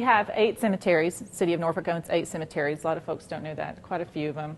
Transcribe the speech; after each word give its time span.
We 0.00 0.06
have 0.06 0.30
eight 0.32 0.58
cemeteries. 0.58 1.22
City 1.30 1.52
of 1.52 1.60
Norfolk 1.60 1.86
owns 1.86 2.06
eight 2.08 2.26
cemeteries. 2.26 2.84
A 2.84 2.86
lot 2.86 2.96
of 2.96 3.04
folks 3.04 3.26
don't 3.26 3.42
know 3.42 3.54
that. 3.54 3.82
Quite 3.82 4.00
a 4.00 4.06
few 4.06 4.30
of 4.30 4.34
them. 4.34 4.56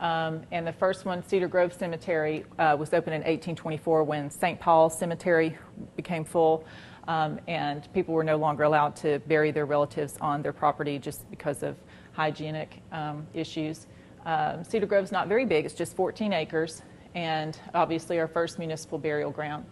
Um, 0.00 0.40
and 0.50 0.66
the 0.66 0.72
first 0.72 1.04
one, 1.04 1.22
Cedar 1.28 1.46
Grove 1.46 1.74
Cemetery, 1.74 2.46
uh, 2.58 2.74
was 2.74 2.94
opened 2.94 3.16
in 3.16 3.20
1824 3.20 4.02
when 4.04 4.30
St. 4.30 4.58
Paul 4.58 4.88
Cemetery 4.88 5.58
became 5.94 6.24
full, 6.24 6.64
um, 7.06 7.38
and 7.46 7.92
people 7.92 8.14
were 8.14 8.24
no 8.24 8.38
longer 8.38 8.62
allowed 8.62 8.96
to 8.96 9.18
bury 9.26 9.50
their 9.50 9.66
relatives 9.66 10.16
on 10.22 10.40
their 10.40 10.54
property 10.54 10.98
just 10.98 11.30
because 11.30 11.62
of 11.62 11.76
hygienic 12.12 12.80
um, 12.90 13.26
issues. 13.34 13.88
Um, 14.24 14.64
Cedar 14.64 14.86
Grove's 14.86 15.12
not 15.12 15.28
very 15.28 15.44
big; 15.44 15.66
it's 15.66 15.74
just 15.74 15.96
14 15.96 16.32
acres, 16.32 16.80
and 17.14 17.60
obviously 17.74 18.18
our 18.18 18.26
first 18.26 18.58
municipal 18.58 18.96
burial 18.96 19.32
ground. 19.32 19.66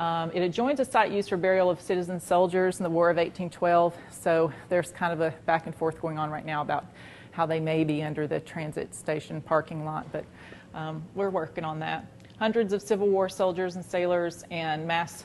Um, 0.00 0.30
it 0.32 0.40
adjoins 0.40 0.80
a 0.80 0.84
site 0.86 1.12
used 1.12 1.28
for 1.28 1.36
burial 1.36 1.68
of 1.68 1.78
citizen 1.78 2.18
soldiers 2.18 2.80
in 2.80 2.84
the 2.84 2.88
War 2.88 3.10
of 3.10 3.18
1812, 3.18 3.94
so 4.10 4.50
there's 4.70 4.92
kind 4.92 5.12
of 5.12 5.20
a 5.20 5.30
back 5.44 5.66
and 5.66 5.74
forth 5.74 6.00
going 6.00 6.18
on 6.18 6.30
right 6.30 6.46
now 6.46 6.62
about 6.62 6.86
how 7.32 7.44
they 7.44 7.60
may 7.60 7.84
be 7.84 8.02
under 8.02 8.26
the 8.26 8.40
transit 8.40 8.94
station 8.94 9.42
parking 9.42 9.84
lot, 9.84 10.10
but 10.10 10.24
um, 10.72 11.02
we're 11.14 11.28
working 11.28 11.64
on 11.64 11.78
that. 11.80 12.06
Hundreds 12.38 12.72
of 12.72 12.80
Civil 12.80 13.08
War 13.08 13.28
soldiers 13.28 13.76
and 13.76 13.84
sailors 13.84 14.42
and 14.50 14.86
mass 14.86 15.24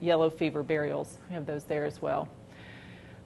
yellow 0.00 0.28
fever 0.28 0.62
burials. 0.62 1.16
We 1.30 1.34
have 1.34 1.46
those 1.46 1.64
there 1.64 1.86
as 1.86 2.02
well. 2.02 2.28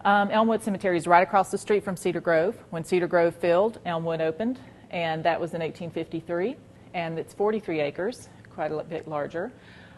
Um, 0.04 0.30
Elmwood 0.30 0.62
Cemetery 0.62 0.96
is 0.96 1.08
right 1.08 1.24
across 1.24 1.50
the 1.50 1.58
street 1.58 1.82
from 1.82 1.96
Cedar 1.96 2.20
Grove. 2.20 2.56
When 2.70 2.84
Cedar 2.84 3.08
Grove 3.08 3.34
filled, 3.34 3.80
Elmwood 3.84 4.20
opened, 4.20 4.60
and 4.92 5.24
that 5.24 5.40
was 5.40 5.54
in 5.54 5.60
1853, 5.60 6.54
and 6.94 7.18
it's 7.18 7.34
43 7.34 7.80
acres, 7.80 8.28
quite 8.54 8.70
a 8.70 8.84
bit 8.84 9.08
larger. 9.08 9.50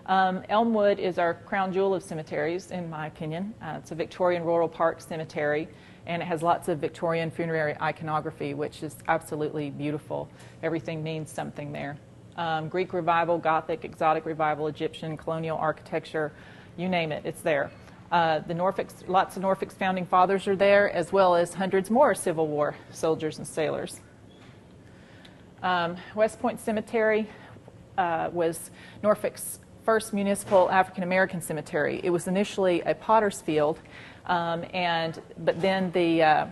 Um, 0.07 0.45
Elmwood 0.49 1.01
is 1.01 1.19
our 1.19 1.35
crown 1.35 1.73
jewel 1.73 1.93
of 1.93 2.03
cemeteries, 2.03 2.71
in 2.71 2.89
my 2.89 3.09
opinion. 3.09 3.53
Uh, 3.61 3.79
it's 3.79 3.91
a 3.91 3.95
Victorian 3.97 4.45
Rural 4.45 4.69
Park 4.69 5.01
cemetery, 5.01 5.67
and 6.07 6.23
it 6.23 6.27
has 6.27 6.45
lots 6.45 6.69
of 6.69 6.79
Victorian 6.79 7.29
funerary 7.29 7.75
iconography, 7.83 8.55
which 8.55 8.85
is 8.85 8.95
absolutely 9.09 9.71
beautiful. 9.71 10.29
Everything 10.63 11.03
means 11.03 11.29
something 11.29 11.73
there. 11.73 11.97
Um, 12.37 12.69
Greek 12.69 12.93
Revival, 12.93 13.39
Gothic, 13.39 13.85
Exotic 13.85 14.27
Revival, 14.27 14.69
Egyptian, 14.69 15.17
colonial 15.17 15.59
architecture, 15.59 16.33
you 16.77 16.89
name 16.89 17.11
it, 17.11 17.27
it's 17.27 17.41
there. 17.41 17.73
Uh, 18.13 18.39
the 18.39 18.55
Norfolk's, 18.55 19.03
lots 19.09 19.35
of 19.35 19.43
Norfolk's 19.43 19.75
founding 19.75 20.07
fathers 20.07 20.47
are 20.47 20.55
there, 20.55 20.89
as 20.89 21.13
well 21.13 21.35
as 21.35 21.55
hundreds 21.55 21.91
more 21.91 22.15
Civil 22.15 22.47
War 22.47 22.77
soldiers 22.93 23.39
and 23.39 23.47
sailors. 23.47 24.01
Um, 25.65 25.97
West 26.15 26.39
Point 26.39 26.61
Cemetery 26.61 27.29
uh, 27.99 28.31
was 28.33 28.71
Norfolk's 29.03 29.59
first 29.87 30.13
municipal 30.13 30.69
African 30.69 31.05
American 31.05 31.41
cemetery. 31.41 32.01
It 32.03 32.11
was 32.11 32.27
initially 32.27 32.81
a 32.81 32.93
potter's 32.93 33.41
field, 33.41 33.79
um, 34.27 34.65
and 34.75 35.23
but 35.39 35.61
then 35.63 35.93
the 35.93 36.25
uh, 36.25 36.47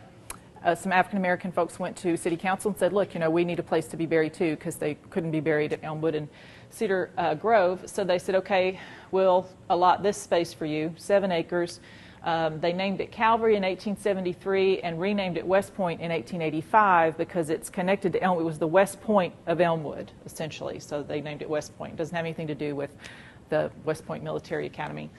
uh, 0.65 0.75
some 0.77 0.93
African 0.93 1.19
American 1.19 1.51
folks 1.51 1.81
went 1.81 1.97
to 1.97 2.17
city 2.17 2.37
council 2.37 2.71
and 2.71 2.79
said, 2.79 2.93
"Look, 2.93 3.13
you 3.13 3.19
know, 3.19 3.31
we 3.31 3.45
need 3.45 3.59
a 3.59 3.63
place 3.65 3.89
to 3.89 3.97
be 3.97 4.07
buried 4.07 4.35
too, 4.35 4.55
because 4.55 4.77
they 4.77 4.95
couldn't 5.11 5.33
be 5.33 5.41
buried 5.41 5.73
at 5.73 5.83
Elmwood 5.83 6.15
and 6.15 6.29
Cedar 6.71 7.11
uh, 7.19 7.35
Grove." 7.35 7.83
So 7.87 8.05
they 8.05 8.21
said, 8.21 8.37
"Okay, 8.37 8.79
we'll 9.11 9.49
allot 9.69 10.05
this 10.05 10.17
space 10.17 10.53
for 10.53 10.65
you, 10.65 10.95
seven 10.97 11.33
acres." 11.33 11.81
Um, 12.23 12.59
they 12.61 12.73
named 12.73 13.01
it 13.03 13.13
Calvary 13.13 13.57
in 13.57 13.63
1873 13.63 14.81
and 14.81 14.99
renamed 14.99 15.37
it 15.37 15.47
West 15.47 15.75
Point 15.75 16.01
in 16.01 16.11
1885 16.11 17.19
because 17.19 17.51
it's 17.51 17.69
connected 17.69 18.15
to 18.15 18.23
Elmwood. 18.23 18.45
It 18.45 18.47
was 18.47 18.59
the 18.59 18.67
West 18.67 19.03
Point 19.03 19.35
of 19.47 19.61
Elmwood, 19.61 20.11
essentially. 20.25 20.79
So 20.81 21.03
they 21.03 21.21
named 21.21 21.43
it 21.43 21.51
West 21.51 21.77
Point. 21.77 21.93
It 21.93 21.97
doesn't 21.97 22.17
have 22.17 22.25
anything 22.25 22.47
to 22.47 22.55
do 22.55 22.75
with 22.75 22.97
the 23.49 23.71
West 23.85 24.07
Point 24.07 24.23
Military 24.23 24.67
Academy. 24.67 25.11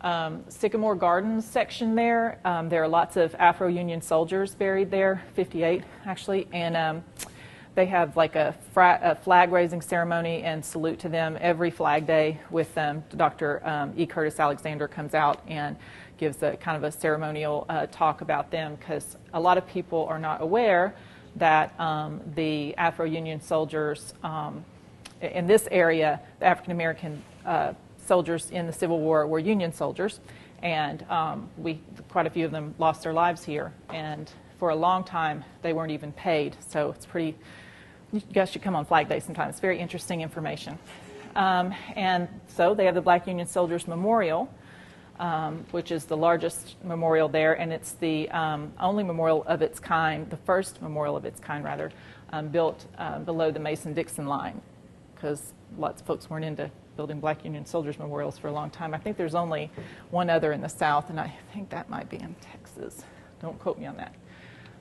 Um, 0.00 0.44
Sycamore 0.48 0.96
Gardens 0.96 1.46
section 1.46 1.94
there, 1.94 2.38
um, 2.44 2.68
there 2.68 2.82
are 2.82 2.88
lots 2.88 3.16
of 3.16 3.34
Afro 3.36 3.68
Union 3.68 4.02
soldiers 4.02 4.54
buried 4.54 4.90
there, 4.90 5.22
58 5.34 5.82
actually, 6.04 6.46
and 6.52 6.76
um, 6.76 7.04
they 7.74 7.86
have 7.86 8.16
like 8.16 8.36
a, 8.36 8.54
a, 8.76 9.14
flag 9.16 9.50
raising 9.50 9.80
ceremony 9.80 10.42
and 10.42 10.64
salute 10.64 10.98
to 11.00 11.08
them 11.08 11.38
every 11.40 11.70
Flag 11.70 12.06
Day 12.06 12.38
with 12.50 12.72
them. 12.74 13.02
Dr. 13.16 13.66
Um, 13.66 13.94
e. 13.96 14.06
Curtis 14.06 14.38
Alexander 14.38 14.86
comes 14.86 15.14
out 15.14 15.40
and 15.48 15.76
gives 16.18 16.42
a 16.42 16.56
kind 16.56 16.76
of 16.76 16.84
a 16.84 16.92
ceremonial 16.92 17.66
uh, 17.68 17.86
talk 17.86 18.20
about 18.20 18.50
them 18.50 18.76
because 18.76 19.16
a 19.32 19.40
lot 19.40 19.58
of 19.58 19.66
people 19.66 20.06
are 20.06 20.18
not 20.18 20.40
aware 20.40 20.94
that 21.36 21.78
um, 21.80 22.20
the 22.34 22.76
Afro 22.76 23.06
Union 23.06 23.40
soldiers 23.40 24.14
um, 24.22 24.64
in 25.20 25.46
this 25.46 25.66
area, 25.70 26.20
the 26.38 26.46
African 26.46 26.72
American 26.72 27.22
uh, 27.44 27.72
soldiers 28.06 28.50
in 28.50 28.66
the 28.66 28.72
Civil 28.72 29.00
War 29.00 29.26
were 29.26 29.38
Union 29.38 29.72
soldiers, 29.72 30.20
and 30.62 31.04
um, 31.10 31.48
we 31.56 31.80
quite 32.08 32.26
a 32.26 32.30
few 32.30 32.44
of 32.44 32.52
them 32.52 32.74
lost 32.78 33.02
their 33.02 33.12
lives 33.12 33.44
here. 33.44 33.72
And 33.90 34.30
for 34.58 34.70
a 34.70 34.76
long 34.76 35.04
time, 35.04 35.44
they 35.62 35.72
weren't 35.72 35.92
even 35.92 36.12
paid. 36.12 36.56
So 36.68 36.90
it's 36.90 37.06
pretty. 37.06 37.36
You 38.12 38.20
guys 38.32 38.50
should 38.50 38.62
come 38.62 38.76
on 38.76 38.84
Flag 38.84 39.08
Day 39.08 39.20
sometime. 39.20 39.48
It's 39.48 39.60
very 39.60 39.78
interesting 39.78 40.20
information. 40.20 40.78
Um, 41.34 41.74
and 41.96 42.28
so 42.46 42.74
they 42.74 42.84
have 42.84 42.94
the 42.94 43.00
Black 43.00 43.26
Union 43.26 43.46
Soldiers 43.46 43.88
Memorial, 43.88 44.48
um, 45.18 45.64
which 45.72 45.90
is 45.90 46.04
the 46.04 46.16
largest 46.16 46.76
memorial 46.84 47.28
there, 47.28 47.54
and 47.54 47.72
it's 47.72 47.92
the 47.92 48.30
um, 48.30 48.72
only 48.78 49.02
memorial 49.02 49.42
of 49.48 49.60
its 49.60 49.80
kind, 49.80 50.30
the 50.30 50.36
first 50.36 50.80
memorial 50.80 51.16
of 51.16 51.24
its 51.24 51.40
kind, 51.40 51.64
rather, 51.64 51.90
um, 52.32 52.48
built 52.48 52.86
uh, 52.98 53.18
below 53.18 53.50
the 53.50 53.58
Mason 53.58 53.94
Dixon 53.94 54.26
line, 54.26 54.60
because 55.14 55.52
lots 55.76 56.00
of 56.00 56.06
folks 56.06 56.30
weren't 56.30 56.44
into 56.44 56.70
building 56.96 57.20
Black 57.20 57.44
Union 57.44 57.66
Soldiers 57.66 57.98
memorials 57.98 58.38
for 58.38 58.48
a 58.48 58.52
long 58.52 58.70
time. 58.70 58.94
I 58.94 58.98
think 58.98 59.16
there's 59.16 59.34
only 59.34 59.70
one 60.10 60.30
other 60.30 60.52
in 60.52 60.60
the 60.60 60.68
South, 60.68 61.10
and 61.10 61.18
I 61.18 61.32
think 61.52 61.70
that 61.70 61.90
might 61.90 62.08
be 62.08 62.16
in 62.16 62.34
Texas. 62.40 63.04
Don't 63.40 63.58
quote 63.58 63.78
me 63.78 63.86
on 63.86 63.96
that. 63.96 64.14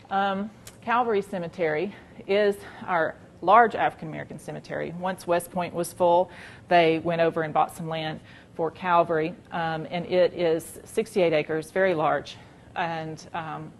Um, 0.09 0.52
Calvary 0.81 1.22
Cemetery 1.22 1.96
is 2.28 2.56
our 2.85 3.16
large 3.41 3.75
African 3.75 4.07
American 4.07 4.40
cemetery. 4.40 4.94
Once 5.00 5.28
West 5.28 5.52
Point 5.52 5.73
was 5.73 5.91
full, 5.91 6.29
they 6.69 7.00
went 7.00 7.22
over 7.22 7.41
and 7.41 7.53
bought 7.53 7.75
some 7.75 7.88
land 7.88 8.19
for 8.56 8.69
Calvary, 8.72 9.34
um, 9.52 9.88
and 9.90 10.06
it 10.06 10.34
is 10.34 10.79
68 10.85 11.34
acres, 11.34 11.72
very 11.72 11.94
large. 11.94 12.38
And 12.75 13.25
um, 13.34 13.72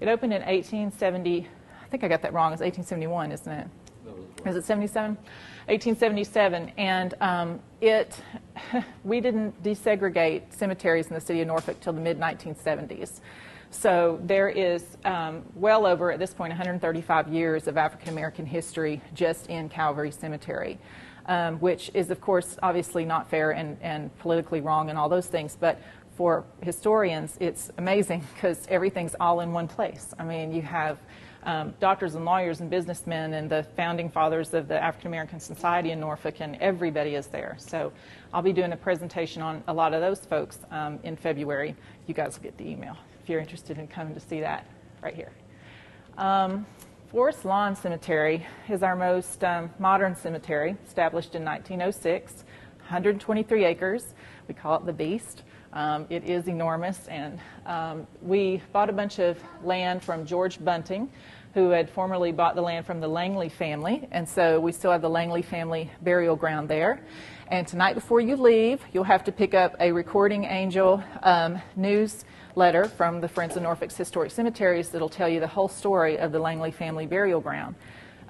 it 0.00 0.08
opened 0.08 0.32
in 0.32 0.40
1870. 0.40 1.46
I 1.82 1.88
think 1.88 2.04
I 2.04 2.08
got 2.08 2.22
that 2.22 2.32
wrong. 2.32 2.52
It's 2.52 2.62
1871, 2.62 3.32
isn't 3.32 3.52
it? 3.52 3.68
Is 4.46 4.56
it 4.56 4.64
77? 4.64 5.16
1877, 5.72 6.72
and 6.76 7.14
um, 7.22 7.58
it 7.80 8.20
we 9.04 9.22
didn't 9.22 9.62
desegregate 9.62 10.42
cemeteries 10.50 11.06
in 11.06 11.14
the 11.14 11.20
city 11.20 11.40
of 11.40 11.46
Norfolk 11.46 11.80
till 11.80 11.94
the 11.94 12.00
mid 12.00 12.20
1970s. 12.20 13.20
So 13.70 14.20
there 14.22 14.50
is 14.50 14.98
um, 15.06 15.42
well 15.54 15.86
over 15.86 16.12
at 16.12 16.18
this 16.18 16.34
point 16.34 16.50
135 16.50 17.28
years 17.28 17.68
of 17.68 17.78
African 17.78 18.10
American 18.10 18.44
history 18.44 19.00
just 19.14 19.46
in 19.46 19.70
Calvary 19.70 20.10
Cemetery, 20.10 20.78
um, 21.24 21.58
which 21.58 21.90
is 21.94 22.10
of 22.10 22.20
course 22.20 22.58
obviously 22.62 23.06
not 23.06 23.30
fair 23.30 23.52
and, 23.52 23.78
and 23.80 24.16
politically 24.18 24.60
wrong 24.60 24.90
and 24.90 24.98
all 24.98 25.08
those 25.08 25.26
things, 25.26 25.56
but 25.58 25.80
for 26.18 26.44
historians 26.60 27.38
it's 27.40 27.70
amazing 27.78 28.22
because 28.34 28.66
everything's 28.68 29.16
all 29.18 29.40
in 29.40 29.52
one 29.52 29.68
place. 29.68 30.12
I 30.18 30.24
mean 30.24 30.52
you 30.52 30.60
have 30.60 30.98
um, 31.44 31.74
doctors 31.80 32.14
and 32.14 32.24
lawyers 32.24 32.60
and 32.60 32.70
businessmen 32.70 33.34
and 33.34 33.50
the 33.50 33.66
founding 33.76 34.08
fathers 34.08 34.54
of 34.54 34.68
the 34.68 34.82
African 34.82 35.08
American 35.08 35.40
Society 35.40 35.90
in 35.90 36.00
Norfolk, 36.00 36.40
and 36.40 36.56
everybody 36.56 37.14
is 37.14 37.26
there. 37.26 37.56
So 37.58 37.92
I'll 38.32 38.42
be 38.42 38.52
doing 38.52 38.72
a 38.72 38.76
presentation 38.76 39.42
on 39.42 39.62
a 39.66 39.72
lot 39.72 39.94
of 39.94 40.00
those 40.00 40.20
folks 40.20 40.58
um, 40.70 40.98
in 41.02 41.16
February. 41.16 41.74
You 42.06 42.14
guys 42.14 42.36
will 42.36 42.44
get 42.44 42.56
the 42.58 42.68
email 42.68 42.96
if 43.22 43.28
you're 43.28 43.40
interested 43.40 43.78
in 43.78 43.88
coming 43.88 44.14
to 44.14 44.20
see 44.20 44.40
that 44.40 44.66
right 45.02 45.14
here. 45.14 45.32
Um, 46.16 46.66
Forest 47.10 47.44
Lawn 47.44 47.76
Cemetery 47.76 48.46
is 48.68 48.82
our 48.82 48.96
most 48.96 49.44
um, 49.44 49.70
modern 49.78 50.16
cemetery, 50.16 50.76
established 50.86 51.34
in 51.34 51.44
1906, 51.44 52.44
123 52.78 53.64
acres. 53.64 54.14
We 54.48 54.54
call 54.54 54.76
it 54.76 54.86
the 54.86 54.92
Beast. 54.92 55.42
Um, 55.74 56.06
it 56.10 56.24
is 56.24 56.48
enormous, 56.48 57.06
and 57.08 57.38
um, 57.64 58.06
we 58.20 58.62
bought 58.72 58.90
a 58.90 58.92
bunch 58.92 59.18
of 59.18 59.38
land 59.64 60.02
from 60.02 60.26
George 60.26 60.62
Bunting, 60.62 61.10
who 61.54 61.70
had 61.70 61.90
formerly 61.90 62.32
bought 62.32 62.54
the 62.54 62.62
land 62.62 62.86
from 62.86 63.00
the 63.00 63.08
Langley 63.08 63.48
family, 63.48 64.08
and 64.10 64.28
so 64.28 64.58
we 64.58 64.72
still 64.72 64.90
have 64.90 65.02
the 65.02 65.10
Langley 65.10 65.42
family 65.42 65.90
burial 66.00 66.36
ground 66.36 66.68
there. 66.68 67.00
And 67.48 67.66
tonight, 67.66 67.94
before 67.94 68.20
you 68.20 68.36
leave, 68.36 68.80
you'll 68.92 69.04
have 69.04 69.24
to 69.24 69.32
pick 69.32 69.52
up 69.52 69.76
a 69.78 69.92
Recording 69.92 70.44
Angel 70.44 71.04
um, 71.22 71.60
newsletter 71.76 72.86
from 72.86 73.20
the 73.20 73.28
Friends 73.28 73.56
of 73.56 73.62
Norfolk's 73.62 73.96
Historic 73.96 74.30
Cemeteries 74.30 74.88
that'll 74.88 75.10
tell 75.10 75.28
you 75.28 75.40
the 75.40 75.46
whole 75.46 75.68
story 75.68 76.18
of 76.18 76.32
the 76.32 76.38
Langley 76.38 76.70
family 76.70 77.06
burial 77.06 77.40
ground. 77.40 77.74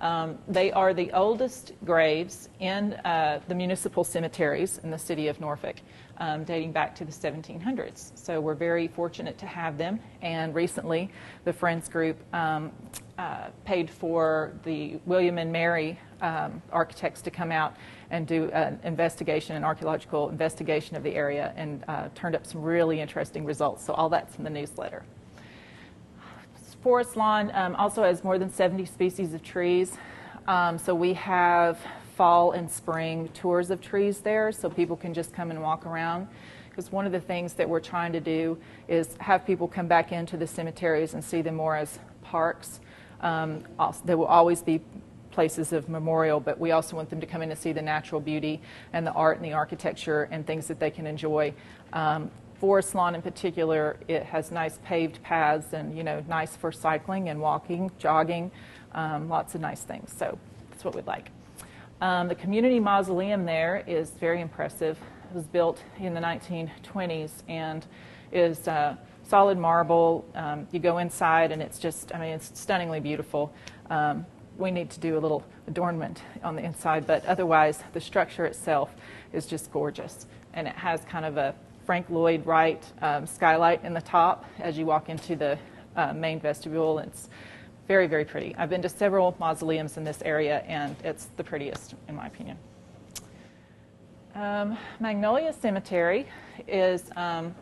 Um, 0.02 0.37
they 0.49 0.72
are 0.72 0.93
the 0.93 1.12
oldest 1.12 1.72
graves 1.84 2.49
in 2.58 2.94
uh, 3.04 3.40
the 3.46 3.54
municipal 3.54 4.02
cemeteries 4.02 4.78
in 4.78 4.90
the 4.90 4.99
city 4.99 5.28
of 5.28 5.40
Norfolk 5.40 5.76
um, 6.19 6.44
dating 6.44 6.72
back 6.72 6.94
to 6.96 7.04
the 7.04 7.12
1700s. 7.12 8.10
So 8.14 8.40
we're 8.40 8.54
very 8.54 8.88
fortunate 8.88 9.38
to 9.38 9.46
have 9.46 9.78
them. 9.78 10.00
And 10.20 10.54
recently, 10.54 11.10
the 11.44 11.52
Friends 11.52 11.88
Group 11.88 12.16
um, 12.34 12.72
uh, 13.16 13.49
paid 13.64 13.88
for 13.88 14.52
the 14.64 14.99
William 15.06 15.38
and 15.38 15.52
Mary 15.52 15.99
um, 16.20 16.60
architects 16.72 17.22
to 17.22 17.31
come 17.31 17.52
out 17.52 17.76
and 18.10 18.26
do 18.26 18.50
an 18.50 18.81
investigation, 18.84 19.56
an 19.56 19.64
archaeological 19.64 20.28
investigation 20.28 20.96
of 20.96 21.02
the 21.02 21.14
area, 21.14 21.52
and 21.56 21.84
uh, 21.88 22.08
turned 22.14 22.34
up 22.34 22.44
some 22.44 22.60
really 22.60 23.00
interesting 23.00 23.44
results. 23.44 23.84
So 23.84 23.93
all 23.93 24.08
that's 24.08 24.37
in 24.37 24.44
the 24.44 24.50
newsletter. 24.50 25.05
Forest 26.82 27.17
Lawn 27.17 27.52
um, 27.55 27.76
also 27.76 28.02
has 28.02 28.25
more 28.25 28.38
than 28.38 28.50
70 28.50 28.87
species 28.87 29.34
of 29.34 29.43
trees. 29.44 29.96
Um, 30.49 30.79
so 30.79 30.96
we 30.96 31.12
have 31.14 31.79
fall 32.17 32.52
and 32.52 32.69
spring 32.69 33.29
tours 33.34 33.70
of 33.70 33.81
trees 33.81 34.19
there 34.19 34.50
so 34.50 34.69
people 34.69 34.96
can 34.96 35.14
just 35.14 35.32
come 35.32 35.52
and 35.52 35.62
walk 35.62 35.87
around. 35.87 36.26
Because 36.69 36.90
one 36.90 37.06
of 37.06 37.12
the 37.12 37.20
things 37.20 37.52
that 37.55 37.69
we're 37.69 37.81
trying 37.81 38.12
to 38.12 38.20
do 38.20 38.58
is 38.88 39.17
have 39.20 39.46
people 39.46 39.69
come 39.69 39.87
back 39.87 40.11
into 40.11 40.37
the 40.37 40.46
cemeteries 40.46 41.14
and 41.14 41.23
see 41.23 41.40
them 41.40 41.55
more 41.55 41.76
as 41.76 42.00
parks. 42.23 42.81
Um, 43.20 43.62
also, 43.79 44.02
there 44.05 44.17
will 44.17 44.26
always 44.26 44.61
be 44.61 44.81
places 45.31 45.73
of 45.73 45.88
memorial, 45.88 46.40
but 46.40 46.58
we 46.58 46.73
also 46.73 46.96
want 46.96 47.11
them 47.11 47.20
to 47.20 47.26
come 47.26 47.43
in 47.43 47.50
and 47.50 47.58
see 47.58 47.73
the 47.73 47.82
natural 47.82 48.20
beauty 48.20 48.61
and 48.93 49.06
the 49.06 49.12
art 49.12 49.37
and 49.37 49.44
the 49.44 49.52
architecture 49.52 50.29
and 50.32 50.44
things 50.46 50.67
that 50.67 50.81
they 50.81 50.90
can 50.90 51.06
enjoy. 51.06 51.55
Um, 51.93 52.31
Forest 52.62 52.94
Lawn 52.94 53.16
in 53.16 53.22
particular, 53.22 53.96
it 54.06 54.22
has 54.22 54.52
nice 54.52 54.78
paved 54.84 55.20
paths 55.24 55.72
and, 55.72 55.96
you 55.96 56.04
know, 56.04 56.22
nice 56.28 56.54
for 56.54 56.70
cycling 56.70 57.28
and 57.28 57.40
walking, 57.40 57.90
jogging, 57.98 58.52
um, 58.92 59.28
lots 59.28 59.56
of 59.56 59.60
nice 59.60 59.82
things. 59.82 60.14
So 60.16 60.38
that's 60.70 60.84
what 60.84 60.94
we'd 60.94 61.08
like. 61.08 61.32
Um, 62.00 62.28
the 62.28 62.36
community 62.36 62.78
mausoleum 62.78 63.46
there 63.46 63.82
is 63.88 64.10
very 64.10 64.40
impressive. 64.40 64.96
It 65.28 65.34
was 65.34 65.44
built 65.46 65.82
in 65.98 66.14
the 66.14 66.20
1920s 66.20 67.32
and 67.48 67.84
is 68.30 68.68
uh, 68.68 68.94
solid 69.24 69.58
marble. 69.58 70.24
Um, 70.36 70.68
you 70.70 70.78
go 70.78 70.98
inside 70.98 71.50
and 71.50 71.60
it's 71.60 71.80
just, 71.80 72.14
I 72.14 72.20
mean, 72.20 72.30
it's 72.30 72.56
stunningly 72.56 73.00
beautiful. 73.00 73.52
Um, 73.90 74.24
we 74.56 74.70
need 74.70 74.88
to 74.90 75.00
do 75.00 75.18
a 75.18 75.20
little 75.20 75.42
adornment 75.66 76.22
on 76.44 76.54
the 76.54 76.62
inside, 76.62 77.08
but 77.08 77.26
otherwise, 77.26 77.82
the 77.92 78.00
structure 78.00 78.44
itself 78.44 78.94
is 79.32 79.46
just 79.46 79.72
gorgeous. 79.72 80.26
And 80.54 80.68
it 80.68 80.76
has 80.76 81.00
kind 81.06 81.24
of 81.24 81.38
a 81.38 81.56
Frank 81.84 82.08
Lloyd 82.11 82.46
Wright 82.46 82.84
um, 83.00 83.26
skylight 83.26 83.84
in 83.84 83.93
the 83.93 84.00
top 84.00 84.44
as 84.58 84.79
you 84.79 84.87
walk 84.87 85.08
into 85.08 85.34
the 85.34 85.58
uh, 85.96 86.12
main 86.12 86.38
vestibule. 86.38 86.99
It's 86.99 87.29
very, 87.88 88.06
very 88.06 88.25
pretty. 88.25 88.55
I've 88.56 88.70
been 88.70 88.82
to 88.82 88.88
several 88.88 89.37
mausoleums 89.40 89.96
in 89.96 90.05
this 90.05 90.23
area, 90.23 90.61
and 90.69 90.94
it's 91.02 91.26
the 91.37 91.44
prettiest, 91.44 91.94
in 92.08 92.14
my 92.14 92.26
opinion. 92.26 92.56
Um, 94.34 94.79
Magnolia 95.00 95.52
Cemetery 95.52 96.26
is 96.69 97.11
um, 97.17 97.55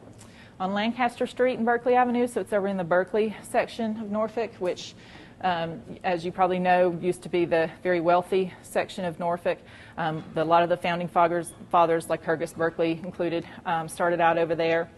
on 0.61 0.75
Lancaster 0.75 1.27
Street 1.27 1.57
and 1.57 1.65
Berkeley 1.65 1.95
Avenue, 1.95 2.27
so 2.27 2.43
it's 2.43 2.53
over 2.53 2.69
in 2.69 2.77
the 2.77 2.85
Berkeley 2.85 3.35
section 3.43 3.99
of 3.99 4.11
Norfolk, 4.11 4.53
which 4.59 4.95
um, 5.43 5.83
as 6.05 6.25
you 6.25 6.33
probably 6.33 6.59
know, 6.59 6.97
used 7.01 7.23
to 7.23 7.29
be 7.29 7.45
the 7.45 7.71
very 7.83 8.01
wealthy 8.01 8.53
section 8.63 9.05
of 9.05 9.19
Norfolk. 9.19 9.59
Um, 9.97 10.25
the, 10.35 10.43
a 10.43 10.45
lot 10.45 10.63
of 10.63 10.69
the 10.69 10.77
founding 10.77 11.09
fathers, 11.09 11.53
fathers 11.71 12.09
like 12.09 12.21
Lycurgus 12.21 12.53
Berkeley 12.53 13.01
included, 13.03 13.47
um, 13.65 13.89
started 13.89 14.21
out 14.21 14.39
over 14.39 14.55
there. 14.55 14.91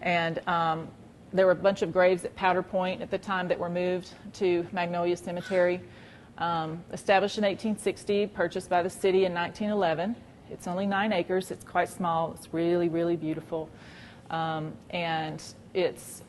And 0.00 0.46
um, 0.48 0.88
there 1.32 1.46
were 1.46 1.52
a 1.52 1.56
bunch 1.56 1.82
of 1.82 1.92
graves 1.92 2.24
at 2.24 2.34
Powder 2.34 2.62
Point 2.62 3.02
at 3.02 3.10
the 3.10 3.18
time 3.18 3.48
that 3.48 3.58
were 3.58 3.68
moved 3.68 4.10
to 4.34 4.66
Magnolia 4.72 5.16
Cemetery. 5.16 5.80
Um, 6.38 6.82
established 6.92 7.36
in 7.36 7.44
1860, 7.44 8.28
purchased 8.28 8.70
by 8.70 8.82
the 8.82 8.88
city 8.88 9.26
in 9.26 9.34
1911. 9.34 10.16
It's 10.50 10.66
only 10.66 10.86
nine 10.86 11.12
acres. 11.12 11.50
It's 11.50 11.64
quite 11.64 11.90
small. 11.90 12.32
It's 12.36 12.52
really, 12.52 12.88
really 12.88 13.16
beautiful. 13.16 13.68
Um, 14.30 14.72
and 14.88 15.42
it's 15.74 16.22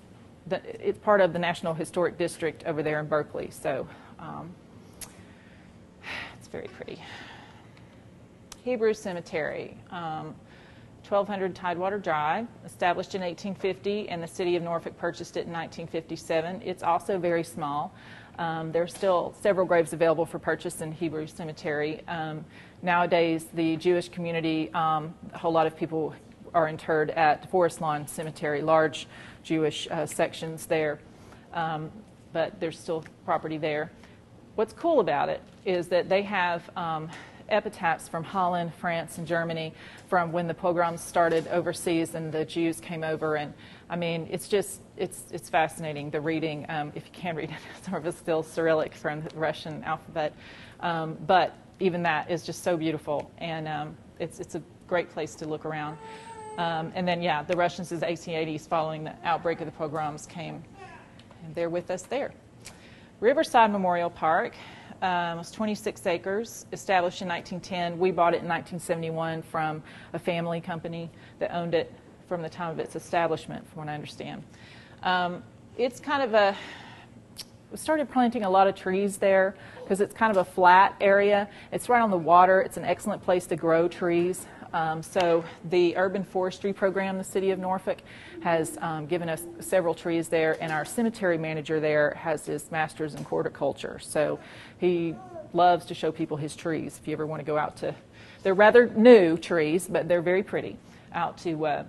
the, 0.52 0.88
it's 0.88 1.00
part 1.00 1.22
of 1.22 1.34
the 1.34 1.40
National 1.40 1.74
Historic 1.74 2.18
District 2.18 2.64
over 2.66 2.84
there 2.84 3.00
in 3.00 3.08
Berkeley. 3.08 3.50
So 3.50 3.88
um, 4.20 4.54
it's 6.38 6.48
very 6.48 6.68
pretty. 6.68 7.02
Hebrew 8.64 8.94
Cemetery, 8.94 9.76
um, 9.90 10.36
1200 11.08 11.56
Tidewater 11.56 11.98
Drive, 11.98 12.48
established 12.64 13.16
in 13.16 13.22
1850, 13.22 14.10
and 14.10 14.22
the 14.22 14.28
city 14.28 14.56
of 14.56 14.62
Norfolk 14.62 14.96
purchased 14.98 15.36
it 15.36 15.48
in 15.48 15.52
1957. 15.52 16.62
It's 16.64 16.84
also 16.84 17.18
very 17.18 17.44
small. 17.44 17.94
Um, 18.38 18.72
there 18.72 18.84
are 18.84 18.88
still 18.88 19.34
several 19.42 19.66
graves 19.66 19.94
available 19.94 20.26
for 20.26 20.38
purchase 20.38 20.82
in 20.82 20.92
Hebrew 20.92 21.28
Cemetery. 21.28 22.02
Um, 22.08 22.46
nowadays, 22.82 23.48
the 23.54 23.78
Jewish 23.78 24.10
community, 24.10 24.72
um, 24.74 25.14
a 25.34 25.38
whole 25.38 25.52
lot 25.52 25.66
of 25.66 25.76
people 25.76 26.14
are 26.54 26.68
interred 26.68 27.10
at 27.12 27.50
Forest 27.50 27.82
Lawn 27.82 28.08
Cemetery, 28.08 28.62
large 28.62 29.08
Jewish 29.44 29.88
uh, 29.90 30.06
sections 30.06 30.66
there, 30.66 31.00
um, 31.54 31.92
but 32.34 32.60
there's 32.60 32.80
still 32.80 33.04
property 33.26 33.58
there. 33.58 33.92
What's 34.56 34.74
cool 34.74 35.00
about 35.00 35.30
it 35.30 35.42
is 35.66 35.88
that 35.88 36.10
they 36.10 36.24
have 36.24 36.70
um, 36.76 37.10
epitaphs 37.52 38.08
from 38.08 38.24
Holland, 38.24 38.74
France, 38.74 39.18
and 39.18 39.28
Germany 39.28 39.74
from 40.08 40.32
when 40.32 40.48
the 40.48 40.54
pogroms 40.54 41.02
started 41.02 41.48
overseas 41.48 42.16
and 42.16 42.32
the 42.32 42.46
Jews 42.46 42.80
came 42.80 43.04
over. 43.04 43.36
And 43.36 43.54
I 43.90 43.96
mean, 43.96 44.28
it's 44.32 44.48
just 44.48 44.82
it's 44.98 45.24
it's 45.32 45.50
fascinating 45.50 46.10
the 46.10 46.22
reading. 46.22 46.66
Um, 46.70 46.92
if 46.96 47.06
you 47.06 47.12
can 47.14 47.36
read 47.36 47.50
it, 47.50 47.58
some 47.84 47.94
of 47.96 48.06
it's 48.06 48.18
still 48.18 48.42
Cyrillic 48.44 48.96
from 48.96 49.22
the 49.22 49.36
Russian 49.36 49.84
alphabet, 49.84 50.34
um, 50.80 51.18
but 51.28 51.56
even 51.80 52.04
that 52.04 52.30
is 52.32 52.44
just 52.44 52.64
so 52.64 52.78
beautiful, 52.78 53.32
and 53.38 53.68
um, 53.68 53.98
it's 54.20 54.40
it's 54.40 54.56
a 54.56 54.64
great 54.88 55.10
place 55.10 55.36
to 55.36 55.48
look 55.48 55.66
around. 55.66 55.98
Um, 56.58 56.92
and 56.96 57.08
then, 57.08 57.22
yeah, 57.22 57.44
the 57.44 57.56
Russians 57.56 57.92
in 57.92 58.00
the 58.00 58.06
1880s, 58.06 58.68
following 58.68 59.04
the 59.04 59.14
outbreak 59.24 59.62
of 59.62 59.66
the 59.66 59.72
pogroms, 59.72 60.26
came 60.26 60.64
and 61.44 61.56
they're 61.56 61.70
with 61.70 61.90
us 61.92 62.04
there. 62.04 62.32
Riverside 63.20 63.72
Memorial 63.72 64.10
Park 64.10 64.54
um, 65.02 65.40
was 65.40 65.52
26 65.52 66.06
acres, 66.08 66.66
established 66.72 67.22
in 67.22 67.28
1910. 67.28 68.00
We 68.00 68.12
bought 68.12 68.34
it 68.34 68.42
in 68.42 68.48
1971 68.48 69.42
from 69.44 69.82
a 70.14 70.20
family 70.20 70.62
company 70.62 71.10
that 71.40 71.54
owned 71.56 71.74
it 71.74 71.94
from 72.28 72.42
the 72.42 72.50
time 72.50 72.72
of 72.72 72.80
its 72.80 72.96
establishment, 72.96 73.68
from 73.70 73.80
what 73.80 73.90
I 73.90 73.96
understand. 73.96 74.44
Um, 75.04 75.44
it's 75.78 76.00
kind 76.00 76.24
of 76.24 76.34
a 76.34 76.56
we 77.72 77.78
started 77.78 78.12
planting 78.12 78.44
a 78.44 78.50
lot 78.50 78.68
of 78.68 78.76
trees 78.76 79.18
there 79.18 79.56
because 79.82 80.02
it's 80.02 80.14
kind 80.14 80.30
of 80.30 80.46
a 80.46 80.52
flat 80.52 80.94
area. 81.00 81.50
It's 81.72 81.88
right 81.88 82.02
on 82.02 82.12
the 82.12 82.18
water. 82.18 82.60
It's 82.60 82.76
an 82.76 82.84
excellent 82.84 83.24
place 83.24 83.48
to 83.48 83.56
grow 83.56 83.88
trees. 83.88 84.46
Um, 84.74 85.04
so 85.04 85.44
the 85.70 85.98
urban 85.98 86.24
forestry 86.24 86.74
program, 86.74 87.18
the 87.18 87.24
city 87.24 87.52
of 87.52 87.60
Norfolk, 87.60 87.98
has 88.42 88.78
um, 88.82 89.06
given 89.06 89.30
us 89.30 89.44
several 89.60 89.94
trees 89.94 90.30
there, 90.30 90.58
and 90.62 90.72
our 90.72 90.86
cemetery 90.86 91.38
manager 91.38 91.80
there 91.80 92.12
has 92.12 92.46
his 92.46 92.72
master's 92.72 93.16
in 93.16 93.24
horticulture. 93.24 94.00
So 94.00 94.40
he 94.80 95.16
loves 95.54 95.86
to 95.88 95.94
show 95.94 96.12
people 96.12 96.38
his 96.38 96.56
trees. 96.56 96.98
If 97.02 97.08
you 97.08 97.14
ever 97.14 97.28
want 97.28 97.42
to 97.42 97.46
go 97.46 97.58
out 97.58 97.76
to, 97.78 97.94
they're 98.44 98.54
rather 98.54 98.88
new 98.88 99.38
trees, 99.38 99.88
but 99.88 100.08
they're 100.08 100.22
very 100.22 100.44
pretty, 100.44 100.78
out 101.14 101.38
to 101.40 101.66
uh, 101.66 101.84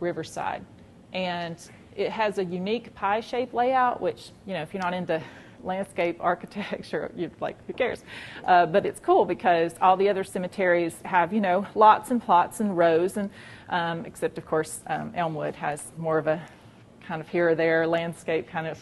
Riverside, 0.00 0.64
and 1.12 1.56
it 1.94 2.10
has 2.10 2.38
a 2.38 2.44
unique 2.44 2.94
pie-shaped 2.94 3.52
layout, 3.52 4.00
which 4.00 4.30
you 4.46 4.54
know 4.54 4.62
if 4.62 4.72
you're 4.72 4.82
not 4.82 4.94
into 4.94 5.22
landscape 5.64 6.16
architecture. 6.20 7.10
You're 7.16 7.30
like, 7.40 7.56
who 7.66 7.72
cares? 7.72 8.04
Uh, 8.44 8.66
but 8.66 8.86
it's 8.86 9.00
cool 9.00 9.24
because 9.24 9.74
all 9.80 9.96
the 9.96 10.08
other 10.08 10.24
cemeteries 10.24 10.94
have, 11.04 11.32
you 11.32 11.40
know, 11.40 11.66
lots 11.74 12.10
and 12.10 12.22
plots 12.22 12.60
and 12.60 12.76
rows, 12.76 13.16
and 13.16 13.30
um, 13.68 14.04
except 14.04 14.38
of 14.38 14.46
course 14.46 14.80
um, 14.86 15.12
Elmwood 15.14 15.54
has 15.54 15.92
more 15.96 16.18
of 16.18 16.26
a 16.26 16.42
kind 17.06 17.20
of 17.20 17.28
here 17.28 17.50
or 17.50 17.54
there 17.54 17.86
landscape 17.86 18.48
kind 18.48 18.66
of 18.66 18.78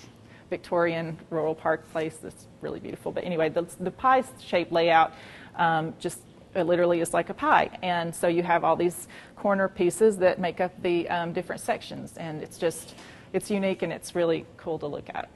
Victorian 0.50 1.16
rural 1.30 1.54
park 1.54 1.90
place 1.92 2.16
that's 2.16 2.46
really 2.60 2.80
beautiful. 2.80 3.12
But 3.12 3.24
anyway, 3.24 3.48
the, 3.48 3.66
the 3.78 3.90
pie-shaped 3.90 4.72
layout 4.72 5.14
um, 5.56 5.94
just 5.98 6.20
it 6.54 6.64
literally 6.64 7.00
is 7.00 7.14
like 7.14 7.30
a 7.30 7.34
pie, 7.34 7.78
and 7.80 8.12
so 8.12 8.26
you 8.26 8.42
have 8.42 8.64
all 8.64 8.74
these 8.74 9.06
corner 9.36 9.68
pieces 9.68 10.18
that 10.18 10.40
make 10.40 10.60
up 10.60 10.72
the 10.82 11.08
um, 11.08 11.32
different 11.32 11.60
sections, 11.60 12.16
and 12.16 12.42
it's 12.42 12.58
just 12.58 12.96
it's 13.32 13.50
unique 13.50 13.82
and 13.82 13.92
it's 13.92 14.16
really 14.16 14.44
cool 14.56 14.78
to 14.78 14.86
look 14.86 15.08
at 15.14 15.30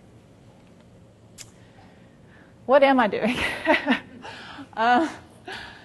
what 2.67 2.83
am 2.83 2.99
I 2.99 3.07
doing? 3.07 3.37
uh, 4.77 5.09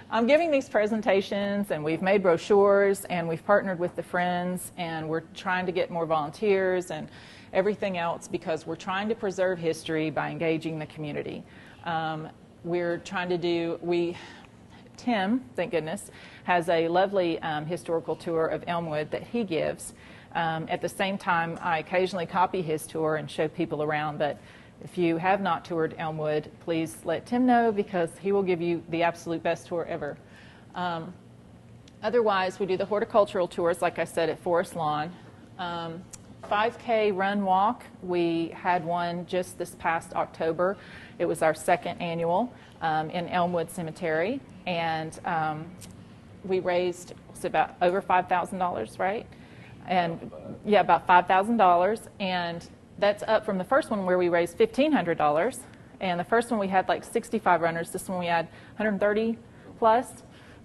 I'm 0.09 0.27
giving 0.27 0.49
these 0.49 0.69
presentations, 0.69 1.71
and 1.71 1.83
we've 1.83 2.01
made 2.01 2.23
brochures, 2.23 3.03
and 3.05 3.27
we've 3.27 3.45
partnered 3.45 3.79
with 3.79 3.95
the 3.95 4.03
Friends, 4.03 4.71
and 4.77 5.07
we're 5.09 5.23
trying 5.35 5.65
to 5.65 5.73
get 5.73 5.91
more 5.91 6.05
volunteers 6.05 6.89
and 6.89 7.09
everything 7.51 7.97
else 7.97 8.27
because 8.27 8.65
we're 8.65 8.77
trying 8.77 9.09
to 9.09 9.15
preserve 9.15 9.59
history 9.59 10.09
by 10.09 10.29
engaging 10.29 10.79
the 10.79 10.85
community. 10.85 11.43
Um, 11.83 12.29
we're 12.63 12.99
trying 12.99 13.29
to 13.29 13.37
do, 13.37 13.77
we, 13.81 14.15
Tim, 14.95 15.43
thank 15.57 15.71
goodness, 15.71 16.11
has 16.45 16.69
a 16.69 16.87
lovely 16.87 17.39
um, 17.39 17.65
historical 17.65 18.15
tour 18.15 18.47
of 18.47 18.63
Elmwood 18.67 19.11
that 19.11 19.23
he 19.23 19.43
gives. 19.43 19.93
Um, 20.33 20.65
at 20.69 20.81
the 20.81 20.89
same 20.89 21.17
time, 21.17 21.59
I 21.61 21.79
occasionally 21.79 22.25
copy 22.25 22.61
his 22.61 22.87
tour 22.87 23.17
and 23.17 23.29
show 23.29 23.47
people 23.49 23.83
around, 23.83 24.17
but 24.17 24.39
if 24.83 24.97
you 24.97 25.17
have 25.17 25.41
not 25.41 25.65
toured 25.65 25.95
Elmwood, 25.97 26.51
please 26.61 26.97
let 27.03 27.25
Tim 27.25 27.45
know 27.45 27.71
because 27.71 28.09
he 28.21 28.31
will 28.31 28.43
give 28.43 28.61
you 28.61 28.83
the 28.89 29.03
absolute 29.03 29.43
best 29.43 29.67
tour 29.67 29.85
ever. 29.85 30.17
Um, 30.75 31.13
otherwise, 32.01 32.59
we 32.59 32.65
do 32.65 32.77
the 32.77 32.85
horticultural 32.85 33.47
tours, 33.47 33.81
like 33.81 33.99
I 33.99 34.05
said, 34.05 34.29
at 34.29 34.39
Forest 34.39 34.75
Lawn. 34.75 35.11
Um, 35.57 36.03
5K 36.49 37.15
run 37.15 37.43
walk, 37.43 37.83
we 38.01 38.47
had 38.55 38.83
one 38.85 39.25
just 39.25 39.57
this 39.57 39.75
past 39.75 40.13
October. 40.13 40.77
It 41.19 41.25
was 41.25 41.41
our 41.41 41.53
second 41.53 42.01
annual 42.01 42.51
um, 42.81 43.09
in 43.09 43.27
Elmwood 43.27 43.69
Cemetery, 43.69 44.39
and 44.65 45.19
um, 45.25 45.69
we 46.45 46.59
raised 46.59 47.13
was 47.39 47.45
about 47.45 47.75
over 47.81 48.01
$5,000, 48.01 48.99
right? 48.99 49.25
And 49.87 50.31
yeah, 50.65 50.81
about 50.81 51.07
$5,000. 51.07 52.07
And 52.19 52.67
that's 52.99 53.23
up 53.23 53.45
from 53.45 53.57
the 53.57 53.63
first 53.63 53.89
one 53.89 54.05
where 54.05 54.17
we 54.17 54.29
raised 54.29 54.57
$1,500. 54.57 55.59
And 56.01 56.19
the 56.19 56.23
first 56.23 56.51
one 56.51 56.59
we 56.59 56.67
had 56.67 56.87
like 56.87 57.03
65 57.03 57.61
runners. 57.61 57.91
This 57.91 58.07
one 58.07 58.19
we 58.19 58.27
had 58.27 58.45
130 58.77 59.37
plus. 59.77 60.23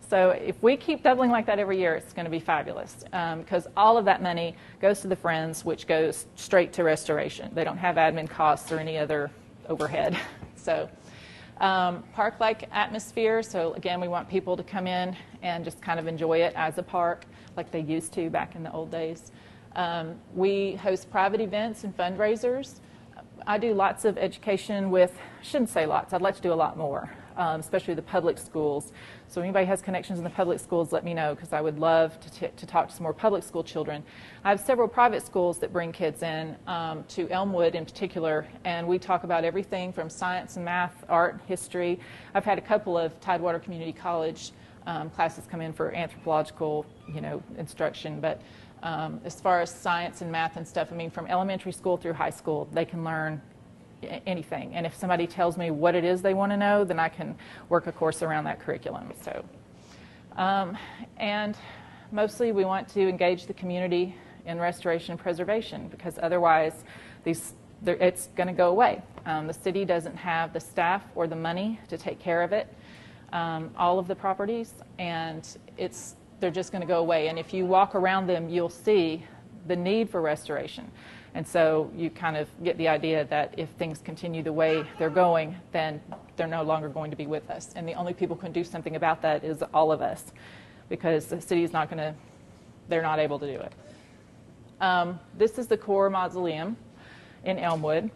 So 0.09 0.31
if 0.31 0.62
we 0.62 0.76
keep 0.76 1.03
doubling 1.03 1.31
like 1.31 1.47
that 1.47 1.59
every 1.59 1.79
year, 1.79 1.95
it's 1.95 2.12
going 2.12 2.26
to 2.26 2.31
be 2.31 2.41
fabulous 2.41 3.05
because 3.05 3.67
um, 3.67 3.73
all 3.76 3.97
of 3.97 4.05
that 4.05 4.23
money 4.23 4.55
goes 4.81 5.00
to 5.00 5.09
the 5.09 5.17
Friends, 5.17 5.64
which 5.64 5.87
goes 5.87 6.26
straight 6.37 6.73
to 6.75 6.85
restoration. 6.85 7.50
They 7.55 7.64
don't 7.64 7.79
have 7.79 7.97
admin 7.97 8.29
costs 8.29 8.71
or 8.71 8.79
any 8.79 8.99
other 8.99 9.31
overhead. 9.69 10.19
so 10.57 10.91
um, 11.61 12.05
park-like 12.12 12.69
atmosphere. 12.73 13.43
So 13.43 13.73
again, 13.75 14.00
we 14.00 14.09
want 14.09 14.29
people 14.29 14.57
to 14.57 14.62
come 14.62 14.87
in 14.87 15.17
and 15.43 15.64
just 15.64 15.81
kind 15.81 15.99
of 15.99 16.07
enjoy 16.07 16.38
it 16.43 16.53
as 16.55 16.79
a 16.79 16.83
park 16.83 17.25
like 17.57 17.71
they 17.71 17.81
used 17.81 18.12
to 18.14 18.29
back 18.29 18.57
in 18.57 18.62
the 18.62 18.73
old 18.73 18.91
days. 18.91 19.33
Um, 19.76 20.14
we 20.35 20.75
host 20.76 21.11
private 21.11 21.40
events 21.40 21.85
and 21.85 21.97
fundraisers. 21.97 22.81
I 23.47 23.59
do 23.59 23.75
lots 23.75 24.04
of 24.04 24.16
education 24.16 24.90
with, 24.90 25.19
I 25.40 25.45
shouldn't 25.45 25.71
say 25.71 25.87
lots, 25.87 26.12
I'd 26.12 26.23
like 26.23 26.37
to 26.37 26.43
do 26.43 26.52
a 26.52 26.54
lot 26.54 26.78
more, 26.78 27.12
um, 27.37 27.61
especially 27.61 27.95
the 27.95 28.02
public 28.02 28.38
schools. 28.38 28.93
So 29.26 29.40
if 29.40 29.45
anybody 29.45 29.66
has 29.66 29.83
connections 29.83 30.19
in 30.19 30.25
the 30.25 30.31
public 30.31 30.61
schools, 30.61 30.93
let 30.93 31.04
me 31.04 31.12
know 31.12 31.35
because 31.35 31.52
I 31.52 31.61
would 31.61 31.78
love 31.78 32.19
to, 32.21 32.31
t- 32.31 32.49
to 32.57 32.66
talk 32.66 32.88
to 32.88 32.95
some 32.95 33.02
more 33.02 33.12
public 33.12 33.43
school 33.43 33.64
children. 33.64 34.02
I 34.45 34.50
have 34.50 34.61
several 34.61 34.88
private 34.88 35.26
schools 35.26 35.59
that 35.59 35.73
bring 35.73 35.93
kids 35.93 36.23
in 36.23 36.57
um, 36.66 37.04
to 37.09 37.28
Elmwood 37.28 37.75
in 37.75 37.85
particular, 37.85 38.47
and 38.64 38.87
we 38.87 38.99
talk 38.99 39.25
about 39.25 39.45
everything 39.45 39.93
from 39.93 40.09
science 40.09 40.57
and 40.57 40.64
math, 40.64 41.04
art, 41.09 41.40
history. 41.47 41.99
I've 42.33 42.45
had 42.45 42.59
a 42.59 42.62
couple 42.62 42.97
of 42.97 43.21
Tidewater 43.21 43.59
Community 43.59 43.93
College 43.93 44.52
um, 44.87 45.11
classes 45.11 45.47
come 45.50 45.61
in 45.61 45.73
for 45.73 45.93
anthropological, 45.95 46.87
you 47.12 47.21
know, 47.21 47.43
instruction, 47.59 48.21
but 48.21 48.40
um, 48.85 49.21
as 49.25 49.41
far 49.41 49.61
as 49.62 49.75
science 49.75 50.21
and 50.21 50.31
math 50.31 50.57
and 50.57 50.69
stuff, 50.69 50.88
I 50.93 50.95
mean, 50.95 51.11
from 51.11 51.26
elementary 51.26 51.73
school 51.73 51.97
through 51.97 52.12
high 52.12 52.31
school, 52.31 52.69
they 52.73 52.85
can 52.85 53.03
learn 53.03 53.41
anything. 54.26 54.75
And 54.75 54.85
if 54.85 54.95
somebody 54.95 55.26
tells 55.26 55.57
me 55.57 55.71
what 55.71 55.95
it 55.95 56.05
is 56.05 56.21
they 56.21 56.35
want 56.35 56.53
to 56.53 56.59
know, 56.59 56.85
then 56.85 57.00
I 57.00 57.09
can 57.09 57.35
work 57.71 57.87
a 57.87 57.93
course 57.93 58.23
around 58.23 58.45
that 58.45 58.61
curriculum. 58.61 59.12
So, 59.23 59.45
um, 60.37 60.76
and 61.17 61.57
mostly 62.12 62.53
we 62.53 62.67
want 62.67 62.87
to 62.91 63.09
engage 63.09 63.47
the 63.47 63.55
community 63.55 64.14
in 64.45 64.61
restoration 64.61 65.12
and 65.12 65.21
preservation 65.21 65.88
because 65.88 66.19
otherwise, 66.23 66.85
these 67.25 67.55
it's 67.87 68.29
going 68.29 68.47
to 68.47 68.53
go 68.53 68.71
away. 68.71 69.03
Um, 69.26 69.47
the 69.47 69.53
city 69.53 69.85
doesn't 69.85 70.17
have 70.17 70.53
the 70.53 70.61
staff 70.61 71.03
or 71.14 71.26
the 71.26 71.37
money 71.37 71.79
to 71.88 71.99
take 71.99 72.19
care 72.19 72.43
of 72.43 72.53
it, 72.53 72.73
um, 73.33 73.71
all 73.76 73.99
of 73.99 74.09
the 74.09 74.14
properties, 74.14 74.73
and 74.99 75.47
it's 75.76 76.17
they're 76.45 76.51
just 76.51 76.73
going 76.73 76.83
to 76.83 76.87
go 76.87 76.99
away. 76.99 77.29
And 77.29 77.39
if 77.39 77.55
you 77.55 77.65
walk 77.65 77.95
around 77.95 78.27
them, 78.27 78.51
you'll 78.51 78.69
see 78.69 79.25
the 79.67 79.75
need 79.75 80.11
for 80.11 80.21
restoration. 80.21 80.91
And 81.33 81.47
so 81.47 81.91
you 81.97 82.11
kind 82.11 82.37
of 82.37 82.49
get 82.63 82.77
the 82.77 82.87
idea 82.87 83.25
that 83.31 83.55
if 83.57 83.71
things 83.79 84.03
continue 84.05 84.43
the 84.43 84.53
way 84.53 84.85
they're 84.99 85.09
going, 85.09 85.57
then 85.73 86.03
they're 86.37 86.47
no 86.47 86.63
longer 86.63 86.91
going 86.91 87.11
to 87.11 87.17
be 87.17 87.27
with 87.27 87.49
us. 87.49 87.73
And 87.77 87.89
the 87.89 87.95
only 87.95 88.13
people 88.13 88.37
who 88.37 88.43
can 88.43 88.53
do 88.53 88.63
something 88.63 88.95
about 88.95 89.23
that 89.23 89.43
is 89.43 89.63
all 89.73 89.91
of 89.91 90.03
us, 90.03 90.35
because 90.91 91.25
the 91.25 91.41
city 91.41 91.65
is 91.65 91.73
not 91.73 91.89
going 91.89 91.97
to, 91.97 92.15
they're 92.91 93.01
not 93.01 93.19
able 93.19 93.39
to 93.39 93.47
do 93.47 93.59
it. 93.59 93.73
Um, 94.83 95.19
this 95.39 95.57
is 95.59 95.67
the 95.67 95.79
core 95.79 96.11
mausoleum 96.11 96.77
in 97.45 97.59
Elmwood. 97.59 98.11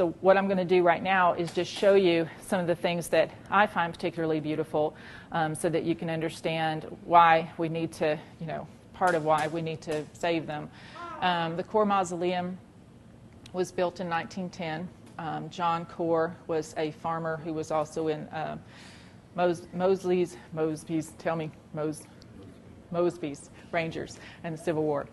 So 0.00 0.14
what 0.22 0.38
I'm 0.38 0.46
going 0.46 0.56
to 0.56 0.64
do 0.64 0.82
right 0.82 1.02
now 1.02 1.34
is 1.34 1.52
just 1.52 1.70
show 1.70 1.92
you 1.92 2.26
some 2.46 2.58
of 2.58 2.66
the 2.66 2.74
things 2.74 3.08
that 3.08 3.30
I 3.50 3.66
find 3.66 3.92
particularly 3.92 4.40
beautiful 4.40 4.96
um, 5.30 5.54
so 5.54 5.68
that 5.68 5.82
you 5.82 5.94
can 5.94 6.08
understand 6.08 6.86
why 7.04 7.52
we 7.58 7.68
need 7.68 7.92
to, 7.92 8.18
you 8.40 8.46
know, 8.46 8.66
part 8.94 9.14
of 9.14 9.26
why 9.26 9.48
we 9.48 9.60
need 9.60 9.82
to 9.82 10.02
save 10.14 10.46
them. 10.46 10.70
Um, 11.20 11.54
the 11.58 11.62
Core 11.62 11.84
Mausoleum 11.84 12.56
was 13.52 13.70
built 13.70 14.00
in 14.00 14.08
1910. 14.08 14.88
Um, 15.18 15.50
John 15.50 15.84
Core 15.84 16.34
was 16.46 16.74
a 16.78 16.92
farmer 16.92 17.36
who 17.44 17.52
was 17.52 17.70
also 17.70 18.08
in 18.08 18.20
uh, 18.28 18.56
Mos- 19.34 19.66
Mosley's, 19.74 20.38
Mosby's, 20.54 21.12
tell 21.18 21.36
me, 21.36 21.50
Mos- 21.74 22.06
Mosby's 22.90 23.50
Rangers 23.70 24.18
in 24.44 24.52
the 24.52 24.58
Civil 24.58 24.82
War. 24.82 25.06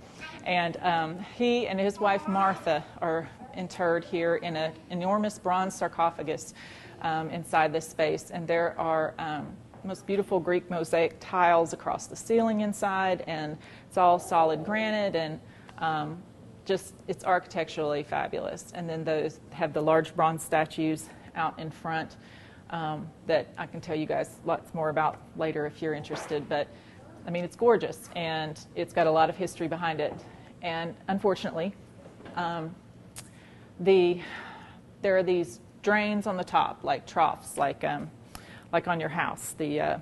And 0.45 0.77
um, 0.77 1.19
he 1.35 1.67
and 1.67 1.77
his 1.77 1.99
wife 1.99 2.25
Martha 2.25 2.85
are 3.01 3.29
interred 3.57 4.05
here 4.05 4.35
in 4.37 4.55
an 4.55 4.73
enormous 4.89 5.39
bronze 5.39 5.75
sarcophagus 5.75 6.53
um, 7.01 7.29
inside 7.29 7.73
this 7.73 7.87
space. 7.87 8.31
And 8.31 8.47
there 8.47 8.79
are 8.79 9.13
um, 9.19 9.47
most 9.83 10.05
beautiful 10.05 10.39
Greek 10.39 10.69
mosaic 10.69 11.15
tiles 11.19 11.73
across 11.73 12.07
the 12.07 12.15
ceiling 12.15 12.61
inside, 12.61 13.23
and 13.27 13.57
it's 13.87 13.97
all 13.97 14.19
solid 14.19 14.63
granite 14.63 15.15
and 15.15 15.39
um, 15.79 16.21
just 16.65 16.93
it's 17.07 17.23
architecturally 17.23 18.03
fabulous. 18.03 18.71
And 18.75 18.89
then 18.89 19.03
those 19.03 19.39
have 19.51 19.73
the 19.73 19.81
large 19.81 20.15
bronze 20.15 20.43
statues 20.43 21.09
out 21.35 21.57
in 21.59 21.71
front 21.71 22.17
um, 22.69 23.07
that 23.27 23.47
I 23.57 23.65
can 23.65 23.79
tell 23.79 23.95
you 23.95 24.05
guys 24.05 24.39
lots 24.45 24.73
more 24.73 24.89
about 24.89 25.21
later 25.37 25.65
if 25.65 25.81
you're 25.81 25.93
interested. 25.93 26.47
But 26.49 26.67
I 27.25 27.29
mean, 27.29 27.43
it's 27.43 27.55
gorgeous 27.55 28.09
and 28.15 28.59
it's 28.75 28.93
got 28.93 29.07
a 29.07 29.11
lot 29.11 29.29
of 29.29 29.37
history 29.37 29.67
behind 29.67 30.01
it. 30.01 30.13
And 30.61 30.95
unfortunately, 31.07 31.73
um, 32.35 32.75
the 33.79 34.21
there 35.01 35.17
are 35.17 35.23
these 35.23 35.59
drains 35.81 36.27
on 36.27 36.37
the 36.37 36.43
top, 36.43 36.83
like 36.83 37.05
troughs, 37.05 37.57
like 37.57 37.83
um, 37.83 38.09
like 38.71 38.87
on 38.87 38.99
your 38.99 39.09
house. 39.09 39.53
The 39.57 39.79
uh, 39.79 39.99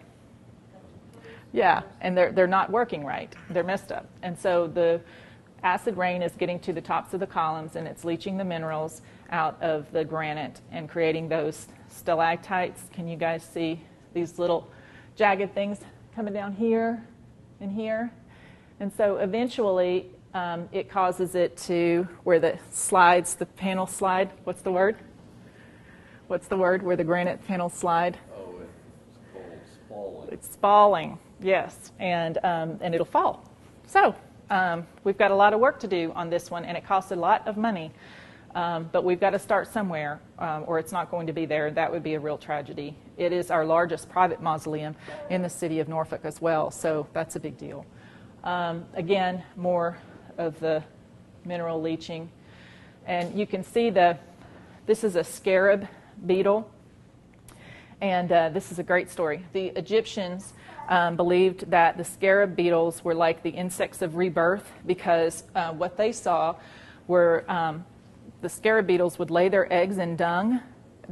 yeah, 1.53 1.83
and 2.01 2.17
they're 2.17 2.31
they're 2.31 2.47
not 2.47 2.71
working 2.71 3.05
right. 3.05 3.33
They're 3.49 3.63
messed 3.63 3.91
up, 3.91 4.07
and 4.21 4.37
so 4.37 4.67
the 4.67 5.01
acid 5.65 5.97
rain 5.97 6.21
is 6.21 6.33
getting 6.33 6.59
to 6.59 6.71
the 6.71 6.81
tops 6.81 7.13
of 7.15 7.19
the 7.19 7.27
columns 7.27 7.75
and 7.75 7.87
it's 7.87 8.05
leaching 8.05 8.37
the 8.37 8.43
minerals 8.43 9.01
out 9.31 9.61
of 9.63 9.91
the 9.91 10.05
granite 10.05 10.61
and 10.71 10.87
creating 10.87 11.27
those 11.27 11.67
stalactites. 11.89 12.83
Can 12.93 13.07
you 13.07 13.17
guys 13.17 13.43
see 13.43 13.81
these 14.13 14.37
little 14.37 14.69
jagged 15.15 15.55
things 15.55 15.79
coming 16.15 16.33
down 16.33 16.53
here 16.53 17.03
and 17.59 17.71
here? 17.71 18.11
And 18.79 18.93
so 18.93 19.17
eventually 19.17 20.11
um, 20.35 20.67
it 20.73 20.89
causes 20.89 21.33
it 21.33 21.55
to 21.55 22.07
where 22.25 22.39
the 22.39 22.59
slides, 22.69 23.35
the 23.35 23.45
panel 23.45 23.87
slide. 23.87 24.29
What's 24.43 24.61
the 24.61 24.71
word? 24.71 24.97
What's 26.27 26.47
the 26.47 26.57
word 26.57 26.83
where 26.83 26.97
the 26.97 27.05
granite 27.05 27.43
panels 27.47 27.73
slide? 27.73 28.17
Oh, 28.37 28.59
it's 29.33 29.77
falling. 29.87 30.29
It's 30.31 30.51
spalling, 30.51 31.19
yes, 31.39 31.93
and 31.99 32.37
um, 32.43 32.77
and 32.81 32.93
it'll 32.93 33.05
fall. 33.05 33.49
So 33.87 34.13
um, 34.49 34.85
we've 35.05 35.17
got 35.17 35.31
a 35.31 35.35
lot 35.35 35.53
of 35.53 35.61
work 35.61 35.79
to 35.79 35.87
do 35.87 36.11
on 36.15 36.29
this 36.29 36.51
one, 36.51 36.65
and 36.65 36.75
it 36.75 36.85
costs 36.85 37.11
a 37.11 37.15
lot 37.15 37.47
of 37.47 37.55
money. 37.55 37.91
Um, 38.55 38.89
but 38.91 39.03
we've 39.05 39.19
got 39.19 39.31
to 39.31 39.39
start 39.39 39.71
somewhere, 39.71 40.19
um, 40.39 40.63
or 40.67 40.79
it's 40.79 40.91
not 40.91 41.11
going 41.11 41.27
to 41.27 41.33
be 41.33 41.45
there. 41.45 41.71
That 41.71 41.91
would 41.91 42.03
be 42.03 42.13
a 42.15 42.19
real 42.19 42.37
tragedy. 42.37 42.95
It 43.17 43.31
is 43.31 43.51
our 43.51 43.65
largest 43.65 44.09
private 44.09 44.41
mausoleum 44.41 44.95
in 45.29 45.41
the 45.41 45.49
city 45.49 45.79
of 45.79 45.87
Norfolk 45.87 46.21
as 46.23 46.41
well, 46.41 46.71
so 46.71 47.07
that's 47.13 47.37
a 47.37 47.39
big 47.39 47.57
deal. 47.57 47.85
Um, 48.43 48.85
again, 48.93 49.43
more 49.55 49.97
of 50.37 50.59
the 50.59 50.83
mineral 51.45 51.81
leaching. 51.81 52.29
And 53.05 53.37
you 53.37 53.45
can 53.45 53.63
see 53.63 53.89
the, 53.89 54.17
this 54.85 55.03
is 55.03 55.15
a 55.15 55.23
scarab 55.23 55.87
beetle. 56.25 56.69
And 58.01 58.31
uh, 58.31 58.49
this 58.49 58.71
is 58.71 58.79
a 58.79 58.83
great 58.83 59.09
story. 59.09 59.45
The 59.53 59.67
Egyptians 59.77 60.53
um, 60.89 61.15
believed 61.15 61.71
that 61.71 61.97
the 61.97 62.03
scarab 62.03 62.55
beetles 62.55 63.03
were 63.03 63.15
like 63.15 63.43
the 63.43 63.49
insects 63.49 64.01
of 64.01 64.15
rebirth 64.15 64.71
because 64.85 65.43
uh, 65.55 65.71
what 65.71 65.97
they 65.97 66.11
saw 66.11 66.55
were 67.07 67.45
um, 67.49 67.85
the 68.41 68.49
scarab 68.49 68.87
beetles 68.87 69.17
would 69.17 69.31
lay 69.31 69.49
their 69.49 69.71
eggs 69.71 69.97
in 69.97 70.15
dung, 70.15 70.59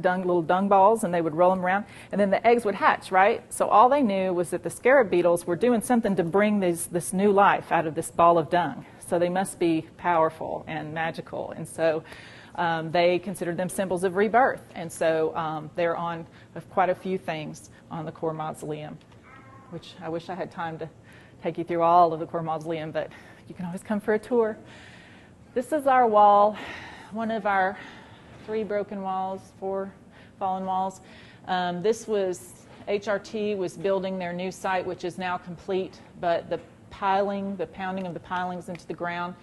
dung, 0.00 0.20
little 0.20 0.42
dung 0.42 0.68
balls, 0.68 1.04
and 1.04 1.12
they 1.12 1.20
would 1.20 1.34
roll 1.34 1.50
them 1.50 1.64
around, 1.64 1.84
and 2.12 2.20
then 2.20 2.30
the 2.30 2.44
eggs 2.46 2.64
would 2.64 2.74
hatch, 2.76 3.10
right? 3.10 3.42
So 3.52 3.68
all 3.68 3.88
they 3.88 4.02
knew 4.02 4.32
was 4.32 4.50
that 4.50 4.62
the 4.62 4.70
scarab 4.70 5.10
beetles 5.10 5.46
were 5.46 5.56
doing 5.56 5.80
something 5.80 6.16
to 6.16 6.24
bring 6.24 6.60
these, 6.60 6.86
this 6.86 7.12
new 7.12 7.32
life 7.32 7.72
out 7.72 7.86
of 7.86 7.94
this 7.94 8.10
ball 8.10 8.38
of 8.38 8.50
dung. 8.50 8.84
So 9.06 9.18
they 9.18 9.28
must 9.28 9.58
be 9.58 9.86
powerful 9.96 10.64
and 10.66 10.92
magical. 10.92 11.52
And 11.52 11.66
so 11.66 12.02
um, 12.56 12.90
they 12.90 13.18
considered 13.18 13.56
them 13.56 13.68
symbols 13.68 14.04
of 14.04 14.16
rebirth. 14.16 14.62
And 14.74 14.90
so 14.90 15.34
um, 15.36 15.70
they're 15.74 15.96
on 15.96 16.26
quite 16.70 16.90
a 16.90 16.94
few 16.94 17.18
things 17.18 17.70
on 17.90 18.04
the 18.04 18.12
core 18.12 18.32
mausoleum, 18.32 18.98
which 19.70 19.94
I 20.02 20.08
wish 20.08 20.28
I 20.28 20.34
had 20.34 20.50
time 20.50 20.78
to 20.78 20.88
take 21.42 21.58
you 21.58 21.64
through 21.64 21.82
all 21.82 22.12
of 22.12 22.20
the 22.20 22.26
core 22.26 22.42
mausoleum, 22.42 22.90
but 22.90 23.10
you 23.48 23.54
can 23.54 23.66
always 23.66 23.82
come 23.82 24.00
for 24.00 24.14
a 24.14 24.18
tour. 24.18 24.56
This 25.52 25.72
is 25.72 25.86
our 25.86 26.06
wall, 26.06 26.56
one 27.12 27.30
of 27.30 27.46
our 27.46 27.78
three 28.46 28.64
broken 28.64 29.02
walls, 29.02 29.40
four 29.60 29.92
fallen 30.38 30.64
walls. 30.64 31.00
Um, 31.46 31.82
this 31.82 32.08
was 32.08 32.66
HRT 32.88 33.56
was 33.56 33.76
building 33.76 34.18
their 34.18 34.32
new 34.32 34.50
site, 34.50 34.84
which 34.84 35.04
is 35.04 35.18
now 35.18 35.38
complete, 35.38 36.00
but 36.20 36.48
the 36.50 36.60
piling, 36.94 37.56
the 37.56 37.66
pounding 37.66 38.06
of 38.06 38.14
the 38.14 38.20
pilings 38.20 38.68
into 38.68 38.86
the 38.86 38.94
ground, 38.94 39.34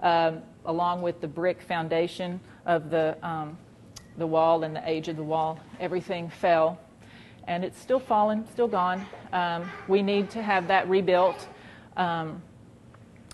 um, 0.00 0.42
along 0.64 1.02
with 1.02 1.20
the 1.20 1.26
brick 1.26 1.60
foundation 1.60 2.38
of 2.66 2.88
the, 2.88 3.16
um, 3.26 3.58
the 4.16 4.26
wall 4.26 4.62
and 4.62 4.76
the 4.76 4.88
age 4.88 5.08
of 5.08 5.16
the 5.16 5.22
wall, 5.22 5.58
everything 5.80 6.30
fell. 6.30 6.78
And 7.48 7.64
it's 7.64 7.80
still 7.80 7.98
fallen, 7.98 8.46
still 8.52 8.68
gone. 8.68 9.04
Um, 9.32 9.68
we 9.88 10.02
need 10.02 10.30
to 10.30 10.42
have 10.42 10.68
that 10.68 10.88
rebuilt 10.88 11.48
um, 11.96 12.40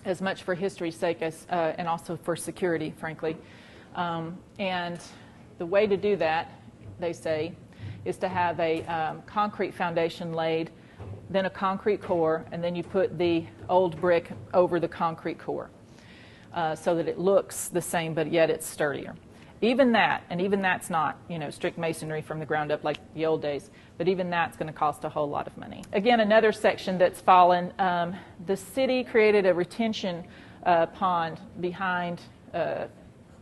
as 0.05 0.21
much 0.23 0.41
for 0.41 0.55
history's 0.55 0.95
sake 0.95 1.21
as, 1.21 1.45
uh, 1.51 1.73
and 1.77 1.87
also 1.87 2.17
for 2.17 2.35
security, 2.35 2.93
frankly. 2.97 3.37
Um, 3.95 4.39
and 4.57 4.99
the 5.59 5.65
way 5.67 5.85
to 5.85 5.97
do 5.97 6.15
that, 6.15 6.51
they 6.99 7.13
say, 7.13 7.53
is 8.05 8.17
to 8.17 8.27
have 8.27 8.59
a 8.59 8.83
um, 8.85 9.21
concrete 9.27 9.75
foundation 9.75 10.33
laid, 10.33 10.71
then 11.29 11.45
a 11.45 11.49
concrete 11.49 12.01
core, 12.01 12.45
and 12.51 12.63
then 12.63 12.75
you 12.75 12.83
put 12.83 13.17
the 13.17 13.45
old 13.69 13.99
brick 13.99 14.31
over 14.53 14.79
the 14.79 14.87
concrete 14.87 15.39
core 15.39 15.69
uh, 16.53 16.75
so 16.75 16.95
that 16.95 17.07
it 17.07 17.19
looks 17.19 17.67
the 17.67 17.81
same, 17.81 18.13
but 18.13 18.31
yet 18.31 18.49
it's 18.49 18.65
sturdier. 18.65 19.15
Even 19.61 19.91
that, 19.93 20.23
and 20.29 20.39
even 20.39 20.61
that's 20.61 20.89
not, 20.89 21.17
you 21.27 21.39
know, 21.39 21.49
strict 21.49 21.77
masonry 21.77 22.21
from 22.21 22.39
the 22.39 22.45
ground 22.45 22.71
up 22.71 22.83
like 22.83 22.97
the 23.15 23.25
old 23.25 23.41
days, 23.41 23.71
but 23.97 24.07
even 24.07 24.29
that's 24.29 24.55
going 24.55 24.67
to 24.67 24.77
cost 24.77 25.03
a 25.03 25.09
whole 25.09 25.27
lot 25.27 25.47
of 25.47 25.57
money. 25.57 25.83
Again, 25.93 26.19
another 26.19 26.51
section 26.51 26.97
that's 26.99 27.21
fallen. 27.21 27.73
Um, 27.79 28.15
the 28.45 28.55
city 28.55 29.03
created 29.03 29.47
a 29.47 29.53
retention 29.53 30.23
uh, 30.63 30.85
pond 30.85 31.39
behind 31.59 32.21
uh, 32.53 32.85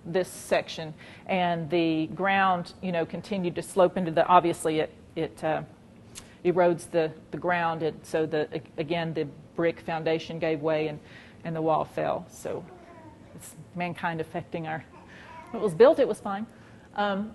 this 0.06 0.30
section, 0.30 0.94
and 1.26 1.70
the 1.70 2.08
ground, 2.08 2.74
you 2.82 2.92
know, 2.92 3.06
continued 3.06 3.56
to 3.56 3.62
slope 3.62 3.98
into 3.98 4.12
the. 4.12 4.26
Obviously, 4.26 4.80
it 4.80 4.94
it 5.16 5.44
uh, 5.44 5.64
erodes 6.46 6.90
the 6.90 7.12
the 7.32 7.38
ground, 7.38 7.84
and 7.84 8.00
so 8.04 8.26
the 8.26 8.48
again 8.78 9.14
the 9.14 9.28
brick 9.56 9.80
foundation 9.82 10.40
gave 10.40 10.62
way 10.62 10.88
and 10.88 11.00
and 11.44 11.56
the 11.56 11.62
wall 11.62 11.84
fell. 11.84 12.26
So 12.30 12.64
it's 13.36 13.56
mankind 13.76 14.22
affecting 14.22 14.68
our 14.68 14.86
when 15.52 15.62
it 15.62 15.64
was 15.64 15.74
built, 15.74 16.00
it 16.00 16.08
was 16.08 16.20
fine. 16.20 16.46
Um, 16.96 17.32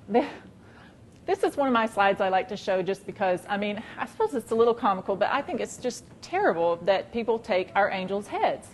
this 1.26 1.42
is 1.44 1.56
one 1.56 1.68
of 1.68 1.72
my 1.72 1.86
slides 1.86 2.20
I 2.20 2.28
like 2.28 2.48
to 2.48 2.56
show 2.56 2.82
just 2.82 3.06
because, 3.06 3.40
I 3.48 3.56
mean, 3.56 3.82
I 3.96 4.06
suppose 4.06 4.34
it's 4.34 4.50
a 4.50 4.54
little 4.54 4.74
comical, 4.74 5.16
but 5.16 5.28
I 5.30 5.42
think 5.42 5.60
it's 5.60 5.76
just 5.76 6.04
terrible 6.22 6.76
that 6.82 7.12
people 7.12 7.38
take 7.38 7.70
our 7.74 7.90
angels' 7.90 8.26
heads. 8.26 8.68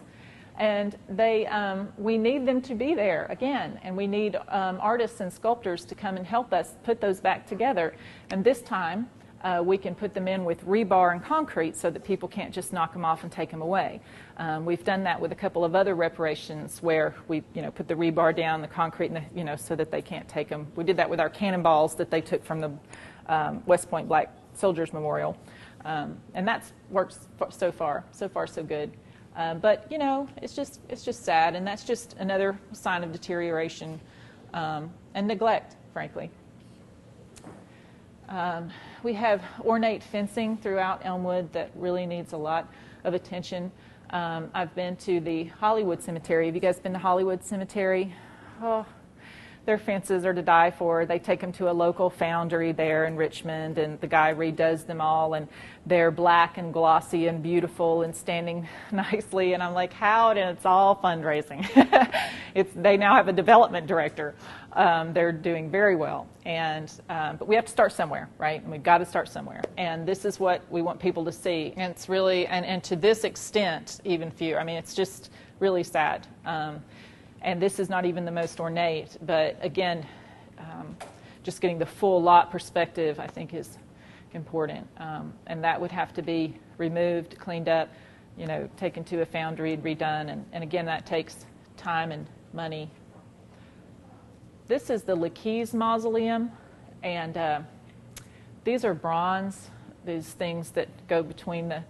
And 0.59 0.97
they, 1.09 1.47
um, 1.49 1.93
we 1.99 2.17
need 2.17 2.47
them 2.47 2.63
to 2.63 2.75
be 2.75 2.95
there 2.95 3.27
again, 3.29 3.79
and 3.83 3.95
we 3.95 4.07
need 4.07 4.37
um, 4.49 4.79
artists 4.81 5.21
and 5.21 5.31
sculptors 5.31 5.85
to 5.85 5.95
come 5.95 6.17
and 6.17 6.27
help 6.27 6.55
us 6.55 6.77
put 6.83 7.01
those 7.01 7.21
back 7.21 7.47
together. 7.47 7.95
And 8.31 8.43
this 8.43 8.63
time, 8.63 9.11
uh, 9.47 9.63
we 9.63 9.79
can 9.79 9.95
put 9.95 10.13
them 10.13 10.27
in 10.27 10.45
with 10.45 10.67
rebar 10.67 11.13
and 11.13 11.23
concrete 11.23 11.77
so 11.77 11.89
that 11.89 12.03
people 12.03 12.29
can't 12.29 12.53
just 12.53 12.73
knock 12.73 12.93
them 12.93 13.05
off 13.05 13.23
and 13.23 13.31
take 13.31 13.49
them 13.49 13.63
away. 13.63 14.01
Um, 14.39 14.65
we've 14.65 14.83
done 14.83 15.05
that 15.05 15.21
with 15.21 15.31
a 15.31 15.37
couple 15.37 15.65
of 15.65 15.77
other 15.77 15.95
reparations 15.95 16.83
where 16.83 17.15
we, 17.29 17.45
you 17.55 17.63
know, 17.63 17.71
put 17.71 17.87
the 17.87 17.95
rebar 17.95 18.35
down, 18.35 18.61
the 18.61 18.67
concrete, 18.67 19.15
the, 19.15 19.23
you 19.37 19.45
know, 19.45 19.55
so 19.55 19.77
that 19.77 19.93
they 19.93 20.03
can't 20.03 20.27
take 20.27 20.49
them. 20.49 20.67
We 20.75 20.83
did 20.83 20.97
that 20.97 21.09
with 21.09 21.21
our 21.21 21.31
cannonballs 21.31 21.95
that 21.95 22.11
they 22.11 22.21
took 22.21 22.45
from 22.45 22.61
the 22.61 22.73
um, 23.29 23.63
West 23.67 23.89
Point 23.89 24.09
Black 24.09 24.35
Soldiers 24.53 24.93
Memorial, 24.93 25.37
um, 25.85 26.17
and 26.35 26.47
that's 26.47 26.73
worked 26.91 27.17
so 27.51 27.71
far. 27.71 28.05
So 28.11 28.29
far, 28.29 28.49
so 28.49 28.65
good. 28.65 28.91
Uh, 29.37 29.55
but 29.55 29.87
you 29.93 29.99
know, 29.99 30.29
it's 30.43 30.57
just 30.57 30.81
it's 30.89 31.05
just 31.05 31.25
sad, 31.25 31.55
and 31.55 31.65
that's 31.65 31.85
just 31.85 32.17
another 32.19 32.59
sign 32.73 33.05
of 33.05 33.13
deterioration 33.13 34.01
um, 34.55 34.91
and 35.15 35.29
neglect, 35.29 35.77
frankly. 35.93 36.33
Um, 38.29 38.71
we 39.03 39.13
have 39.15 39.43
ornate 39.61 40.03
fencing 40.03 40.57
throughout 40.57 41.05
Elmwood 41.05 41.53
that 41.53 41.71
really 41.77 42.07
needs 42.07 42.33
a 42.33 42.37
lot 42.37 42.73
of 43.05 43.15
attention. 43.15 43.71
Um, 44.11 44.51
I've 44.55 44.75
been 44.75 44.97
to 44.97 45.21
the 45.21 45.45
Hollywood 45.45 46.03
Cemetery. 46.03 46.47
Have 46.47 46.55
you 46.55 46.61
guys 46.61 46.81
been 46.81 46.93
to 46.93 46.99
Hollywood 46.99 47.45
Cemetery? 47.45 48.15
Oh, 48.63 48.87
their 49.67 49.79
fences 49.79 50.25
are 50.25 50.33
to 50.33 50.43
die 50.43 50.71
for. 50.71 51.05
They 51.05 51.19
take 51.19 51.41
them 51.41 51.53
to 51.55 51.69
a 51.69 51.73
local 51.73 52.09
foundry 52.09 52.71
there 52.73 53.05
in 53.05 53.17
Richmond, 53.17 53.79
and 53.79 54.01
the 54.01 54.07
guy 54.07 54.33
redoes 54.33 54.87
them 54.87 55.01
all, 55.01 55.35
and 55.35 55.49
they're 55.85 56.13
black 56.13 56.57
and 56.57 56.73
glossy 56.73 57.27
and 57.27 57.43
beautiful 57.43 58.03
and 58.03 58.15
standing 58.15 58.69
nicely. 58.93 59.53
And 59.53 59.63
I'm 59.63 59.75
like, 59.75 59.93
how? 59.93 60.31
And 60.31 60.39
it's 60.39 60.65
all 60.65 60.97
fundraising. 60.97 61.69
it's 62.55 62.73
they 62.75 62.97
now 62.97 63.17
have 63.17 63.27
a 63.27 63.33
development 63.33 63.89
director. 63.89 64.37
Um, 64.73 65.13
they're 65.13 65.33
doing 65.33 65.71
very 65.71 65.97
well, 65.97 66.29
and 66.45 66.93
um, 67.09 67.37
but 67.37 67.49
we 67.49 67.57
have 67.57 67.65
to 67.65 67.71
start 67.73 67.93
somewhere, 67.93 68.29
right? 68.39 68.63
And 68.63 68.71
we've 68.71 68.83
got 68.83 68.99
to 68.99 69.07
start 69.07 69.29
somewhere. 69.29 69.63
And 69.77 70.07
this 70.07 70.25
is 70.25 70.39
what 70.39 70.63
we 70.71 70.81
want 70.81 71.01
people 71.01 71.25
to 71.25 71.33
see. 71.33 71.73
And 71.77 71.91
it's 71.91 72.09
really, 72.09 72.47
and, 72.47 72.65
and 72.65 72.85
to 72.85 72.95
this 72.95 73.25
extent, 73.25 74.01
even 74.05 74.31
few. 74.31 74.57
I 74.57 74.65
mean, 74.65 74.77
it's 74.77 74.95
just 74.95 75.31
really 75.59 75.83
sad. 75.83 76.27
Um, 76.45 76.83
and 77.47 77.63
this 77.63 77.79
is 77.79 77.89
not 77.89 78.05
even 78.05 78.25
the 78.25 78.33
most 78.33 78.59
ornate, 78.59 79.17
but 79.23 79.57
again, 79.63 80.05
um, 80.59 80.97
just 81.45 81.61
getting 81.61 81.79
the 81.79 81.87
full 81.87 82.21
lot 82.21 82.51
perspective, 82.51 83.21
I 83.21 83.29
think, 83.29 83.55
is 83.55 83.79
important. 84.35 84.85
Um, 84.99 85.33
and 85.47 85.63
that 85.63 85.81
would 85.81 85.93
have 85.93 86.13
to 86.15 86.23
be 86.23 86.57
removed, 86.77 87.39
cleaned 87.39 87.69
up, 87.69 87.89
you 88.37 88.47
know, 88.49 88.69
taken 88.77 89.05
to 89.05 89.23
a 89.23 89.27
foundry 89.27 89.73
and 89.73 89.83
redone. 89.85 90.33
And, 90.33 90.45
and 90.53 90.65
again, 90.65 90.87
that 90.87 91.07
takes 91.07 91.47
time 91.77 92.11
and 92.11 92.27
money. 92.53 92.91
This 94.67 94.91
is 94.91 95.05
the 95.05 95.15
Laquise 95.15 95.73
Mausoleum, 95.73 96.51
and 97.05 97.37
uh, 97.37 97.61
these 98.65 98.85
are 98.85 98.93
bronze, 98.93 99.71
these 100.05 100.27
things 100.31 100.71
that 100.73 100.89
go 101.07 101.23
between 101.23 101.69
the, 101.69 101.85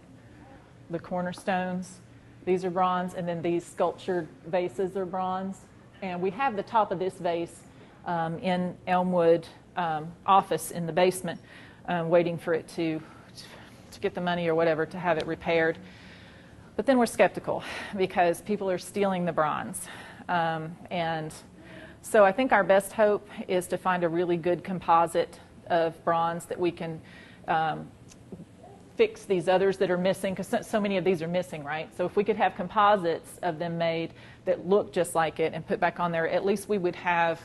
the 0.90 0.98
cornerstones. 0.98 2.00
These 2.46 2.64
are 2.64 2.70
bronze, 2.70 3.14
and 3.14 3.28
then 3.28 3.42
these 3.42 3.64
sculptured 3.64 4.28
vases 4.46 4.96
are 4.96 5.04
bronze. 5.04 5.58
And 6.00 6.22
we 6.22 6.30
have 6.30 6.54
the 6.54 6.62
top 6.62 6.92
of 6.92 7.00
this 7.00 7.14
vase 7.14 7.64
um, 8.06 8.38
in 8.38 8.76
Elmwood 8.86 9.48
um, 9.76 10.12
office 10.24 10.70
in 10.70 10.86
the 10.86 10.92
basement, 10.92 11.40
um, 11.88 12.08
waiting 12.08 12.38
for 12.38 12.54
it 12.54 12.68
to, 12.68 13.02
to 13.90 14.00
get 14.00 14.14
the 14.14 14.20
money 14.20 14.46
or 14.46 14.54
whatever 14.54 14.86
to 14.86 14.96
have 14.96 15.18
it 15.18 15.26
repaired. 15.26 15.76
But 16.76 16.86
then 16.86 16.98
we're 16.98 17.06
skeptical 17.06 17.64
because 17.96 18.42
people 18.42 18.70
are 18.70 18.78
stealing 18.78 19.24
the 19.24 19.32
bronze. 19.32 19.88
Um, 20.28 20.76
and 20.92 21.34
so 22.00 22.24
I 22.24 22.30
think 22.30 22.52
our 22.52 22.62
best 22.62 22.92
hope 22.92 23.28
is 23.48 23.66
to 23.68 23.76
find 23.76 24.04
a 24.04 24.08
really 24.08 24.36
good 24.36 24.62
composite 24.62 25.40
of 25.66 26.02
bronze 26.04 26.44
that 26.44 26.60
we 26.60 26.70
can 26.70 27.00
um, 27.48 27.88
fix 28.96 29.24
these 29.24 29.48
others 29.48 29.76
that 29.78 29.90
are 29.90 29.98
missing 29.98 30.34
because 30.34 30.66
so 30.66 30.80
many 30.80 30.96
of 30.96 31.04
these 31.04 31.22
are 31.22 31.28
missing, 31.28 31.62
right? 31.62 31.94
So 31.96 32.06
if 32.06 32.16
we 32.16 32.24
could 32.24 32.36
have 32.36 32.54
composites 32.54 33.38
of 33.42 33.58
them 33.58 33.76
made 33.76 34.12
that 34.44 34.66
look 34.66 34.92
just 34.92 35.14
like 35.14 35.38
it 35.38 35.52
and 35.52 35.66
put 35.66 35.80
back 35.80 36.00
on 36.00 36.12
there, 36.12 36.28
at 36.28 36.44
least 36.44 36.68
we 36.68 36.78
would 36.78 36.96
have 36.96 37.40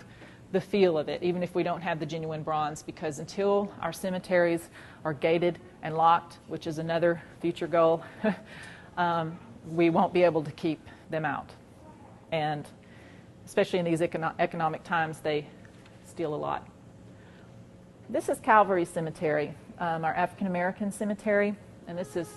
the 0.51 0.61
feel 0.61 0.97
of 0.97 1.07
it, 1.07 1.23
even 1.23 1.43
if 1.43 1.55
we 1.55 1.63
don't 1.63 1.81
have 1.81 1.99
the 1.99 2.05
genuine 2.05 2.43
bronze, 2.43 2.83
because 2.83 3.19
until 3.19 3.71
our 3.81 3.93
cemeteries 3.93 4.69
are 5.05 5.13
gated 5.13 5.59
and 5.81 5.95
locked, 5.95 6.39
which 6.47 6.67
is 6.67 6.77
another 6.77 7.21
future 7.39 7.67
goal, 7.67 8.03
um, 8.97 9.37
we 9.69 9.89
won't 9.89 10.13
be 10.13 10.23
able 10.23 10.43
to 10.43 10.51
keep 10.51 10.85
them 11.09 11.23
out. 11.23 11.49
And 12.31 12.67
especially 13.45 13.79
in 13.79 13.85
these 13.85 14.01
econo- 14.01 14.33
economic 14.39 14.83
times, 14.83 15.19
they 15.19 15.47
steal 16.05 16.33
a 16.33 16.35
lot. 16.35 16.67
This 18.09 18.27
is 18.27 18.39
Calvary 18.39 18.83
Cemetery 18.83 19.53
um, 19.81 20.05
our 20.05 20.13
African 20.13 20.47
American 20.47 20.91
cemetery. 20.91 21.53
And 21.87 21.97
this 21.97 22.15
is, 22.15 22.29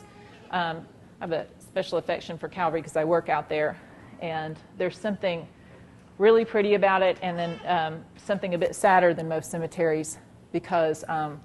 um, 0.51 0.85
I 1.21 1.25
have 1.25 1.33
a 1.33 1.47
special 1.61 1.99
affection 1.99 2.37
for 2.37 2.49
Calvary 2.49 2.81
because 2.81 2.97
I 2.97 3.05
work 3.05 3.29
out 3.29 3.49
there. 3.49 3.79
And 4.21 4.59
there's 4.79 4.99
something 4.99 5.47
really 6.19 6.45
pretty 6.45 6.75
about 6.75 7.03
it, 7.03 7.19
and 7.23 7.39
then 7.39 7.61
um, 7.67 8.05
something 8.17 8.55
a 8.55 8.59
bit 8.59 8.75
sadder 8.75 9.13
than 9.15 9.29
most 9.29 9.51
cemeteries 9.51 10.19
because 10.53 11.05
um, 11.09 11.41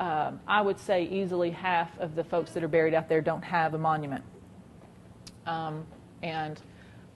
uh, 0.00 0.32
I 0.46 0.60
would 0.60 0.78
say 0.78 1.04
easily 1.04 1.50
half 1.50 1.96
of 1.98 2.14
the 2.14 2.24
folks 2.24 2.50
that 2.52 2.62
are 2.64 2.68
buried 2.68 2.94
out 2.94 3.08
there 3.08 3.20
don't 3.20 3.42
have 3.42 3.74
a 3.74 3.78
monument. 3.78 4.24
Um, 5.46 5.86
and 6.22 6.60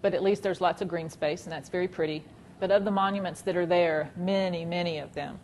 but 0.00 0.14
at 0.14 0.22
least 0.22 0.42
there's 0.42 0.60
lots 0.60 0.82
of 0.82 0.88
green 0.88 1.10
space, 1.10 1.44
and 1.44 1.52
that's 1.52 1.68
very 1.68 1.88
pretty. 1.88 2.24
But 2.60 2.70
of 2.70 2.84
the 2.84 2.90
monuments 2.90 3.40
that 3.42 3.56
are 3.56 3.66
there, 3.66 4.10
many, 4.16 4.64
many 4.64 4.98
of 4.98 5.12
them 5.14 5.40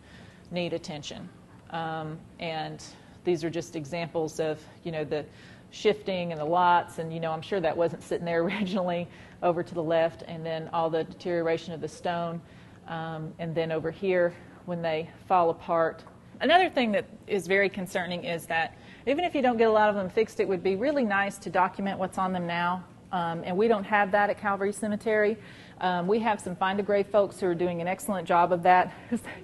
need 0.51 0.73
attention. 0.73 1.29
Um, 1.71 2.17
and 2.39 2.83
these 3.23 3.43
are 3.43 3.49
just 3.49 3.75
examples 3.75 4.39
of, 4.39 4.59
you 4.83 4.91
know, 4.91 5.03
the 5.03 5.25
shifting 5.71 6.31
and 6.31 6.39
the 6.39 6.45
lots. 6.45 6.99
And, 6.99 7.13
you 7.13 7.19
know, 7.19 7.31
I'm 7.31 7.41
sure 7.41 7.59
that 7.59 7.75
wasn't 7.75 8.03
sitting 8.03 8.25
there 8.25 8.41
originally 8.43 9.07
over 9.41 9.63
to 9.63 9.73
the 9.73 9.83
left. 9.83 10.23
And 10.27 10.45
then 10.45 10.69
all 10.73 10.89
the 10.89 11.03
deterioration 11.03 11.73
of 11.73 11.81
the 11.81 11.87
stone. 11.87 12.41
Um, 12.87 13.33
and 13.39 13.55
then 13.55 13.71
over 13.71 13.91
here, 13.91 14.33
when 14.65 14.81
they 14.81 15.09
fall 15.27 15.49
apart. 15.49 16.03
Another 16.39 16.69
thing 16.69 16.91
that 16.91 17.05
is 17.27 17.47
very 17.47 17.69
concerning 17.69 18.23
is 18.23 18.45
that 18.47 18.77
even 19.07 19.23
if 19.23 19.35
you 19.35 19.41
don't 19.41 19.57
get 19.57 19.67
a 19.67 19.71
lot 19.71 19.89
of 19.89 19.95
them 19.95 20.09
fixed, 20.09 20.39
it 20.39 20.47
would 20.47 20.63
be 20.63 20.75
really 20.75 21.03
nice 21.03 21.37
to 21.39 21.49
document 21.49 21.99
what's 21.99 22.17
on 22.17 22.33
them 22.33 22.47
now. 22.47 22.83
Um, 23.11 23.43
and 23.45 23.57
we 23.57 23.67
don't 23.67 23.83
have 23.83 24.11
that 24.11 24.29
at 24.29 24.39
Calvary 24.39 24.71
Cemetery. 24.71 25.37
Um, 25.81 26.05
we 26.05 26.19
have 26.19 26.39
some 26.39 26.55
Find 26.55 26.79
a 26.79 26.83
Grave 26.83 27.07
folks 27.07 27.39
who 27.39 27.47
are 27.47 27.55
doing 27.55 27.81
an 27.81 27.87
excellent 27.87 28.27
job 28.27 28.53
of 28.53 28.61
that. 28.63 28.93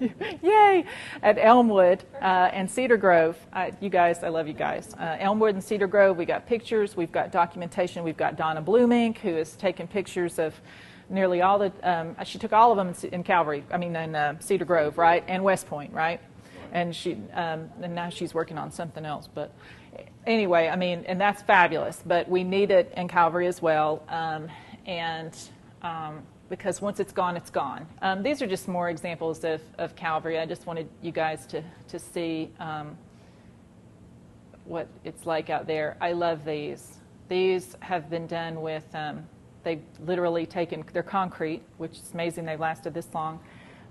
Yay! 0.42 0.84
At 1.20 1.36
Elmwood 1.36 2.04
uh, 2.22 2.50
and 2.52 2.70
Cedar 2.70 2.96
Grove. 2.96 3.36
Uh, 3.52 3.72
you 3.80 3.88
guys, 3.88 4.22
I 4.22 4.28
love 4.28 4.46
you 4.46 4.54
guys. 4.54 4.94
Uh, 4.94 5.16
Elmwood 5.18 5.54
and 5.54 5.64
Cedar 5.64 5.88
Grove, 5.88 6.16
we 6.16 6.24
got 6.24 6.46
pictures, 6.46 6.96
we've 6.96 7.10
got 7.10 7.32
documentation, 7.32 8.04
we've 8.04 8.16
got 8.16 8.36
Donna 8.36 8.62
Bloomink 8.62 9.18
who 9.18 9.34
has 9.34 9.56
taken 9.56 9.88
pictures 9.88 10.38
of 10.38 10.54
nearly 11.10 11.42
all 11.42 11.58
the, 11.58 11.72
um, 11.82 12.14
she 12.24 12.38
took 12.38 12.52
all 12.52 12.70
of 12.70 12.76
them 12.76 13.10
in 13.12 13.24
Calvary, 13.24 13.64
I 13.72 13.76
mean, 13.76 13.96
in 13.96 14.14
uh, 14.14 14.38
Cedar 14.38 14.64
Grove, 14.64 14.96
right? 14.96 15.24
And 15.26 15.42
West 15.42 15.66
Point, 15.66 15.92
right? 15.92 16.20
And 16.70 16.94
she, 16.94 17.14
um, 17.32 17.68
and 17.82 17.96
now 17.96 18.10
she's 18.10 18.32
working 18.32 18.58
on 18.58 18.70
something 18.70 19.04
else, 19.04 19.28
but 19.32 19.52
anyway, 20.24 20.68
I 20.68 20.76
mean, 20.76 21.04
and 21.08 21.20
that's 21.20 21.42
fabulous. 21.42 22.00
But 22.06 22.28
we 22.28 22.44
need 22.44 22.70
it 22.70 22.92
in 22.96 23.08
Calvary 23.08 23.48
as 23.48 23.60
well, 23.60 24.04
um, 24.08 24.48
and 24.86 25.36
um, 25.82 26.22
because 26.48 26.80
once 26.80 27.00
it's 27.00 27.12
gone, 27.12 27.36
it's 27.36 27.50
gone. 27.50 27.86
Um, 28.02 28.22
these 28.22 28.40
are 28.42 28.46
just 28.46 28.68
more 28.68 28.88
examples 28.88 29.44
of, 29.44 29.60
of 29.78 29.94
Calvary. 29.96 30.38
I 30.38 30.46
just 30.46 30.66
wanted 30.66 30.88
you 31.02 31.12
guys 31.12 31.46
to, 31.46 31.62
to 31.88 31.98
see 31.98 32.50
um, 32.58 32.96
what 34.64 34.88
it's 35.04 35.26
like 35.26 35.50
out 35.50 35.66
there. 35.66 35.96
I 36.00 36.12
love 36.12 36.44
these. 36.44 36.98
These 37.28 37.76
have 37.80 38.08
been 38.08 38.26
done 38.26 38.62
with, 38.62 38.84
um, 38.94 39.26
they've 39.62 39.82
literally 40.06 40.46
taken, 40.46 40.84
they're 40.92 41.02
concrete, 41.02 41.62
which 41.76 41.92
is 41.92 42.10
amazing 42.14 42.46
they 42.46 42.56
lasted 42.56 42.94
this 42.94 43.08
long. 43.12 43.40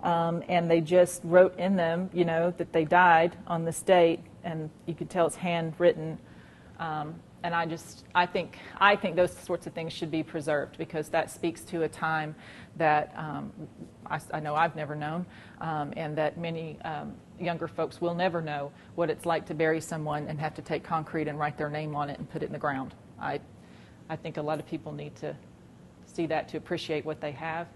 Um, 0.04 0.44
and 0.48 0.70
they 0.70 0.82
just 0.82 1.22
wrote 1.24 1.58
in 1.58 1.76
them, 1.76 2.10
you 2.14 2.26
know, 2.26 2.54
that 2.58 2.72
they 2.72 2.86
died 2.86 3.36
on 3.48 3.66
this 3.66 3.82
date, 3.82 4.20
and 4.44 4.70
you 4.86 4.94
could 4.94 5.10
tell 5.10 5.26
it's 5.26 5.36
handwritten. 5.36 6.20
Um, 6.80 7.16
and 7.44 7.54
I 7.54 7.66
just, 7.66 8.06
I 8.16 8.26
think, 8.26 8.58
I 8.80 8.96
think 8.96 9.16
those 9.16 9.32
sorts 9.32 9.68
of 9.68 9.74
things 9.74 9.94
should 9.94 10.10
be 10.10 10.24
preserved 10.24 10.78
because 10.78 11.10
that 11.10 11.30
speaks 11.30 11.62
to 11.66 11.84
a 11.84 11.88
time 11.88 12.36
that 12.78 13.14
um, 13.16 13.52
I, 14.08 14.20
I, 14.34 14.40
know 14.40 14.56
I've 14.56 14.76
never 14.76 14.96
known, 14.96 15.26
um, 15.62 15.94
and 15.96 16.18
that 16.18 16.38
many 16.38 16.78
um, 16.84 17.14
younger 17.40 17.68
folks 17.68 18.02
will 18.02 18.16
never 18.16 18.42
know 18.42 18.72
what 18.96 19.10
it's 19.10 19.26
like 19.26 19.46
to 19.48 19.54
bury 19.54 19.80
someone 19.80 20.28
and 20.28 20.40
have 20.40 20.56
to 20.56 20.62
take 20.62 20.84
concrete 20.84 21.28
and 21.28 21.40
write 21.40 21.58
their 21.58 21.70
name 21.70 21.96
on 21.96 22.10
it 22.10 22.18
and 22.18 22.30
put 22.30 22.42
it 22.42 22.48
in 22.48 22.54
the 22.54 22.60
ground. 22.60 22.96
I, 23.20 23.40
I 24.10 24.16
think 24.16 24.38
a 24.38 24.42
lot 24.42 24.60
of 24.60 24.68
people 24.68 24.92
need 24.92 25.16
to 25.18 25.36
see 26.06 26.26
that 26.28 26.48
to 26.50 26.58
appreciate 26.58 27.06
what 27.06 27.22
they 27.22 27.32
have. 27.32 27.68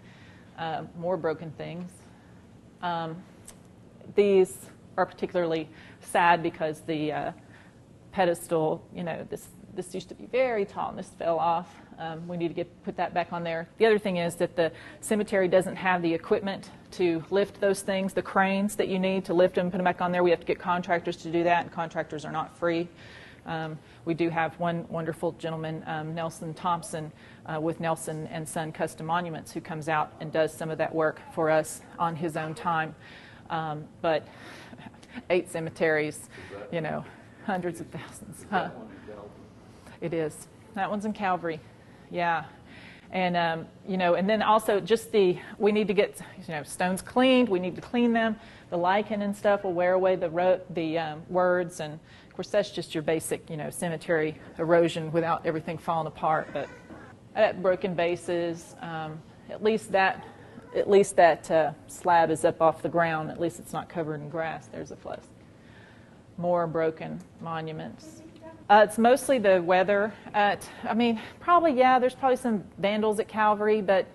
Uh, 0.57 0.83
more 0.97 1.17
broken 1.17 1.51
things. 1.51 1.91
Um, 2.81 3.21
these 4.15 4.57
are 4.97 5.05
particularly 5.05 5.69
sad 5.99 6.43
because 6.43 6.81
the 6.81 7.11
uh, 7.11 7.31
pedestal, 8.11 8.85
you 8.93 9.03
know, 9.03 9.25
this 9.29 9.47
this 9.73 9.93
used 9.93 10.09
to 10.09 10.15
be 10.15 10.25
very 10.25 10.65
tall 10.65 10.89
and 10.89 10.99
this 10.99 11.09
fell 11.17 11.39
off. 11.39 11.67
Um, 11.97 12.27
we 12.27 12.35
need 12.37 12.49
to 12.49 12.53
get 12.53 12.83
put 12.83 12.97
that 12.97 13.13
back 13.13 13.31
on 13.31 13.43
there. 13.43 13.69
The 13.77 13.85
other 13.85 13.99
thing 13.99 14.17
is 14.17 14.35
that 14.35 14.55
the 14.55 14.71
cemetery 15.01 15.47
doesn't 15.47 15.75
have 15.75 16.01
the 16.01 16.13
equipment 16.13 16.71
to 16.91 17.23
lift 17.29 17.61
those 17.61 17.81
things, 17.81 18.13
the 18.13 18.21
cranes 18.21 18.75
that 18.75 18.87
you 18.87 18.99
need 18.99 19.25
to 19.25 19.33
lift 19.33 19.55
them 19.55 19.71
put 19.71 19.77
them 19.77 19.85
back 19.85 20.01
on 20.01 20.11
there. 20.11 20.23
We 20.23 20.31
have 20.31 20.39
to 20.39 20.45
get 20.45 20.59
contractors 20.59 21.15
to 21.17 21.31
do 21.31 21.43
that, 21.43 21.63
and 21.63 21.71
contractors 21.71 22.25
are 22.25 22.31
not 22.31 22.57
free. 22.57 22.89
Um, 23.45 23.79
we 24.05 24.13
do 24.13 24.29
have 24.29 24.59
one 24.59 24.85
wonderful 24.89 25.31
gentleman, 25.33 25.83
um, 25.87 26.13
Nelson 26.13 26.53
Thompson, 26.53 27.11
uh, 27.45 27.59
with 27.59 27.79
Nelson 27.79 28.27
and 28.27 28.47
Son 28.47 28.71
Custom 28.71 29.05
Monuments, 29.05 29.51
who 29.51 29.61
comes 29.61 29.89
out 29.89 30.13
and 30.19 30.31
does 30.31 30.53
some 30.53 30.69
of 30.69 30.77
that 30.77 30.93
work 30.93 31.21
for 31.33 31.49
us 31.49 31.81
on 31.97 32.15
his 32.15 32.37
own 32.37 32.53
time. 32.53 32.93
Um, 33.49 33.85
but 34.01 34.27
eight 35.29 35.49
cemeteries, 35.49 36.29
you 36.71 36.81
know, 36.81 37.03
hundreds 37.45 37.79
of 37.79 37.87
thousands. 37.87 38.45
Huh? 38.49 38.69
It 39.99 40.13
is. 40.13 40.47
That 40.75 40.89
one's 40.89 41.05
in 41.05 41.13
Calvary. 41.13 41.59
Yeah. 42.09 42.45
And, 43.11 43.35
um, 43.35 43.67
you 43.85 43.97
know, 43.97 44.15
and 44.15 44.29
then 44.29 44.41
also 44.41 44.79
just 44.79 45.11
the, 45.11 45.37
we 45.57 45.71
need 45.71 45.87
to 45.89 45.93
get, 45.93 46.19
you 46.47 46.53
know, 46.53 46.63
stones 46.63 47.01
cleaned. 47.01 47.49
We 47.49 47.59
need 47.59 47.75
to 47.75 47.81
clean 47.81 48.13
them. 48.13 48.37
The 48.69 48.77
lichen 48.77 49.21
and 49.21 49.35
stuff 49.35 49.65
will 49.65 49.73
wear 49.73 49.93
away 49.93 50.15
the, 50.15 50.29
ro- 50.29 50.61
the 50.69 50.97
um, 50.97 51.23
words. 51.29 51.81
And, 51.81 51.93
of 51.95 52.35
course, 52.35 52.49
that's 52.49 52.71
just 52.71 52.95
your 52.95 53.03
basic, 53.03 53.49
you 53.49 53.57
know, 53.57 53.69
cemetery 53.69 54.37
erosion 54.57 55.11
without 55.11 55.45
everything 55.45 55.77
falling 55.77 56.07
apart. 56.07 56.47
But 56.53 56.69
at 57.35 57.61
broken 57.61 57.95
bases, 57.95 58.75
um, 58.81 59.19
at 59.49 59.61
least 59.61 59.91
that, 59.91 60.25
at 60.73 60.89
least 60.89 61.17
that 61.17 61.51
uh, 61.51 61.73
slab 61.87 62.31
is 62.31 62.45
up 62.45 62.61
off 62.61 62.81
the 62.81 62.89
ground. 62.89 63.29
At 63.29 63.41
least 63.41 63.59
it's 63.59 63.73
not 63.73 63.89
covered 63.89 64.21
in 64.21 64.29
grass. 64.29 64.67
There's 64.67 64.91
a 64.91 64.95
plus. 64.95 65.19
More 66.41 66.65
broken 66.65 67.21
monuments. 67.39 68.23
Uh, 68.67 68.83
it's 68.87 68.97
mostly 68.97 69.37
the 69.37 69.61
weather. 69.61 70.11
At, 70.33 70.67
I 70.83 70.95
mean, 70.95 71.21
probably, 71.39 71.71
yeah, 71.73 71.99
there's 71.99 72.15
probably 72.15 72.37
some 72.37 72.63
vandals 72.79 73.19
at 73.19 73.27
Calvary, 73.27 73.79
but 73.79 74.07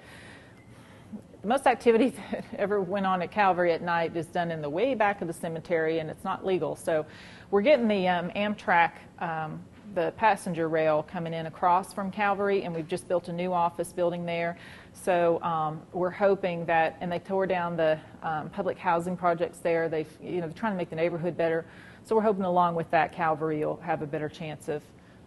most 1.45 1.69
activity 1.69 2.09
that 2.33 2.45
ever 2.59 2.81
went 2.81 3.07
on 3.07 3.23
at 3.23 3.31
Calvary 3.31 3.73
at 3.73 3.81
night 3.81 4.17
is 4.17 4.27
done 4.27 4.51
in 4.51 4.61
the 4.61 4.69
way 4.69 4.95
back 4.95 5.21
of 5.21 5.29
the 5.29 5.33
cemetery, 5.33 6.01
and 6.01 6.11
it's 6.11 6.25
not 6.25 6.45
legal. 6.45 6.75
So 6.75 7.07
we're 7.53 7.63
getting 7.63 7.87
the 7.87 8.09
um, 8.09 8.31
Amtrak, 8.31 8.91
um, 9.21 9.63
the 9.95 10.13
passenger 10.17 10.69
rail 10.69 11.05
coming 11.09 11.33
in 11.33 11.47
across 11.47 11.93
from 11.95 12.11
Calvary, 12.11 12.65
and 12.65 12.75
we've 12.75 12.89
just 12.89 13.07
built 13.07 13.29
a 13.29 13.33
new 13.33 13.53
office 13.53 13.93
building 13.93 14.27
there. 14.27 14.59
So 14.95 15.41
um, 15.45 15.81
we're 15.93 16.11
hoping 16.11 16.67
that, 16.67 16.97
and 17.01 17.13
they 17.13 17.21
tore 17.21 17.47
down 17.47 17.77
the 17.77 18.01
um, 18.25 18.51
public 18.51 18.79
housing 18.79 19.17
projects 19.17 19.59
there. 19.59 19.89
They've, 19.89 20.11
you 20.21 20.41
know, 20.41 20.49
they're 20.49 20.59
trying 20.59 20.73
to 20.73 20.77
make 20.77 20.91
the 20.91 20.97
neighborhood 20.97 21.37
better. 21.37 21.65
So 22.07 22.15
we're 22.15 22.23
hoping 22.23 22.45
along 22.45 22.77
with 22.77 22.89
that, 22.93 23.13
Calvary 23.13 23.65
will 23.65 23.81
have 23.83 24.01
a 24.01 24.07
better 24.07 24.29
chance 24.29 24.69
of, 24.69 24.81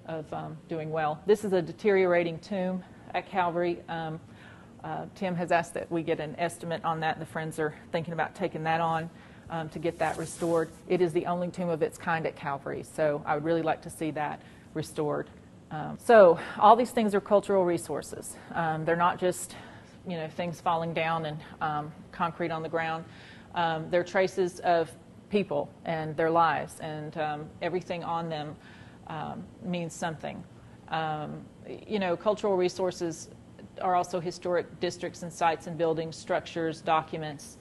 of 0.05 0.33
um, 0.33 0.57
doing 0.69 0.91
well. 0.91 1.21
This 1.25 1.43
is 1.43 1.51
a 1.51 1.61
deteriorating 1.61 2.39
tomb 2.39 2.85
at 3.13 3.29
Calvary. 3.29 3.79
Um, 3.89 4.17
uh, 4.81 5.07
Tim 5.13 5.35
has 5.35 5.51
asked 5.51 5.73
that 5.73 5.91
we 5.91 6.03
get 6.03 6.21
an 6.21 6.37
estimate 6.39 6.81
on 6.85 7.01
that, 7.01 7.19
the 7.19 7.25
Friends 7.25 7.59
are 7.59 7.75
thinking 7.91 8.13
about 8.13 8.33
taking 8.33 8.63
that 8.63 8.79
on 8.79 9.09
um, 9.49 9.67
to 9.69 9.79
get 9.79 9.99
that 9.99 10.17
restored. 10.17 10.69
It 10.87 11.01
is 11.01 11.11
the 11.11 11.25
only 11.25 11.49
tomb 11.49 11.67
of 11.67 11.83
its 11.83 11.97
kind 11.97 12.25
at 12.25 12.37
Calvary, 12.37 12.83
so 12.83 13.21
I 13.25 13.35
would 13.35 13.43
really 13.43 13.61
like 13.61 13.81
to 13.81 13.89
see 13.89 14.11
that 14.11 14.41
restored. 14.73 15.29
Um, 15.71 15.97
so 16.01 16.39
all 16.57 16.77
these 16.77 16.91
things 16.91 17.13
are 17.13 17.19
cultural 17.19 17.65
resources. 17.65 18.37
Um, 18.53 18.85
they're 18.85 18.95
not 18.95 19.19
just 19.19 19.53
you 20.07 20.15
know 20.15 20.29
things 20.29 20.61
falling 20.61 20.93
down 20.93 21.25
and 21.25 21.39
um, 21.59 21.91
concrete 22.13 22.51
on 22.51 22.63
the 22.63 22.69
ground. 22.69 23.03
they're 23.91 24.05
traces 24.05 24.61
of 24.61 24.89
people 25.29 25.69
and 25.85 26.15
their 26.15 26.29
lives, 26.29 26.79
and 26.79 27.17
um, 27.17 27.49
everything 27.61 28.03
on 28.03 28.29
them 28.29 28.55
um, 29.07 29.43
means 29.63 29.93
something. 29.93 30.43
Um, 30.89 31.41
you 31.87 31.99
know, 31.99 32.17
cultural 32.17 32.57
resources 32.57 33.29
are 33.81 33.95
also 33.95 34.19
historic 34.19 34.79
districts 34.79 35.23
and 35.23 35.31
sites 35.31 35.67
and 35.67 35.77
buildings, 35.77 36.15
structures, 36.15 36.81
documents, 36.81 37.57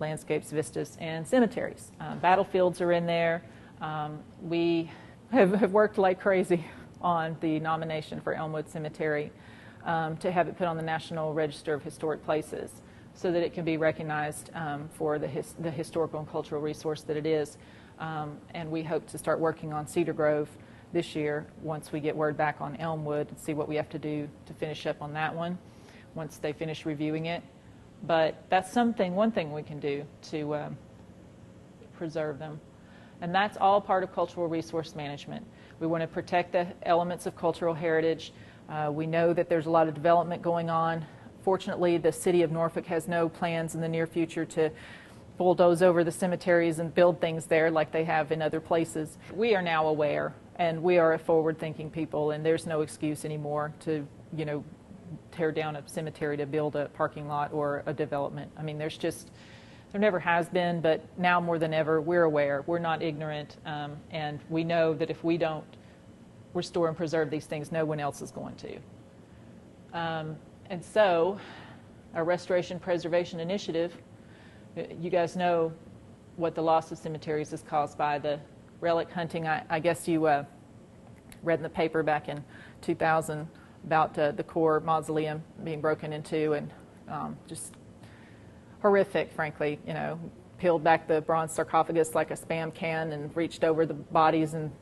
landscapes, 0.00 0.50
vistas, 0.50 0.96
and 1.00 1.26
cemeteries. 1.26 1.92
Um, 2.00 2.18
battlefields 2.18 2.80
are 2.80 2.92
in 2.92 3.06
there. 3.06 3.42
Um, 3.80 4.18
we 4.40 4.90
have, 5.30 5.52
have, 5.54 5.72
worked 5.72 5.98
like 5.98 6.20
crazy 6.20 6.64
on 7.00 7.36
the 7.40 7.60
nomination 7.60 8.20
for 8.20 8.34
Elmwood 8.34 8.68
Cemetery 8.68 9.32
um, 9.84 10.16
to 10.18 10.30
have 10.30 10.48
it 10.48 10.56
put 10.56 10.66
on 10.66 10.76
the 10.76 10.82
National 10.82 11.32
Register 11.32 11.74
of 11.74 11.82
Historic 11.82 12.24
Places 12.24 12.70
so 13.14 13.30
that 13.30 13.42
it 13.42 13.52
can 13.52 13.64
be 13.64 13.76
recognized 13.76 14.50
um, 14.54 14.88
for 14.94 15.18
the, 15.18 15.26
his, 15.26 15.54
the 15.58 15.70
historical 15.70 16.18
and 16.18 16.28
cultural 16.28 16.60
resource 16.60 17.02
that 17.02 17.16
it 17.16 17.26
is. 17.26 17.58
Um, 17.98 18.38
and 18.54 18.70
we 18.70 18.82
hope 18.82 19.06
to 19.08 19.18
start 19.18 19.38
working 19.38 19.72
on 19.72 19.86
Cedar 19.86 20.12
Grove 20.12 20.48
this 20.92 21.14
year 21.14 21.46
once 21.62 21.92
we 21.92 22.00
get 22.00 22.16
word 22.16 22.36
back 22.36 22.60
on 22.60 22.76
Elmwood 22.76 23.28
and 23.28 23.38
see 23.38 23.54
what 23.54 23.68
we 23.68 23.76
have 23.76 23.88
to 23.90 23.98
do 23.98 24.28
to 24.46 24.52
finish 24.54 24.86
up 24.86 25.00
on 25.00 25.12
that 25.14 25.34
one 25.34 25.58
once 26.14 26.36
they 26.38 26.52
finish 26.52 26.84
reviewing 26.84 27.26
it. 27.26 27.42
But 28.04 28.42
that's 28.48 28.72
something, 28.72 29.14
one 29.14 29.30
thing 29.30 29.52
we 29.52 29.62
can 29.62 29.78
do 29.78 30.04
to 30.30 30.54
um, 30.56 30.78
preserve 31.96 32.38
them. 32.38 32.60
And 33.20 33.34
that's 33.34 33.56
all 33.56 33.80
part 33.80 34.02
of 34.02 34.12
cultural 34.12 34.48
resource 34.48 34.96
management. 34.96 35.46
We 35.78 35.86
want 35.86 36.02
to 36.02 36.08
protect 36.08 36.52
the 36.52 36.66
elements 36.82 37.26
of 37.26 37.36
cultural 37.36 37.74
heritage. 37.74 38.32
Uh, 38.68 38.90
we 38.92 39.06
know 39.06 39.32
that 39.32 39.48
there's 39.48 39.66
a 39.66 39.70
lot 39.70 39.86
of 39.86 39.94
development 39.94 40.42
going 40.42 40.68
on 40.68 41.06
Fortunately, 41.42 41.98
the 41.98 42.12
city 42.12 42.42
of 42.42 42.52
Norfolk 42.52 42.86
has 42.86 43.08
no 43.08 43.28
plans 43.28 43.74
in 43.74 43.80
the 43.80 43.88
near 43.88 44.06
future 44.06 44.44
to 44.46 44.70
bulldoze 45.36 45.82
over 45.82 46.04
the 46.04 46.12
cemeteries 46.12 46.78
and 46.78 46.94
build 46.94 47.20
things 47.20 47.46
there 47.46 47.70
like 47.70 47.90
they 47.90 48.04
have 48.04 48.30
in 48.30 48.40
other 48.40 48.60
places. 48.60 49.18
We 49.34 49.54
are 49.54 49.62
now 49.62 49.88
aware 49.88 50.34
and 50.56 50.82
we 50.82 50.98
are 50.98 51.14
a 51.14 51.18
forward 51.18 51.58
thinking 51.58 51.90
people 51.90 52.30
and 52.30 52.44
there's 52.44 52.66
no 52.66 52.82
excuse 52.82 53.24
anymore 53.24 53.72
to, 53.80 54.06
you 54.36 54.44
know, 54.44 54.64
tear 55.32 55.50
down 55.50 55.76
a 55.76 55.88
cemetery 55.88 56.36
to 56.36 56.46
build 56.46 56.76
a 56.76 56.86
parking 56.90 57.26
lot 57.26 57.52
or 57.52 57.82
a 57.86 57.92
development. 57.92 58.50
I 58.56 58.62
mean, 58.62 58.78
there's 58.78 58.96
just, 58.96 59.30
there 59.90 60.00
never 60.00 60.20
has 60.20 60.48
been, 60.48 60.80
but 60.80 61.04
now 61.18 61.40
more 61.40 61.58
than 61.58 61.74
ever, 61.74 62.00
we're 62.00 62.24
aware. 62.24 62.62
We're 62.66 62.78
not 62.78 63.02
ignorant, 63.02 63.56
um, 63.66 63.96
and 64.10 64.40
we 64.48 64.64
know 64.64 64.94
that 64.94 65.10
if 65.10 65.22
we 65.22 65.36
don't 65.36 65.64
restore 66.54 66.88
and 66.88 66.96
preserve 66.96 67.30
these 67.30 67.46
things, 67.46 67.72
no 67.72 67.84
one 67.84 68.00
else 68.00 68.22
is 68.22 68.30
going 68.30 68.54
to. 68.56 68.78
Um, 69.92 70.36
and 70.72 70.82
so, 70.82 71.38
our 72.14 72.24
Restoration 72.24 72.80
Preservation 72.80 73.40
Initiative, 73.40 73.94
you 74.98 75.10
guys 75.10 75.36
know 75.36 75.70
what 76.36 76.54
the 76.54 76.62
loss 76.62 76.90
of 76.90 76.96
cemeteries 76.96 77.52
is 77.52 77.60
caused 77.60 77.98
by 77.98 78.18
the 78.18 78.40
relic 78.80 79.10
hunting. 79.10 79.46
I, 79.46 79.64
I 79.68 79.80
guess 79.80 80.08
you 80.08 80.24
uh, 80.24 80.44
read 81.42 81.58
in 81.58 81.62
the 81.62 81.68
paper 81.68 82.02
back 82.02 82.30
in 82.30 82.42
2000 82.80 83.46
about 83.84 84.18
uh, 84.18 84.30
the 84.30 84.42
core 84.42 84.80
mausoleum 84.80 85.42
being 85.62 85.82
broken 85.82 86.10
into 86.10 86.54
and 86.54 86.72
um, 87.06 87.36
just 87.46 87.74
horrific, 88.80 89.30
frankly. 89.30 89.78
You 89.86 89.92
know, 89.92 90.18
peeled 90.56 90.82
back 90.82 91.06
the 91.06 91.20
bronze 91.20 91.52
sarcophagus 91.52 92.14
like 92.14 92.30
a 92.30 92.34
spam 92.34 92.72
can 92.72 93.12
and 93.12 93.36
reached 93.36 93.62
over 93.62 93.84
the 93.84 93.92
bodies 93.92 94.54
and 94.54 94.72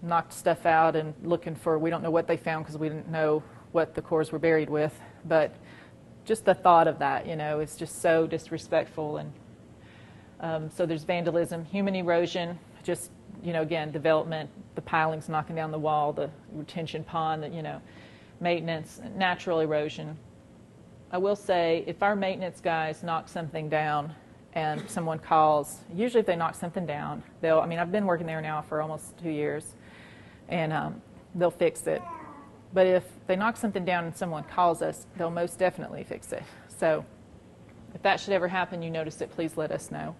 knocked 0.00 0.32
stuff 0.32 0.64
out 0.64 0.96
and 0.96 1.12
looking 1.22 1.54
for, 1.54 1.78
we 1.78 1.90
don't 1.90 2.02
know 2.02 2.10
what 2.10 2.26
they 2.26 2.38
found 2.38 2.64
because 2.64 2.78
we 2.78 2.88
didn't 2.88 3.10
know 3.10 3.42
what 3.72 3.94
the 3.94 4.02
cores 4.02 4.30
were 4.30 4.38
buried 4.38 4.70
with, 4.70 4.98
but 5.24 5.54
just 6.24 6.44
the 6.44 6.54
thought 6.54 6.86
of 6.86 6.98
that, 7.00 7.26
you 7.26 7.36
know, 7.36 7.60
is 7.60 7.76
just 7.76 8.00
so 8.00 8.26
disrespectful. 8.26 9.16
And 9.16 9.32
um, 10.40 10.70
so 10.70 10.86
there's 10.86 11.04
vandalism, 11.04 11.64
human 11.64 11.94
erosion, 11.94 12.58
just, 12.84 13.10
you 13.42 13.52
know, 13.52 13.62
again, 13.62 13.90
development, 13.90 14.50
the 14.74 14.82
pilings 14.82 15.28
knocking 15.28 15.56
down 15.56 15.70
the 15.70 15.78
wall, 15.78 16.12
the 16.12 16.30
retention 16.52 17.02
pond, 17.02 17.42
the, 17.42 17.48
you 17.48 17.62
know, 17.62 17.80
maintenance, 18.40 19.00
natural 19.16 19.60
erosion. 19.60 20.16
I 21.10 21.18
will 21.18 21.36
say 21.36 21.84
if 21.86 22.02
our 22.02 22.16
maintenance 22.16 22.60
guys 22.60 23.02
knock 23.02 23.28
something 23.28 23.68
down 23.68 24.14
and 24.54 24.88
someone 24.88 25.18
calls, 25.18 25.80
usually 25.94 26.20
if 26.20 26.26
they 26.26 26.36
knock 26.36 26.54
something 26.54 26.86
down, 26.86 27.22
they'll, 27.40 27.60
I 27.60 27.66
mean, 27.66 27.78
I've 27.78 27.92
been 27.92 28.06
working 28.06 28.26
there 28.26 28.40
now 28.40 28.62
for 28.62 28.82
almost 28.82 29.18
two 29.18 29.30
years, 29.30 29.74
and 30.48 30.72
um, 30.72 31.02
they'll 31.34 31.50
fix 31.50 31.86
it. 31.86 32.02
But 32.74 32.86
if 32.86 33.04
they 33.26 33.36
knock 33.36 33.56
something 33.56 33.84
down 33.84 34.04
and 34.04 34.16
someone 34.16 34.44
calls 34.44 34.82
us, 34.82 35.06
they'll 35.16 35.30
most 35.30 35.58
definitely 35.58 36.04
fix 36.04 36.32
it. 36.32 36.42
So 36.68 37.04
if 37.94 38.02
that 38.02 38.18
should 38.18 38.32
ever 38.32 38.48
happen, 38.48 38.82
you 38.82 38.90
notice 38.90 39.20
it, 39.20 39.30
please 39.30 39.56
let 39.56 39.70
us 39.70 39.90
know. 39.90 40.16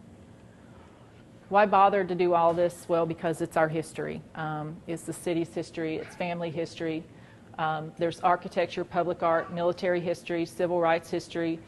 Why 1.49 1.67
bother 1.67 2.05
to 2.05 2.15
do 2.15 2.35
all 2.35 2.55
this? 2.55 2.87
Well, 2.89 3.05
because 3.05 3.41
it's 3.41 3.57
our 3.57 3.69
history. 3.69 4.23
Um, 4.35 4.77
it's 4.87 5.03
the 5.03 5.13
city's 5.13 5.53
history, 5.53 5.97
it's 5.97 6.15
family 6.17 6.51
history. 6.51 7.05
Um, 7.59 7.93
there's 7.99 8.21
architecture, 8.21 8.85
public 8.85 9.23
art, 9.23 9.53
military 9.53 10.01
history, 10.01 10.47
civil 10.47 10.81
rights 10.81 11.11
history. 11.11 11.59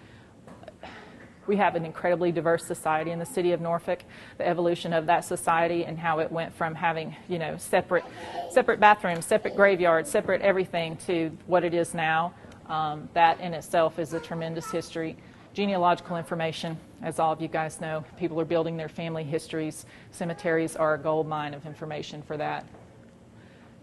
We 1.46 1.56
have 1.56 1.74
an 1.74 1.84
incredibly 1.84 2.32
diverse 2.32 2.64
society 2.64 3.10
in 3.10 3.18
the 3.18 3.26
city 3.26 3.52
of 3.52 3.60
Norfolk. 3.60 4.00
The 4.38 4.46
evolution 4.46 4.92
of 4.92 5.06
that 5.06 5.24
society 5.24 5.84
and 5.84 5.98
how 5.98 6.20
it 6.20 6.32
went 6.32 6.54
from 6.54 6.74
having, 6.74 7.14
you 7.28 7.38
know, 7.38 7.56
separate, 7.58 8.04
separate 8.50 8.80
bathrooms, 8.80 9.26
separate 9.26 9.56
graveyards, 9.56 10.10
separate 10.10 10.40
everything 10.42 10.96
to 11.06 11.36
what 11.46 11.64
it 11.64 11.74
is 11.74 11.94
now. 11.94 12.34
Um, 12.66 13.08
that 13.12 13.40
in 13.40 13.52
itself 13.52 13.98
is 13.98 14.14
a 14.14 14.20
tremendous 14.20 14.70
history. 14.70 15.16
Genealogical 15.52 16.16
information, 16.16 16.76
as 17.02 17.18
all 17.18 17.32
of 17.32 17.40
you 17.40 17.48
guys 17.48 17.80
know, 17.80 18.04
people 18.16 18.40
are 18.40 18.44
building 18.44 18.76
their 18.76 18.88
family 18.88 19.22
histories. 19.22 19.86
Cemeteries 20.10 20.74
are 20.74 20.94
a 20.94 20.98
gold 20.98 21.28
mine 21.28 21.54
of 21.54 21.66
information 21.66 22.22
for 22.22 22.36
that. 22.36 22.66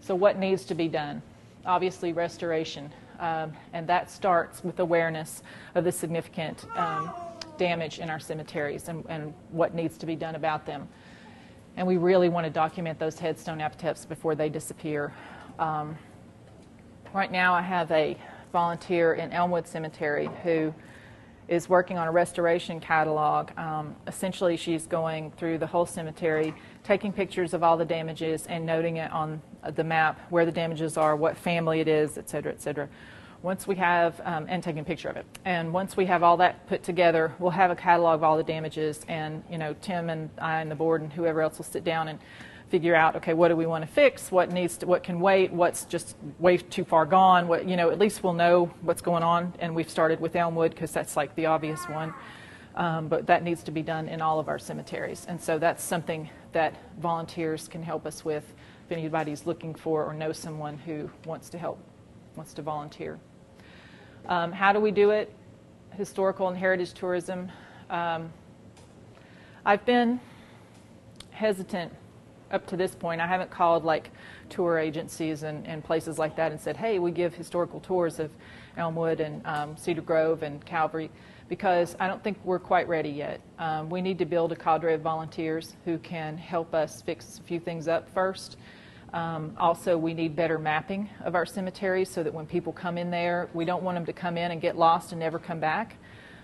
So, 0.00 0.14
what 0.14 0.36
needs 0.36 0.64
to 0.66 0.74
be 0.74 0.88
done? 0.88 1.22
Obviously, 1.64 2.12
restoration, 2.12 2.92
um, 3.20 3.52
and 3.72 3.86
that 3.86 4.10
starts 4.10 4.64
with 4.64 4.80
awareness 4.80 5.42
of 5.76 5.84
the 5.84 5.92
significant 5.92 6.66
um, 6.76 7.10
damage 7.58 7.98
in 7.98 8.10
our 8.10 8.20
cemeteries 8.20 8.88
and, 8.88 9.04
and, 9.08 9.34
what 9.50 9.74
needs 9.74 9.98
to 9.98 10.06
be 10.06 10.16
done 10.16 10.34
about 10.34 10.66
them. 10.66 10.88
And 11.76 11.86
we 11.86 11.96
really 11.96 12.28
want 12.28 12.44
to 12.44 12.50
document 12.50 12.98
those 12.98 13.18
headstone 13.18 13.60
epitaphs 13.60 14.04
before 14.04 14.34
they 14.34 14.48
disappear. 14.48 15.12
Um, 15.58 15.96
right 17.12 17.30
now, 17.30 17.54
I 17.54 17.62
have 17.62 17.90
a 17.90 18.16
volunteer 18.52 19.14
in 19.14 19.32
Elmwood 19.32 19.66
Cemetery 19.66 20.28
who 20.42 20.74
is 21.48 21.68
working 21.68 21.98
on 21.98 22.08
a 22.08 22.10
restoration 22.10 22.80
catalog. 22.80 23.56
Um, 23.58 23.96
essentially, 24.06 24.56
she's 24.56 24.86
going 24.86 25.32
through 25.32 25.58
the 25.58 25.66
whole 25.66 25.86
cemetery, 25.86 26.54
taking 26.84 27.12
pictures 27.12 27.52
of 27.52 27.62
all 27.62 27.76
the 27.76 27.84
damages 27.84 28.46
and 28.46 28.64
noting 28.64 28.96
it 28.96 29.10
on 29.12 29.42
the 29.74 29.84
map 29.84 30.20
where 30.30 30.46
the 30.46 30.52
damages 30.52 30.96
are, 30.96 31.16
what 31.16 31.36
family 31.36 31.80
it 31.80 31.88
is, 31.88 32.16
et 32.16 32.28
cetera, 32.30 32.52
et 32.52 32.60
cetera. 32.60 32.88
Once 33.42 33.66
we 33.66 33.74
have, 33.74 34.20
um, 34.24 34.46
and 34.48 34.62
taking 34.62 34.80
a 34.80 34.84
picture 34.84 35.08
of 35.08 35.16
it, 35.16 35.26
and 35.44 35.72
once 35.72 35.96
we 35.96 36.06
have 36.06 36.22
all 36.22 36.36
that 36.36 36.64
put 36.68 36.82
together, 36.82 37.34
we'll 37.40 37.50
have 37.50 37.70
a 37.72 37.76
catalog 37.76 38.14
of 38.14 38.22
all 38.22 38.36
the 38.36 38.42
damages, 38.44 39.04
and 39.08 39.42
you 39.50 39.58
know, 39.58 39.74
Tim 39.82 40.10
and 40.10 40.30
I 40.38 40.60
and 40.60 40.70
the 40.70 40.76
board 40.76 41.02
and 41.02 41.12
whoever 41.12 41.42
else 41.42 41.58
will 41.58 41.64
sit 41.64 41.82
down 41.82 42.08
and 42.08 42.20
figure 42.72 42.94
out, 42.94 43.16
okay, 43.16 43.34
what 43.34 43.48
do 43.48 43.56
we 43.56 43.66
want 43.66 43.84
to 43.84 43.92
fix? 43.92 44.32
What 44.32 44.50
needs 44.50 44.78
to, 44.78 44.86
what 44.86 45.02
can 45.02 45.20
wait? 45.20 45.52
What's 45.52 45.84
just 45.84 46.16
way 46.38 46.56
too 46.56 46.84
far 46.84 47.04
gone? 47.04 47.46
What, 47.46 47.68
you 47.68 47.76
know, 47.76 47.90
at 47.90 47.98
least 47.98 48.24
we'll 48.24 48.32
know 48.32 48.72
what's 48.80 49.02
going 49.02 49.22
on. 49.22 49.52
And 49.58 49.74
we've 49.74 49.90
started 49.90 50.20
with 50.20 50.34
Elmwood 50.34 50.70
because 50.70 50.90
that's 50.90 51.14
like 51.14 51.34
the 51.36 51.44
obvious 51.44 51.86
one. 51.86 52.14
Um, 52.74 53.08
but 53.08 53.26
that 53.26 53.42
needs 53.42 53.62
to 53.64 53.70
be 53.70 53.82
done 53.82 54.08
in 54.08 54.22
all 54.22 54.40
of 54.40 54.48
our 54.48 54.58
cemeteries. 54.58 55.26
And 55.28 55.38
so 55.38 55.58
that's 55.58 55.84
something 55.84 56.30
that 56.52 56.74
volunteers 56.98 57.68
can 57.68 57.82
help 57.82 58.06
us 58.06 58.24
with 58.24 58.54
if 58.86 58.92
anybody's 58.92 59.44
looking 59.44 59.74
for 59.74 60.06
or 60.06 60.14
knows 60.14 60.38
someone 60.38 60.78
who 60.78 61.10
wants 61.26 61.50
to 61.50 61.58
help, 61.58 61.78
wants 62.36 62.54
to 62.54 62.62
volunteer. 62.62 63.18
Um, 64.26 64.52
how 64.52 64.72
do 64.72 64.80
we 64.80 64.90
do 64.90 65.10
it? 65.10 65.32
Historical 65.92 66.48
and 66.48 66.56
heritage 66.56 66.92
tourism. 66.94 67.50
Um, 67.90 68.32
I've 69.66 69.84
been 69.84 70.20
hesitant 71.30 71.92
up 72.50 72.66
to 72.68 72.76
this 72.76 72.94
point. 72.94 73.20
I 73.20 73.26
haven't 73.26 73.50
called 73.50 73.84
like 73.84 74.10
tour 74.48 74.78
agencies 74.78 75.42
and, 75.42 75.66
and 75.66 75.82
places 75.82 76.18
like 76.18 76.36
that 76.36 76.52
and 76.52 76.60
said, 76.60 76.76
hey, 76.76 76.98
we 76.98 77.10
give 77.10 77.34
historical 77.34 77.80
tours 77.80 78.18
of 78.18 78.30
Elmwood 78.76 79.20
and 79.20 79.44
um, 79.46 79.76
Cedar 79.76 80.02
Grove 80.02 80.42
and 80.42 80.64
Calvary 80.64 81.10
because 81.48 81.96
I 81.98 82.06
don't 82.06 82.22
think 82.22 82.38
we're 82.44 82.58
quite 82.58 82.88
ready 82.88 83.10
yet. 83.10 83.40
Um, 83.58 83.90
we 83.90 84.00
need 84.00 84.18
to 84.18 84.24
build 84.24 84.52
a 84.52 84.56
cadre 84.56 84.94
of 84.94 85.00
volunteers 85.00 85.74
who 85.84 85.98
can 85.98 86.38
help 86.38 86.74
us 86.74 87.02
fix 87.02 87.38
a 87.38 87.42
few 87.42 87.60
things 87.60 87.88
up 87.88 88.08
first. 88.14 88.56
Um, 89.12 89.54
also, 89.58 89.98
we 89.98 90.14
need 90.14 90.34
better 90.34 90.58
mapping 90.58 91.10
of 91.22 91.34
our 91.34 91.44
cemeteries 91.44 92.08
so 92.08 92.22
that 92.22 92.32
when 92.32 92.46
people 92.46 92.72
come 92.72 92.96
in 92.96 93.10
there, 93.10 93.50
we 93.52 93.64
don't 93.64 93.82
want 93.82 93.96
them 93.96 94.06
to 94.06 94.12
come 94.12 94.38
in 94.38 94.50
and 94.50 94.60
get 94.60 94.76
lost 94.76 95.12
and 95.12 95.20
never 95.20 95.38
come 95.38 95.60
back. 95.60 95.96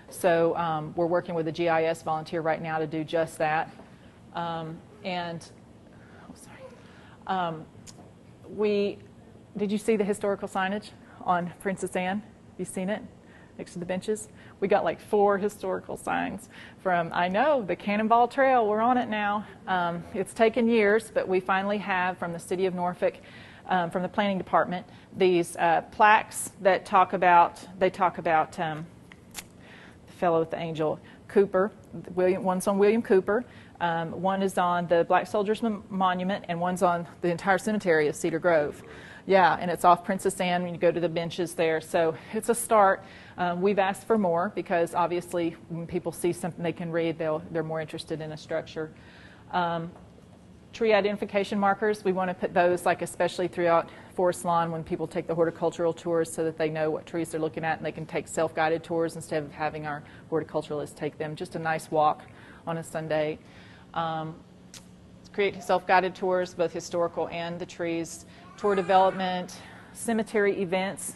So 0.09 0.55
um, 0.55 0.93
we're 0.95 1.07
working 1.07 1.35
with 1.35 1.47
a 1.47 1.51
GIS 1.51 2.03
volunteer 2.03 2.41
right 2.41 2.61
now 2.61 2.79
to 2.79 2.87
do 2.87 3.03
just 3.03 3.37
that. 3.39 3.71
Um, 4.33 4.77
and 5.03 5.43
oh, 6.29 6.33
sorry. 6.35 6.63
Um, 7.27 7.65
we 8.55 8.99
did 9.57 9.71
you 9.71 9.77
see 9.77 9.95
the 9.95 10.03
historical 10.03 10.47
signage 10.47 10.91
on 11.21 11.51
Princess 11.59 11.95
Anne? 11.95 12.19
Have 12.19 12.59
you 12.59 12.65
seen 12.65 12.89
it 12.89 13.01
next 13.57 13.73
to 13.73 13.79
the 13.79 13.85
benches? 13.85 14.29
We 14.59 14.67
got 14.67 14.83
like 14.83 14.99
four 14.99 15.37
historical 15.37 15.97
signs 15.97 16.49
from, 16.81 17.11
I 17.13 17.27
know, 17.27 17.61
the 17.61 17.75
Cannonball 17.75 18.27
Trail. 18.27 18.67
We're 18.67 18.81
on 18.81 18.97
it 18.97 19.09
now. 19.09 19.45
Um, 19.67 20.03
it's 20.13 20.33
taken 20.33 20.67
years, 20.67 21.11
but 21.13 21.27
we 21.27 21.39
finally 21.39 21.77
have 21.77 22.17
from 22.17 22.33
the 22.33 22.39
city 22.39 22.65
of 22.65 22.73
Norfolk, 22.73 23.15
um, 23.67 23.89
from 23.91 24.01
the 24.01 24.09
planning 24.09 24.37
department, 24.37 24.85
these 25.15 25.55
uh, 25.57 25.81
plaques 25.91 26.51
that 26.61 26.85
talk 26.85 27.13
about, 27.13 27.65
they 27.79 27.89
talk 27.89 28.17
about 28.17 28.59
um, 28.59 28.85
the 29.33 30.13
fellow 30.13 30.39
with 30.39 30.51
the 30.51 30.59
angel, 30.59 30.99
Cooper. 31.27 31.71
William, 32.15 32.43
one's 32.43 32.67
on 32.67 32.79
William 32.79 33.01
Cooper. 33.01 33.45
Um, 33.79 34.21
one 34.21 34.41
is 34.41 34.57
on 34.57 34.87
the 34.87 35.05
Black 35.07 35.27
Soldiers 35.27 35.61
Monument, 35.89 36.45
and 36.49 36.59
one's 36.59 36.83
on 36.83 37.07
the 37.21 37.29
entire 37.29 37.57
cemetery 37.57 38.07
of 38.07 38.15
Cedar 38.15 38.39
Grove. 38.39 38.81
Yeah, 39.25 39.57
and 39.59 39.69
it's 39.69 39.85
off 39.85 40.03
Princess 40.03 40.41
Anne 40.41 40.63
when 40.63 40.73
you 40.73 40.79
go 40.79 40.91
to 40.91 40.99
the 40.99 41.07
benches 41.07 41.53
there. 41.53 41.79
So 41.81 42.15
it's 42.33 42.49
a 42.49 42.55
start. 42.55 43.03
Um, 43.39 43.61
we've 43.61 43.79
asked 43.79 44.05
for 44.05 44.17
more 44.17 44.51
because 44.53 44.93
obviously 44.93 45.55
when 45.69 45.87
people 45.87 46.11
see 46.11 46.33
something 46.33 46.61
they 46.61 46.73
can 46.73 46.91
read, 46.91 47.17
they'll, 47.17 47.41
they're 47.51 47.63
more 47.63 47.79
interested 47.79 48.19
in 48.19 48.33
a 48.33 48.37
structure. 48.37 48.91
Um, 49.51 49.89
tree 50.73 50.91
identification 50.91 51.57
markers, 51.57 52.03
we 52.03 52.11
want 52.11 52.29
to 52.29 52.33
put 52.33 52.53
those 52.53 52.85
like 52.85 53.01
especially 53.01 53.47
throughout 53.47 53.89
Forest 54.13 54.43
Lawn 54.43 54.71
when 54.71 54.83
people 54.83 55.07
take 55.07 55.25
the 55.25 55.33
horticultural 55.33 55.93
tours 55.93 56.31
so 56.31 56.43
that 56.43 56.57
they 56.57 56.69
know 56.69 56.91
what 56.91 57.05
trees 57.05 57.29
they're 57.29 57.39
looking 57.39 57.63
at 57.63 57.77
and 57.77 57.85
they 57.85 57.93
can 57.93 58.05
take 58.05 58.27
self-guided 58.27 58.83
tours 58.83 59.15
instead 59.15 59.41
of 59.41 59.53
having 59.53 59.87
our 59.87 60.03
horticulturalists 60.29 60.93
take 60.93 61.17
them. 61.17 61.33
Just 61.33 61.55
a 61.55 61.59
nice 61.59 61.89
walk 61.89 62.23
on 62.67 62.77
a 62.77 62.83
Sunday. 62.83 63.39
Um, 63.93 64.35
create 65.31 65.63
self-guided 65.63 66.13
tours, 66.13 66.53
both 66.53 66.73
historical 66.73 67.29
and 67.29 67.57
the 67.57 67.65
trees, 67.65 68.25
tour 68.57 68.75
development, 68.75 69.55
cemetery 69.93 70.61
events, 70.61 71.13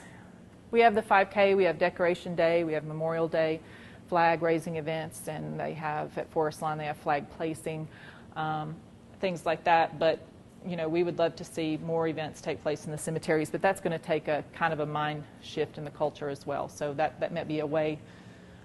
we 0.73 0.79
have 0.79 0.95
the 0.95 1.03
5K, 1.03 1.55
we 1.55 1.63
have 1.65 1.77
Decoration 1.77 2.35
Day, 2.35 2.63
we 2.63 2.73
have 2.73 2.83
Memorial 2.83 3.27
Day, 3.27 3.61
flag 4.09 4.41
raising 4.41 4.77
events, 4.77 5.27
and 5.27 5.57
they 5.57 5.73
have 5.73 6.17
at 6.17 6.29
Forest 6.31 6.63
Lawn 6.63 6.79
they 6.79 6.85
have 6.85 6.97
flag 6.97 7.29
placing, 7.37 7.87
um, 8.35 8.75
things 9.21 9.45
like 9.45 9.63
that. 9.65 9.99
But 9.99 10.25
you 10.65 10.75
know, 10.75 10.89
we 10.89 11.03
would 11.03 11.19
love 11.19 11.35
to 11.35 11.43
see 11.43 11.77
more 11.85 12.07
events 12.07 12.41
take 12.41 12.61
place 12.63 12.85
in 12.85 12.91
the 12.91 12.97
cemeteries, 12.97 13.51
but 13.51 13.61
that's 13.61 13.81
going 13.81 13.91
to 13.91 14.03
take 14.03 14.27
a 14.27 14.43
kind 14.55 14.73
of 14.73 14.79
a 14.79 14.85
mind 14.85 15.23
shift 15.43 15.77
in 15.77 15.83
the 15.85 15.91
culture 15.91 16.27
as 16.27 16.47
well. 16.47 16.67
So 16.67 16.91
that 16.95 17.19
that 17.19 17.31
might 17.31 17.47
be 17.47 17.59
a 17.59 17.67
way, 17.67 17.99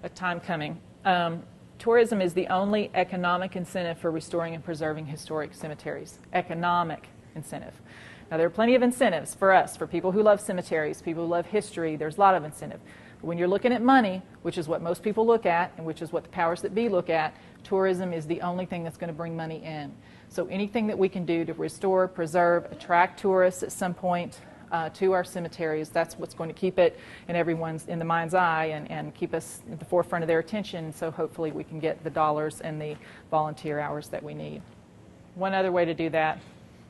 a 0.03 0.09
time 0.09 0.41
coming. 0.41 0.81
Um, 1.05 1.43
tourism 1.79 2.23
is 2.23 2.33
the 2.33 2.47
only 2.47 2.91
economic 2.95 3.55
incentive 3.55 3.99
for 3.99 4.11
restoring 4.11 4.55
and 4.55 4.65
preserving 4.65 5.05
historic 5.05 5.53
cemeteries. 5.53 6.21
Economic 6.33 7.07
incentive. 7.35 7.75
Now, 8.31 8.37
there 8.37 8.47
are 8.47 8.51
plenty 8.51 8.75
of 8.75 8.83
incentives 8.83 9.35
for 9.35 9.53
us, 9.53 9.77
for 9.77 9.87
people 9.87 10.13
who 10.13 10.23
love 10.23 10.41
cemeteries, 10.41 11.01
people 11.01 11.25
who 11.25 11.31
love 11.31 11.47
history. 11.47 11.97
There's 11.97 12.19
a 12.19 12.21
lot 12.21 12.35
of 12.35 12.45
incentive. 12.45 12.81
But 13.21 13.27
when 13.27 13.39
you're 13.39 13.49
looking 13.49 13.73
at 13.73 13.83
money, 13.83 14.23
which 14.43 14.59
is 14.59 14.69
what 14.69 14.83
most 14.83 15.03
people 15.03 15.27
look 15.27 15.47
at 15.47 15.73
and 15.77 15.87
which 15.87 16.03
is 16.03 16.13
what 16.13 16.25
the 16.25 16.29
powers 16.29 16.61
that 16.63 16.75
be 16.75 16.89
look 16.89 17.09
at, 17.09 17.35
tourism 17.65 18.13
is 18.13 18.27
the 18.27 18.43
only 18.43 18.67
thing 18.67 18.85
that's 18.85 18.99
going 18.99 19.09
to 19.09 19.17
bring 19.17 19.35
money 19.35 19.65
in. 19.65 19.93
So 20.29 20.47
anything 20.49 20.87
that 20.89 20.99
we 20.99 21.09
can 21.09 21.25
do 21.25 21.47
to 21.47 21.55
restore, 21.55 22.07
preserve, 22.07 22.71
attract 22.71 23.19
tourists 23.19 23.63
at 23.63 23.73
some 23.73 23.95
point 23.95 24.41
uh, 24.71 24.91
to 24.91 25.13
our 25.13 25.25
cemeteries, 25.25 25.89
that's 25.89 26.19
what's 26.19 26.35
going 26.35 26.51
to 26.51 26.55
keep 26.55 26.79
it 26.79 26.99
in 27.29 27.35
everyone's 27.35 27.89
in 27.89 27.99
the 27.99 28.05
mind's 28.05 28.35
eye 28.35 28.67
and, 28.67 28.91
and 28.91 29.15
keep 29.15 29.33
us 29.33 29.63
at 29.73 29.79
the 29.79 29.87
forefront 29.87 30.23
of 30.23 30.29
their 30.29 30.39
attention. 30.39 30.93
So 30.93 31.11
hopefully 31.11 31.51
we 31.51 31.65
can 31.65 31.81
get 31.81 32.05
the 32.05 32.11
dollars 32.11 32.61
and 32.61 32.79
the 32.79 32.95
volunteer 33.31 33.81
hours 33.81 34.09
that 34.09 34.23
we 34.23 34.35
need. 34.35 34.61
One 35.35 35.55
other 35.55 35.73
way 35.73 35.87
to 35.87 35.95
do 35.95 36.11
that 36.11 36.39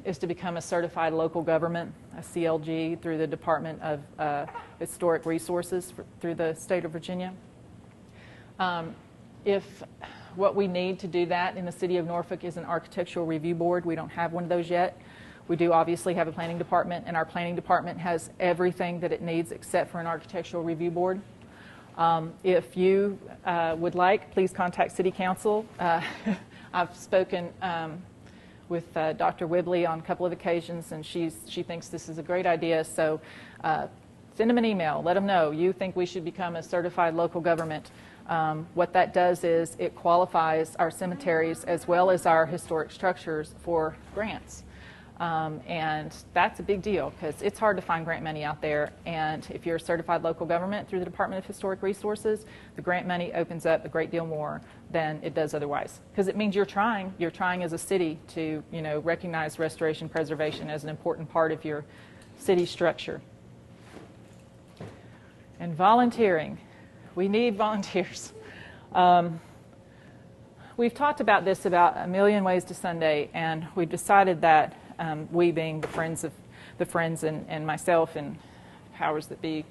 is 0.09 0.16
to 0.16 0.27
become 0.27 0.57
a 0.57 0.62
certified 0.62 1.12
local 1.12 1.42
government, 1.42 1.92
a 2.16 2.23
CLG, 2.23 3.01
through 3.03 3.18
the 3.18 3.27
Department 3.27 3.81
of 3.83 4.01
uh, 4.18 4.47
Historic 4.79 5.27
Resources 5.27 5.90
for, 5.90 6.07
through 6.21 6.35
the 6.35 6.55
state 6.55 6.87
of 6.87 6.92
Virginia. 6.92 7.35
Um, 8.59 8.94
if 9.44 9.83
what 10.35 10.57
we 10.57 10.66
need 10.66 10.99
to 11.01 11.07
do 11.07 11.27
that 11.27 11.59
in 11.59 11.66
the 11.66 11.73
city 11.73 11.99
of 11.99 12.07
Norfolk 12.07 12.42
is 12.42 12.57
an 12.57 12.64
architectural 12.64 13.27
review 13.27 13.55
board, 13.55 13.85
we 13.85 13.94
don't 13.94 14.09
have 14.09 14.33
one 14.33 14.44
of 14.44 14.49
those 14.49 14.71
yet. 14.71 14.99
We 15.47 15.57
do 15.57 15.73
obviously 15.73 16.14
have 16.14 16.27
a 16.27 16.33
planning 16.33 16.57
department, 16.57 17.05
and 17.07 17.14
our 17.14 17.27
planning 17.27 17.55
department 17.55 17.99
has 17.99 18.31
everything 18.40 19.01
that 19.01 19.12
it 19.12 19.21
needs 19.21 19.53
except 19.53 19.90
for 19.90 20.01
an 20.01 20.07
architectural 20.07 20.62
review 20.62 20.90
board. 20.90 21.21
Um, 21.99 22.33
if 22.44 22.79
you 22.79 23.18
uh, 23.44 23.77
would 23.79 23.94
like, 23.94 24.31
please 24.31 24.53
contact 24.53 24.92
City 24.92 25.11
Council. 25.11 25.66
Uh, 25.79 26.01
I've 26.73 26.97
spoken 26.97 27.53
um, 27.61 28.03
with 28.68 28.96
uh, 28.96 29.12
Dr. 29.14 29.46
Wibley 29.46 29.87
on 29.87 29.98
a 29.98 30.02
couple 30.02 30.26
of 30.26 30.33
occasions, 30.33 30.92
and 30.92 31.04
she's, 31.04 31.40
she 31.48 31.62
thinks 31.62 31.88
this 31.88 32.09
is 32.09 32.18
a 32.18 32.22
great 32.22 32.46
idea. 32.46 32.85
So 32.85 33.20
uh, 33.64 33.87
send 34.37 34.50
them 34.50 34.59
an 34.59 34.64
email. 34.64 35.02
Let 35.04 35.14
them 35.14 35.26
know 35.26 35.50
you 35.50 35.72
think 35.72 35.96
we 35.96 36.07
should 36.07 36.24
become 36.24 36.57
a 36.57 36.62
certified 36.62 37.14
local 37.14 37.40
government. 37.40 37.90
Um, 38.28 38.66
what 38.74 38.92
that 38.92 39.14
does 39.14 39.42
is 39.42 39.74
it 39.78 39.94
qualifies 39.94 40.76
our 40.76 40.90
cemeteries 40.90 41.64
as 41.64 41.88
well 41.88 42.11
as 42.11 42.26
our 42.26 42.44
historic 42.44 42.90
structures 42.90 43.54
for 43.62 43.96
grants. 44.14 44.64
Um, 45.20 45.61
and 45.66 46.14
that's 46.33 46.61
a 46.61 46.62
big 46.62 46.81
deal 46.81 47.11
because 47.11 47.42
it's 47.42 47.59
hard 47.59 47.76
to 47.76 47.83
find 47.83 48.04
grant 48.04 48.22
money 48.22 48.44
out 48.44 48.62
there. 48.62 48.92
And 49.04 49.44
if 49.50 49.66
you're 49.66 49.76
a 49.76 49.81
certified 49.81 50.22
local 50.22 50.46
government 50.46 50.88
through 50.88 51.00
the 51.00 51.04
Department 51.04 51.42
of 51.42 51.46
Historic 51.46 51.83
Resources, 51.83 52.46
the 52.76 52.83
grant 52.83 53.07
money 53.07 53.33
opens 53.35 53.66
up 53.66 53.85
a 53.85 53.88
great 53.88 54.12
deal 54.12 54.26
more 54.26 54.61
than 54.92 55.18
it 55.24 55.35
does 55.35 55.54
otherwise. 55.54 56.00
Because 56.12 56.28
it 56.28 56.37
means 56.37 56.54
you're 56.54 56.64
trying, 56.64 57.12
you're 57.18 57.33
trying 57.33 57.64
as 57.64 57.72
a 57.72 57.78
city 57.78 58.18
to, 58.28 58.62
you 58.70 58.81
know, 58.81 59.00
recognize 59.00 59.59
restoration 59.59 60.09
preservation 60.09 60.70
as 60.70 60.85
an 60.85 60.88
important 60.88 61.28
part 61.28 61.50
of 61.50 61.64
your 61.64 61.85
city 62.38 62.64
structure. 62.64 63.20
And 65.59 65.74
volunteering. 65.74 66.59
We 67.16 67.26
need 67.26 67.57
volunteers. 67.57 68.33
Um, 68.94 69.40
we've 70.76 70.94
talked 70.94 71.20
about 71.20 71.44
this 71.44 71.66
about 71.66 71.96
a 71.96 72.07
million 72.07 72.44
ways 72.44 72.62
to 72.66 72.74
Sunday, 72.74 73.31
and 73.35 73.66
we've 73.74 73.88
decided 73.90 74.42
that 74.42 74.76
um, 74.98 75.28
we 75.32 75.50
being 75.50 75.80
the 75.80 75.88
friends 75.88 76.24
of 76.24 76.32
the 76.78 76.87
friends 76.87 77.24
and, 77.24 77.44
and 77.48 77.66
myself 77.66 78.16
and 78.16 78.38
powers 78.94 79.26
that 79.26 79.40
be. 79.42 79.64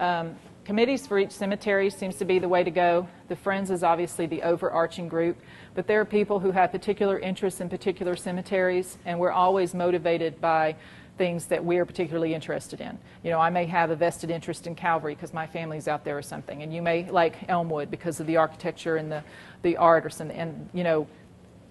Um, 0.00 0.36
committees 0.64 1.06
for 1.06 1.18
each 1.18 1.30
cemetery 1.30 1.90
seems 1.90 2.16
to 2.16 2.24
be 2.24 2.38
the 2.38 2.48
way 2.48 2.64
to 2.64 2.70
go. 2.70 3.06
The 3.28 3.36
Friends 3.36 3.70
is 3.70 3.82
obviously 3.82 4.26
the 4.26 4.42
overarching 4.42 5.08
group, 5.08 5.36
but 5.74 5.86
there 5.86 6.00
are 6.00 6.04
people 6.04 6.40
who 6.40 6.50
have 6.50 6.72
particular 6.72 7.18
interests 7.18 7.60
in 7.60 7.68
particular 7.68 8.16
cemeteries, 8.16 8.98
and 9.04 9.18
we're 9.18 9.30
always 9.30 9.74
motivated 9.74 10.40
by 10.40 10.74
things 11.16 11.46
that 11.46 11.64
we're 11.64 11.84
particularly 11.84 12.34
interested 12.34 12.80
in. 12.80 12.98
You 13.22 13.30
know, 13.30 13.38
I 13.38 13.50
may 13.50 13.66
have 13.66 13.90
a 13.90 13.96
vested 13.96 14.30
interest 14.30 14.66
in 14.66 14.74
Calvary 14.74 15.14
because 15.14 15.32
my 15.32 15.46
family's 15.46 15.86
out 15.86 16.04
there 16.04 16.18
or 16.18 16.22
something, 16.22 16.62
and 16.62 16.74
you 16.74 16.82
may 16.82 17.08
like 17.08 17.48
Elmwood 17.48 17.90
because 17.90 18.18
of 18.18 18.26
the 18.26 18.36
architecture 18.36 18.96
and 18.96 19.12
the, 19.12 19.22
the 19.62 19.76
art 19.76 20.04
or 20.04 20.10
something. 20.10 20.36
And, 20.36 20.68
you 20.72 20.82
know, 20.82 21.06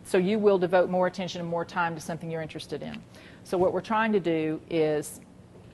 so 0.05 0.17
you 0.17 0.39
will 0.39 0.57
devote 0.57 0.89
more 0.89 1.07
attention 1.07 1.41
and 1.41 1.49
more 1.49 1.65
time 1.65 1.95
to 1.95 2.01
something 2.01 2.29
you're 2.29 2.41
interested 2.41 2.83
in. 2.83 3.01
So 3.43 3.57
what 3.57 3.73
we're 3.73 3.81
trying 3.81 4.11
to 4.13 4.19
do 4.19 4.59
is 4.69 5.19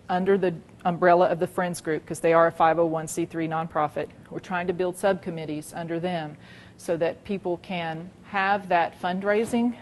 under 0.09 0.37
the 0.37 0.53
umbrella 0.85 1.27
of 1.27 1.39
the 1.39 1.47
Friends 1.47 1.81
Group, 1.81 2.03
because 2.03 2.19
they 2.19 2.33
are 2.33 2.47
a 2.47 2.51
501c3 2.51 3.29
nonprofit, 3.47 4.07
we're 4.31 4.39
trying 4.39 4.67
to 4.67 4.73
build 4.73 4.97
subcommittees 4.97 5.73
under 5.73 5.99
them 5.99 6.35
so 6.77 6.97
that 6.97 7.23
people 7.23 7.57
can 7.57 8.09
have 8.23 8.69
that 8.69 8.99
fundraising 8.99 9.75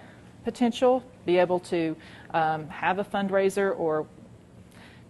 potential, 0.43 1.03
be 1.25 1.37
able 1.37 1.59
to 1.59 1.95
um, 2.33 2.67
have 2.69 2.99
a 2.99 3.03
fundraiser 3.03 3.77
or 3.77 4.05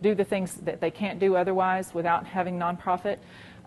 do 0.02 0.14
the 0.14 0.24
things 0.24 0.56
that 0.56 0.80
they 0.80 0.92
can't 0.92 1.20
do 1.20 1.36
otherwise 1.36 1.94
without 1.94 2.26
having 2.26 2.60
nonprofit, 2.60 3.18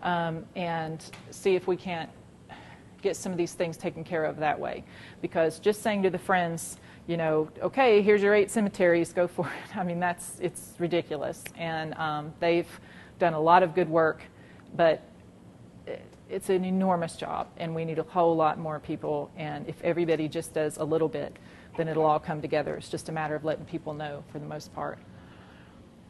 um, 0.03 0.45
and 0.55 1.03
see 1.31 1.55
if 1.55 1.67
we 1.67 1.75
can't 1.75 2.09
get 3.01 3.15
some 3.15 3.31
of 3.31 3.37
these 3.37 3.53
things 3.53 3.77
taken 3.77 4.03
care 4.03 4.25
of 4.25 4.37
that 4.37 4.59
way. 4.59 4.83
Because 5.21 5.59
just 5.59 5.81
saying 5.81 6.03
to 6.03 6.09
the 6.09 6.19
friends, 6.19 6.77
you 7.07 7.17
know, 7.17 7.49
okay, 7.61 8.01
here's 8.01 8.21
your 8.21 8.33
eight 8.33 8.51
cemeteries, 8.51 9.11
go 9.13 9.27
for 9.27 9.47
it. 9.47 9.75
I 9.77 9.83
mean, 9.83 9.99
that's 9.99 10.39
it's 10.39 10.73
ridiculous, 10.79 11.43
and 11.57 11.93
um, 11.95 12.33
they've 12.39 12.67
done 13.19 13.33
a 13.33 13.39
lot 13.39 13.63
of 13.63 13.75
good 13.75 13.89
work, 13.89 14.21
but 14.75 15.03
it's 16.31 16.49
an 16.49 16.63
enormous 16.63 17.15
job, 17.15 17.47
and 17.57 17.75
we 17.75 17.83
need 17.83 17.99
a 17.99 18.03
whole 18.03 18.35
lot 18.35 18.57
more 18.57 18.79
people. 18.79 19.29
And 19.35 19.67
if 19.67 19.81
everybody 19.83 20.27
just 20.27 20.53
does 20.53 20.77
a 20.77 20.83
little 20.83 21.09
bit, 21.09 21.37
then 21.77 21.87
it'll 21.87 22.05
all 22.05 22.19
come 22.19 22.41
together. 22.41 22.75
It's 22.75 22.89
just 22.89 23.09
a 23.09 23.11
matter 23.11 23.35
of 23.35 23.43
letting 23.43 23.65
people 23.65 23.93
know 23.93 24.23
for 24.31 24.39
the 24.39 24.45
most 24.45 24.73
part. 24.73 24.97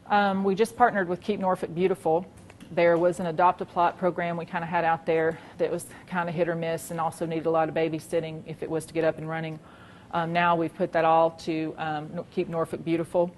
Um, 0.06 0.44
we 0.44 0.54
just 0.54 0.76
partnered 0.76 1.08
with 1.08 1.20
Keep 1.20 1.40
Norfolk 1.40 1.74
Beautiful. 1.74 2.26
There 2.74 2.96
was 2.96 3.20
an 3.20 3.26
adopt 3.26 3.60
a 3.60 3.66
plot 3.66 3.98
program 3.98 4.38
we 4.38 4.46
kind 4.46 4.64
of 4.64 4.70
had 4.70 4.82
out 4.82 5.04
there 5.04 5.38
that 5.58 5.70
was 5.70 5.84
kind 6.06 6.26
of 6.26 6.34
hit 6.34 6.48
or 6.48 6.54
miss 6.54 6.90
and 6.90 6.98
also 6.98 7.26
needed 7.26 7.44
a 7.44 7.50
lot 7.50 7.68
of 7.68 7.74
babysitting 7.74 8.42
if 8.46 8.62
it 8.62 8.70
was 8.70 8.86
to 8.86 8.94
get 8.94 9.04
up 9.04 9.18
and 9.18 9.28
running. 9.28 9.58
Um, 10.12 10.32
now 10.32 10.56
we've 10.56 10.74
put 10.74 10.90
that 10.92 11.04
all 11.04 11.32
to 11.42 11.74
um, 11.76 12.24
Keep 12.30 12.48
Norfolk 12.48 12.82
Beautiful. 12.82 13.30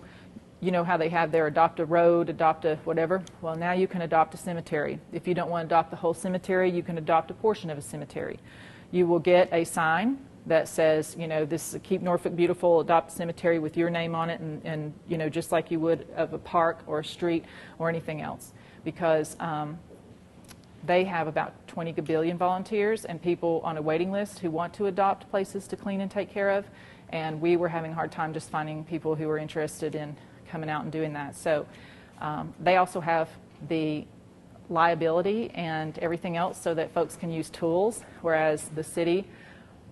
You 0.61 0.71
know 0.71 0.85
how 0.85 0.97
they 0.97 1.09
have 1.09 1.33
their 1.33 1.49
adopt 1.49 1.81
a 1.81 1.85
road, 1.85 2.29
adopt 2.29 2.65
a 2.65 2.77
whatever? 2.85 3.25
Well, 3.43 3.57
now 3.57 3.73
you 3.73 3.89
can 3.89 4.03
adopt 4.03 4.35
a 4.35 4.37
cemetery. 4.37 5.01
If 5.13 5.27
you 5.27 5.35
don't 5.35 5.51
want 5.51 5.69
to 5.69 5.75
adopt 5.75 5.91
the 5.91 5.97
whole 5.97 6.15
cemetery, 6.15 6.71
you 6.71 6.85
can 6.85 6.97
adopt 6.97 7.29
a 7.33 7.35
portion 7.35 7.71
of 7.71 7.79
a 7.79 7.83
cemetery. 7.83 8.39
You 8.93 9.09
will 9.09 9.19
get 9.19 9.53
a 9.53 9.65
sign 9.65 10.19
that 10.47 10.69
says, 10.69 11.17
you 11.19 11.27
know, 11.27 11.45
this 11.45 11.75
is 11.75 11.81
Keep 11.83 12.03
Norfolk 12.03 12.37
Beautiful, 12.37 12.81
adopt 12.81 13.11
a 13.11 13.15
cemetery 13.15 13.59
with 13.59 13.77
your 13.77 13.91
name 13.91 14.15
on 14.15 14.31
it, 14.31 14.41
and, 14.41 14.65
and, 14.65 14.95
you 15.09 15.19
know, 15.19 15.29
just 15.29 15.51
like 15.51 15.73
you 15.73 15.81
would 15.81 16.07
of 16.17 16.33
a 16.33 16.39
park 16.39 16.85
or 16.87 17.01
a 17.01 17.05
street 17.05 17.45
or 17.79 17.89
anything 17.89 18.23
else. 18.23 18.53
Because 18.85 19.37
um, 19.41 19.79
they 20.87 21.05
have 21.05 21.27
about 21.27 21.67
20 21.69 21.93
billion 22.03 22.37
volunteers 22.37 23.05
and 23.05 23.21
people 23.21 23.61
on 23.65 23.77
a 23.77 23.83
waiting 23.83 24.13
list 24.13 24.41
who 24.41 24.51
want 24.51 24.75
to 24.75 24.87
adopt 24.87 25.31
places 25.31 25.67
to 25.69 25.77
clean 25.77 26.01
and 26.01 26.11
take 26.11 26.31
care 26.31 26.51
of. 26.51 26.67
And 27.11 27.41
we 27.41 27.57
were 27.57 27.69
having 27.69 27.93
a 27.93 27.95
hard 27.95 28.13
time 28.13 28.35
just 28.35 28.51
finding 28.51 28.85
people 28.85 29.15
who 29.15 29.29
were 29.29 29.39
interested 29.39 29.95
in 29.95 30.17
coming 30.49 30.69
out 30.69 30.83
and 30.83 30.93
doing 30.93 31.13
that. 31.15 31.37
So 31.37 31.67
um, 32.21 32.55
they 32.61 32.77
also 32.77 33.01
have 33.01 33.29
the 33.69 34.07
liability 34.71 35.51
and 35.51 35.99
everything 35.99 36.37
else 36.37 36.61
so 36.61 36.75
that 36.75 36.93
folks 36.93 37.17
can 37.17 37.31
use 37.31 37.51
tools, 37.51 38.03
whereas 38.23 38.69
the 38.71 38.85
city 38.85 39.27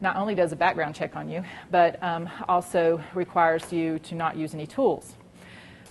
not 0.01 0.17
only 0.17 0.35
does 0.35 0.53
a 0.53 0.57
background 0.57 0.95
check 0.95 1.15
on 1.15 1.29
you, 1.29 1.45
but 1.71 2.03
um, 2.03 2.29
also 2.49 3.03
requires 3.15 3.73
you 3.73 3.99
to 4.01 4.15
not 4.15 4.37
use 4.37 4.55
any 4.55 4.67
tools. 4.67 5.15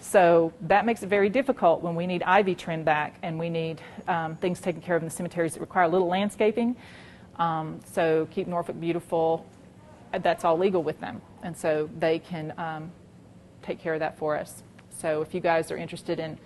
So 0.01 0.51
that 0.61 0.85
makes 0.85 1.03
it 1.03 1.07
very 1.07 1.29
difficult 1.29 1.81
when 1.81 1.95
we 1.95 2.07
need 2.07 2.23
ivy 2.23 2.55
trimmed 2.55 2.85
back 2.85 3.15
and 3.21 3.37
we 3.37 3.49
need 3.49 3.81
um, 4.07 4.35
things 4.35 4.59
taken 4.59 4.81
care 4.81 4.95
of 4.95 5.03
in 5.03 5.07
the 5.07 5.13
cemeteries 5.13 5.53
that 5.53 5.61
require 5.61 5.85
a 5.85 5.87
little 5.87 6.07
landscaping. 6.07 6.75
Um, 7.37 7.79
so 7.85 8.27
keep 8.31 8.47
Norfolk 8.47 8.79
beautiful. 8.79 9.45
That's 10.11 10.43
all 10.43 10.57
legal 10.57 10.83
with 10.83 10.99
them, 10.99 11.21
and 11.43 11.55
so 11.55 11.89
they 11.97 12.19
can 12.19 12.53
um, 12.57 12.91
take 13.61 13.79
care 13.79 13.93
of 13.93 14.01
that 14.01 14.17
for 14.17 14.35
us. 14.35 14.63
So 14.89 15.21
if 15.21 15.33
you 15.33 15.39
guys 15.39 15.71
are 15.71 15.77
interested 15.77 16.19
in 16.19 16.37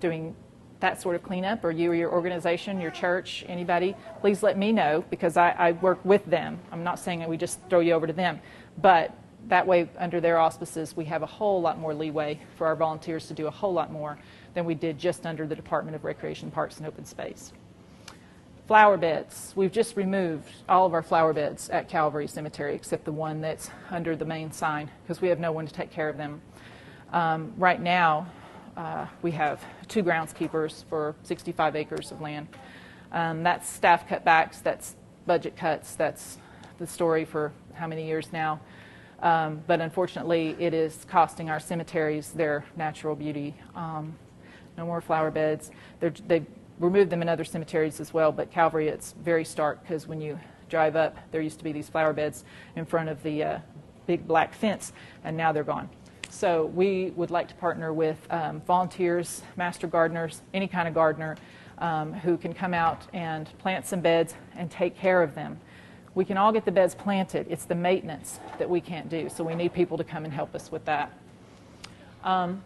doing 0.00 0.36
that 0.80 1.00
sort 1.00 1.16
of 1.16 1.22
cleanup, 1.22 1.64
or 1.64 1.70
you 1.70 1.90
or 1.90 1.94
your 1.94 2.12
organization, 2.12 2.80
your 2.80 2.90
church, 2.90 3.44
anybody, 3.48 3.96
please 4.20 4.42
let 4.42 4.58
me 4.58 4.72
know 4.72 5.02
because 5.08 5.38
I, 5.38 5.50
I 5.52 5.72
work 5.72 6.04
with 6.04 6.26
them. 6.26 6.58
I'm 6.70 6.84
not 6.84 6.98
saying 6.98 7.20
that 7.20 7.28
we 7.28 7.38
just 7.38 7.58
throw 7.70 7.80
you 7.80 7.94
over 7.94 8.06
to 8.06 8.12
them, 8.12 8.40
but 8.76 9.16
that 9.48 9.66
way, 9.66 9.88
under 9.98 10.20
their 10.20 10.38
auspices, 10.38 10.96
we 10.96 11.04
have 11.06 11.22
a 11.22 11.26
whole 11.26 11.60
lot 11.60 11.78
more 11.78 11.94
leeway 11.94 12.40
for 12.56 12.66
our 12.66 12.76
volunteers 12.76 13.28
to 13.28 13.34
do 13.34 13.46
a 13.46 13.50
whole 13.50 13.72
lot 13.72 13.92
more 13.92 14.18
than 14.54 14.64
we 14.64 14.74
did 14.74 14.98
just 14.98 15.26
under 15.26 15.46
the 15.46 15.54
Department 15.54 15.94
of 15.94 16.04
Recreation, 16.04 16.50
Parks, 16.50 16.78
and 16.78 16.86
Open 16.86 17.04
Space. 17.04 17.52
Flower 18.66 18.96
beds. 18.96 19.52
We've 19.54 19.72
just 19.72 19.96
removed 19.96 20.50
all 20.68 20.86
of 20.86 20.94
our 20.94 21.02
flower 21.02 21.34
beds 21.34 21.68
at 21.68 21.88
Calvary 21.88 22.26
Cemetery 22.26 22.74
except 22.74 23.04
the 23.04 23.12
one 23.12 23.42
that's 23.42 23.68
under 23.90 24.16
the 24.16 24.24
main 24.24 24.50
sign 24.50 24.90
because 25.02 25.20
we 25.20 25.28
have 25.28 25.38
no 25.38 25.52
one 25.52 25.66
to 25.66 25.72
take 25.72 25.90
care 25.90 26.08
of 26.08 26.16
them. 26.16 26.40
Um, 27.12 27.52
right 27.58 27.80
now, 27.80 28.26
uh, 28.76 29.06
we 29.20 29.32
have 29.32 29.62
two 29.88 30.02
groundskeepers 30.02 30.84
for 30.86 31.14
65 31.24 31.76
acres 31.76 32.10
of 32.10 32.22
land. 32.22 32.48
Um, 33.12 33.42
that's 33.42 33.68
staff 33.68 34.08
cutbacks, 34.08 34.62
that's 34.62 34.96
budget 35.26 35.56
cuts, 35.56 35.94
that's 35.94 36.38
the 36.78 36.86
story 36.86 37.24
for 37.24 37.52
how 37.74 37.86
many 37.86 38.06
years 38.06 38.32
now. 38.32 38.60
Um, 39.20 39.62
but 39.66 39.80
unfortunately, 39.80 40.56
it 40.58 40.74
is 40.74 41.06
costing 41.08 41.48
our 41.50 41.60
cemeteries 41.60 42.30
their 42.30 42.64
natural 42.76 43.14
beauty. 43.14 43.54
Um, 43.74 44.16
no 44.76 44.86
more 44.86 45.00
flower 45.00 45.30
beds. 45.30 45.70
They're, 46.00 46.12
they 46.26 46.44
removed 46.78 47.10
them 47.10 47.22
in 47.22 47.28
other 47.28 47.44
cemeteries 47.44 48.00
as 48.00 48.12
well, 48.12 48.32
but 48.32 48.50
Calvary, 48.50 48.88
it's 48.88 49.12
very 49.22 49.44
stark 49.44 49.82
because 49.82 50.06
when 50.06 50.20
you 50.20 50.38
drive 50.68 50.96
up, 50.96 51.16
there 51.30 51.40
used 51.40 51.58
to 51.58 51.64
be 51.64 51.72
these 51.72 51.88
flower 51.88 52.12
beds 52.12 52.44
in 52.76 52.84
front 52.84 53.08
of 53.08 53.22
the 53.22 53.44
uh, 53.44 53.58
big 54.06 54.26
black 54.26 54.52
fence, 54.54 54.92
and 55.22 55.36
now 55.36 55.52
they're 55.52 55.64
gone. 55.64 55.88
So 56.30 56.66
we 56.66 57.12
would 57.14 57.30
like 57.30 57.46
to 57.48 57.54
partner 57.54 57.92
with 57.92 58.18
um, 58.30 58.60
volunteers, 58.62 59.42
master 59.56 59.86
gardeners, 59.86 60.42
any 60.52 60.66
kind 60.66 60.88
of 60.88 60.94
gardener 60.94 61.36
um, 61.78 62.12
who 62.12 62.36
can 62.36 62.52
come 62.52 62.74
out 62.74 63.06
and 63.12 63.48
plant 63.58 63.86
some 63.86 64.00
beds 64.00 64.34
and 64.56 64.70
take 64.70 64.96
care 64.96 65.22
of 65.22 65.34
them. 65.34 65.60
We 66.14 66.24
can 66.24 66.36
all 66.36 66.52
get 66.52 66.64
the 66.64 66.72
beds 66.72 66.94
planted. 66.94 67.46
It's 67.50 67.64
the 67.64 67.74
maintenance 67.74 68.38
that 68.58 68.68
we 68.68 68.80
can't 68.80 69.08
do. 69.08 69.28
So 69.28 69.42
we 69.42 69.54
need 69.54 69.72
people 69.72 69.96
to 69.98 70.04
come 70.04 70.24
and 70.24 70.32
help 70.32 70.54
us 70.54 70.70
with 70.70 70.84
that. 70.84 71.12
Um, 72.22 72.62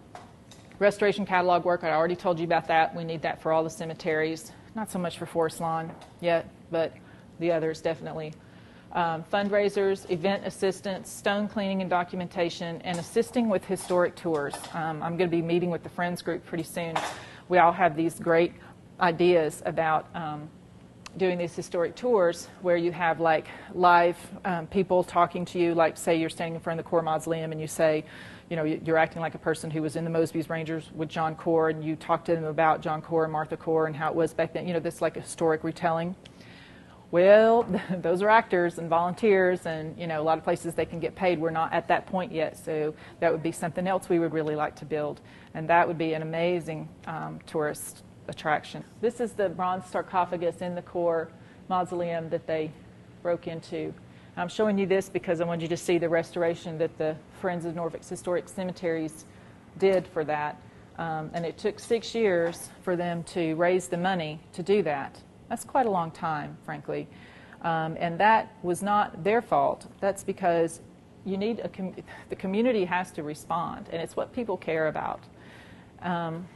restoration 0.79 1.25
catalog 1.25 1.65
work, 1.65 1.83
I 1.83 1.93
already 1.93 2.17
told 2.17 2.39
you 2.39 2.45
about 2.45 2.69
that. 2.69 2.95
We 2.95 3.05
need 3.05 3.23
that 3.23 3.41
for 3.41 3.53
all 3.53 3.65
the 3.65 3.71
cemeteries. 3.71 4.53
Not 4.75 4.91
so 4.91 4.99
much 4.99 5.19
for 5.19 5.27
Forest 5.27 5.61
Lawn 5.61 5.91
yet, 6.21 6.49
but 6.71 6.93
the 7.41 7.51
others 7.53 7.81
definitely 7.81 8.33
um, 8.93 9.25
fundraisers, 9.33 10.11
event 10.11 10.47
assistance, 10.47 11.11
stone 11.11 11.49
cleaning 11.49 11.81
and 11.81 11.91
documentation, 11.91 12.81
and 12.83 12.99
assisting 12.99 13.49
with 13.49 13.65
historic 13.65 14.15
tours. 14.17 14.55
Um, 14.73 15.03
I'm 15.03 15.17
going 15.17 15.31
to 15.31 15.37
be 15.37 15.43
meeting 15.43 15.71
with 15.71 15.83
the 15.83 15.89
Friends 15.89 16.23
group 16.23 16.45
pretty 16.47 16.65
soon. 16.65 16.97
We 17.49 17.59
all 17.59 17.73
have 17.73 17.97
these 17.97 18.19
great 18.19 18.55
ideas 19.01 19.63
about 19.67 20.07
um, 20.15 20.49
doing 21.17 21.39
these 21.39 21.55
historic 21.55 21.97
tours 21.97 22.49
where 22.63 22.77
you 22.77 22.93
have 22.93 23.21
like 23.21 23.47
live 23.75 24.17
um, 24.45 24.67
people 24.67 25.03
talking 25.03 25.45
to 25.47 25.59
you, 25.59 25.75
like 25.75 25.97
say 25.97 26.17
you're 26.17 26.29
standing 26.29 26.55
in 26.55 26.61
front 26.61 26.79
of 26.79 26.85
the 26.85 26.89
Corps 26.89 27.03
Mausoleum 27.03 27.53
and 27.53 27.61
you 27.61 27.67
say, 27.67 28.05
you 28.51 28.57
know, 28.57 28.65
you're 28.65 28.97
acting 28.97 29.21
like 29.21 29.35
a 29.35 29.39
person 29.39 29.71
who 29.71 29.83
was 29.83 29.97
in 29.97 30.05
the 30.05 30.11
Mosby's 30.11 30.49
Rangers 30.49 30.91
with 30.95 31.09
John 31.09 31.35
Corps, 31.35 31.69
and 31.69 31.85
you 31.85 31.97
talk 31.97 32.25
to 32.27 32.35
them 32.35 32.45
about 32.45 32.81
John 32.81 33.03
Corps 33.03 33.25
and 33.25 33.33
Martha 33.33 33.57
Corps 33.57 33.87
and 33.87 33.95
how 33.95 34.09
it 34.09 34.15
was 34.15 34.33
back 34.33 34.55
then. 34.55 34.67
You 34.67 34.75
know, 34.75 34.81
this 34.81 35.03
like 35.03 35.17
historic 35.17 35.65
retelling. 35.65 36.15
Well, 37.11 37.67
those 37.91 38.23
are 38.23 38.29
actors 38.29 38.79
and 38.79 38.89
volunteers, 38.89 39.67
and 39.67 39.99
you 39.99 40.07
know, 40.07 40.21
a 40.21 40.25
lot 40.25 40.39
of 40.39 40.45
places 40.45 40.75
they 40.75 40.87
can 40.87 40.99
get 40.99 41.15
paid. 41.15 41.39
We're 41.39 41.51
not 41.51 41.73
at 41.73 41.89
that 41.89 42.07
point 42.07 42.33
yet, 42.33 42.57
so 42.57 42.95
that 43.21 43.31
would 43.31 43.43
be 43.43 43.53
something 43.53 43.87
else 43.87 44.09
we 44.09 44.19
would 44.19 44.33
really 44.33 44.57
like 44.57 44.77
to 44.77 44.87
build, 44.87 45.21
and 45.53 45.69
that 45.69 45.87
would 45.87 45.99
be 45.99 46.15
an 46.15 46.23
amazing 46.23 46.89
um, 47.07 47.41
tourist 47.47 48.03
attraction. 48.29 48.85
This 49.01 49.21
is 49.21 49.33
the 49.33 49.49
bronze 49.49 49.87
sarcophagus 49.87 50.61
in 50.61 50.75
the 50.75 50.83
core 50.83 51.29
mausoleum 51.69 52.29
that 52.31 52.47
they 52.47 52.71
broke 53.23 53.47
into. 53.47 53.93
I'm 54.37 54.49
showing 54.49 54.79
you 54.79 54.87
this 54.87 55.09
because 55.09 55.41
I 55.41 55.45
want 55.45 55.63
you 55.63 55.69
to 55.69 55.77
see 55.77 55.99
the 55.99 56.09
restoration 56.09 56.79
that 56.79 56.97
the 56.97 57.17
Friends 57.41 57.65
of 57.65 57.75
Norfolk's 57.75 58.09
Historic 58.09 58.49
Cemeteries 58.49 59.25
did 59.79 60.07
for 60.07 60.25
that. 60.25 60.61
Um, 60.97 61.31
and 61.33 61.45
it 61.45 61.59
took 61.59 61.81
six 61.81 62.15
years 62.15 62.71
for 62.83 62.95
them 62.95 63.25
to 63.25 63.55
raise 63.55 63.89
the 63.89 63.97
money 63.97 64.41
to 64.53 64.63
do 64.63 64.83
that. 64.85 65.21
That's 65.49 65.65
quite 65.65 65.87
a 65.87 65.91
long 65.91 66.11
time, 66.11 66.57
frankly. 66.65 67.09
Um, 67.63 67.97
and 67.99 68.19
that 68.21 68.55
was 68.63 68.83
not 68.83 69.25
their 69.25 69.43
fault. 69.43 69.87
That's 70.01 70.23
because 70.23 70.81
you 71.25 71.37
need 71.37 71.61
a 71.61 71.69
com- 71.69 71.95
the 72.29 72.37
community 72.37 72.85
has 72.85 73.11
to 73.13 73.23
respond, 73.23 73.89
and 73.91 74.01
it's 74.01 74.17
what 74.17 74.33
people 74.33 74.57
care 74.57 74.87
about. 74.87 75.21
Um, 76.03 76.47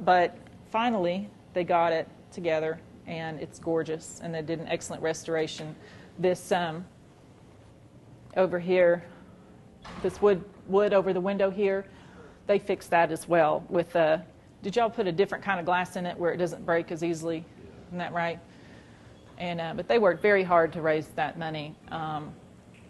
but 0.00 0.36
finally, 0.70 1.28
they 1.54 1.64
got 1.64 1.92
it 1.92 2.08
together, 2.32 2.80
and 3.06 3.40
it's 3.40 3.58
gorgeous, 3.58 4.20
and 4.22 4.34
they 4.34 4.42
did 4.42 4.60
an 4.60 4.68
excellent 4.68 5.02
restoration. 5.02 5.74
This 6.18 6.52
um, 6.52 6.84
over 8.36 8.58
here, 8.58 9.04
this 10.02 10.20
wood 10.20 10.44
wood 10.66 10.92
over 10.92 11.12
the 11.12 11.20
window 11.20 11.50
here, 11.50 11.86
they 12.46 12.58
fixed 12.58 12.90
that 12.90 13.12
as 13.12 13.28
well. 13.28 13.64
With 13.68 13.94
uh, 13.96 14.18
did 14.62 14.76
y'all 14.76 14.90
put 14.90 15.06
a 15.06 15.12
different 15.12 15.44
kind 15.44 15.60
of 15.60 15.66
glass 15.66 15.96
in 15.96 16.06
it 16.06 16.18
where 16.18 16.32
it 16.32 16.38
doesn't 16.38 16.64
break 16.66 16.90
as 16.90 17.04
easily? 17.04 17.44
Isn't 17.88 17.98
that 17.98 18.12
right? 18.12 18.38
And 19.38 19.60
uh, 19.60 19.74
but 19.74 19.88
they 19.88 19.98
worked 19.98 20.22
very 20.22 20.42
hard 20.42 20.72
to 20.72 20.82
raise 20.82 21.08
that 21.08 21.38
money. 21.38 21.74
Um, 21.90 22.32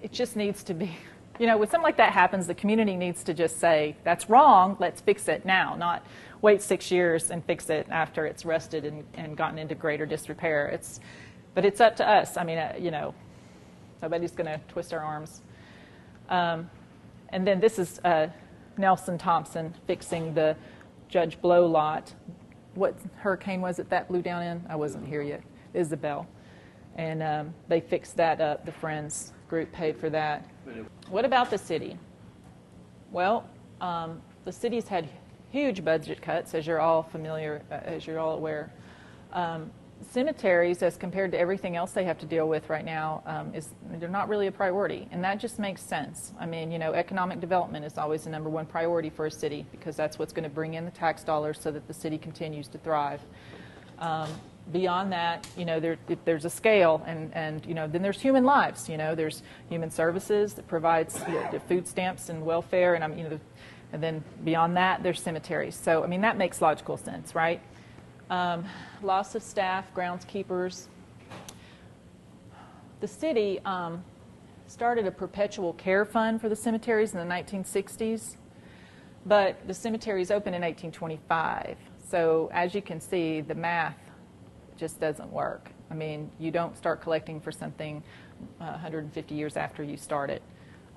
it 0.03 0.13
just 0.13 0.37
needs 0.37 0.63
to 0.65 0.75
be, 0.75 0.97
you 1.39 1.47
know, 1.47 1.57
when 1.59 1.69
something 1.69 1.85
like 1.85 1.97
that 1.97 2.13
happens, 2.13 2.47
the 2.47 2.55
community 2.55 2.97
needs 2.97 3.23
to 3.25 3.35
just 3.35 3.59
say 3.59 3.97
that's 4.05 4.31
wrong. 4.31 4.77
Let's 4.79 5.01
fix 5.01 5.29
it 5.29 5.45
now, 5.45 5.75
not 5.77 6.07
wait 6.43 6.63
six 6.63 6.91
years 6.91 7.31
and 7.31 7.45
fix 7.45 7.71
it 7.71 7.87
after 7.91 8.27
it's 8.27 8.45
rusted 8.45 8.85
and, 8.85 9.05
and 9.15 9.37
gotten 9.37 9.59
into 9.59 9.75
greater 9.75 10.07
disrepair. 10.07 10.69
It's, 10.69 11.01
but 11.55 11.65
it's 11.65 11.81
up 11.81 11.97
to 11.97 12.09
us. 12.09 12.37
I 12.37 12.45
mean, 12.45 12.59
uh, 12.59 12.75
you 12.79 12.91
know, 12.91 13.15
Nobody's 14.03 14.33
going 14.33 14.47
to 14.47 14.61
twist 14.69 14.93
our 14.93 15.01
arms. 15.01 15.43
Um, 16.29 16.71
and 17.31 17.47
then 17.47 17.61
this 17.61 17.79
is 17.79 17.99
uh, 18.05 18.29
Nelson 18.77 19.19
Thompson 19.19 19.75
fixing 19.87 20.35
the 20.35 20.57
Judge 21.09 21.41
Blow 21.41 21.67
lot. 21.67 22.13
What 22.75 22.95
hurricane 23.17 23.61
was 23.61 23.79
it 23.79 23.89
that 23.91 24.09
blew 24.09 24.23
down 24.23 24.43
in? 24.43 24.65
I 24.69 24.77
wasn't 24.77 25.07
here 25.07 25.23
yet. 25.23 25.43
Isabel. 25.73 26.27
And 26.97 27.23
um, 27.23 27.55
they 27.69 27.81
fixed 27.81 28.17
that 28.17 28.41
up. 28.41 28.65
The 28.65 28.73
Friends 28.73 29.33
group 29.49 29.73
paid 29.73 29.97
for 29.97 30.11
that. 30.11 30.49
What 31.09 31.25
about 31.25 31.51
the 31.51 31.59
city? 31.59 31.99
Well, 33.13 33.49
um, 33.81 34.21
the 34.45 34.53
city's 34.53 34.89
had 34.89 35.09
huge 35.57 35.83
budget 35.83 36.21
cuts, 36.21 36.55
as 36.55 36.67
you're 36.67 36.81
all 36.81 37.03
familiar, 37.03 37.63
uh, 37.71 37.75
as 37.85 38.07
you're 38.07 38.19
all 38.19 38.35
aware. 38.35 38.71
Um, 39.33 39.71
cemeteries, 40.11 40.83
as 40.83 40.99
compared 40.99 41.33
to 41.33 41.39
everything 41.39 41.77
else 41.77 41.93
they 41.93 42.05
have 42.05 42.19
to 42.19 42.27
deal 42.27 42.47
with 42.47 42.69
right 42.69 42.85
now, 42.85 43.23
um, 43.25 43.55
is 43.55 43.71
they're 43.93 44.09
not 44.11 44.29
really 44.29 44.49
a 44.49 44.53
priority, 44.53 45.09
and 45.11 45.25
that 45.25 45.41
just 45.41 45.59
makes 45.59 45.81
sense. 45.81 46.35
I 46.39 46.45
mean, 46.45 46.71
you 46.71 46.79
know, 46.79 46.93
economic 46.93 47.41
development 47.41 47.87
is 47.87 47.97
always 47.97 48.25
the 48.25 48.31
number 48.31 48.51
one 48.51 48.67
priority 48.67 49.09
for 49.09 49.25
a 49.25 49.31
city 49.31 49.65
because 49.73 49.97
that's 49.97 50.19
what's 50.19 50.33
going 50.33 50.45
to 50.45 50.55
bring 50.55 50.75
in 50.75 50.85
the 50.85 50.91
tax 50.91 51.25
dollars 51.25 51.59
so 51.59 51.71
that 51.71 51.89
the 51.89 51.95
city 51.95 52.19
continues 52.19 52.69
to 52.69 52.79
thrive. 52.79 53.23
Um, 53.99 54.29
beyond 54.73 55.13
that, 55.13 55.49
you 55.57 55.65
know, 55.65 55.81
there, 55.81 55.97
there's 56.27 56.45
a 56.45 56.51
scale, 56.51 57.03
and, 57.07 57.33
and 57.35 57.65
you 57.65 57.73
know, 57.73 57.89
then 57.89 58.03
there's 58.03 58.21
human 58.21 58.45
lives. 58.45 58.89
You 58.91 58.99
know, 58.99 59.15
there's 59.15 59.43
human 59.71 59.91
services 59.91 60.55
that 60.55 60.69
provides 60.69 61.19
you 61.27 61.35
know, 61.35 61.61
food 61.67 61.89
stamps 61.89 62.29
and 62.29 62.45
welfare, 62.45 62.95
and 62.95 63.03
I'm, 63.03 63.17
you 63.17 63.25
know, 63.25 63.41
and 63.93 64.03
then 64.03 64.25
beyond 64.45 64.77
that, 64.77 65.03
there's 65.03 65.21
cemeteries. 65.21 65.75
So, 65.75 66.03
I 66.03 66.07
mean, 66.07 66.21
that 66.23 66.37
makes 66.37 66.61
logical 66.61 66.97
sense, 66.97 67.35
right? 67.35 67.61
Um, 68.31 68.65
loss 69.03 69.35
of 69.35 69.43
staff, 69.43 69.93
groundskeepers. 69.95 70.87
The 73.01 73.09
city 73.09 73.61
um, 73.65 74.03
started 74.67 75.07
a 75.07 75.11
perpetual 75.11 75.73
care 75.75 76.05
fund 76.05 76.41
for 76.41 76.49
the 76.49 76.57
cemeteries 76.57 77.15
in 77.15 77.19
the 77.21 77.35
1960s, 77.35 78.37
but 79.25 79.57
the 79.67 79.75
cemeteries 79.75 80.31
opened 80.31 80.57
in 80.57 80.63
1825. 80.63 81.77
So 82.09 82.51
as 82.53 82.75
you 82.75 82.83
can 82.83 83.01
see, 83.01 83.41
the 83.41 83.55
math 83.55 83.99
just 84.77 85.01
doesn't 85.01 85.33
work. 85.33 85.71
I 85.91 85.95
mean, 85.95 86.31
you 86.39 86.51
don't 86.51 86.77
start 86.77 87.01
collecting 87.01 87.41
for 87.41 87.53
something 87.53 88.03
uh, 88.61 88.71
150 88.73 89.35
years 89.35 89.57
after 89.57 89.83
you 89.83 89.97
start 89.97 90.31
it. 90.31 90.43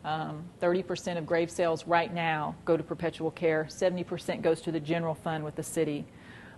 Um, 0.06 0.46
30% 0.62 1.18
of 1.18 1.26
grave 1.26 1.52
sales 1.52 1.86
right 1.86 2.14
now 2.14 2.56
go 2.66 2.78
to 2.78 2.84
perpetual 2.84 3.32
care. 3.32 3.66
70% 3.70 4.42
goes 4.42 4.62
to 4.62 4.72
the 4.72 4.80
general 4.80 5.14
fund 5.14 5.44
with 5.44 5.56
the 5.56 5.64
city. 5.64 6.06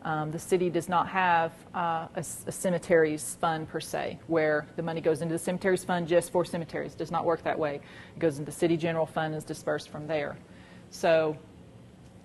Um, 0.04 0.32
the 0.32 0.39
city 0.39 0.70
does 0.70 0.89
not 0.89 1.08
have 1.10 1.52
uh, 1.76 2.08
a, 2.16 2.20
a, 2.20 2.52
cemeteries 2.52 3.38
fund 3.39 3.70
per 3.70 3.80
se, 3.80 4.18
where 4.26 4.66
the 4.76 4.82
money 4.82 5.00
goes 5.00 5.22
into 5.22 5.34
the 5.34 5.39
cemeteries 5.39 5.84
fund 5.84 6.08
just 6.08 6.32
for 6.32 6.44
cemeteries. 6.44 6.94
It 6.94 6.98
does 6.98 7.12
not 7.12 7.24
work 7.24 7.44
that 7.44 7.58
way. 7.58 7.82
It 8.16 8.20
goes 8.20 8.39
into 8.39 8.50
the 8.50 8.58
city 8.58 8.78
general 8.78 9.06
fund 9.06 9.34
and 9.34 9.36
is 9.36 9.44
dispersed 9.44 9.89
from 9.89 10.08
there. 10.08 10.38
So 10.89 11.38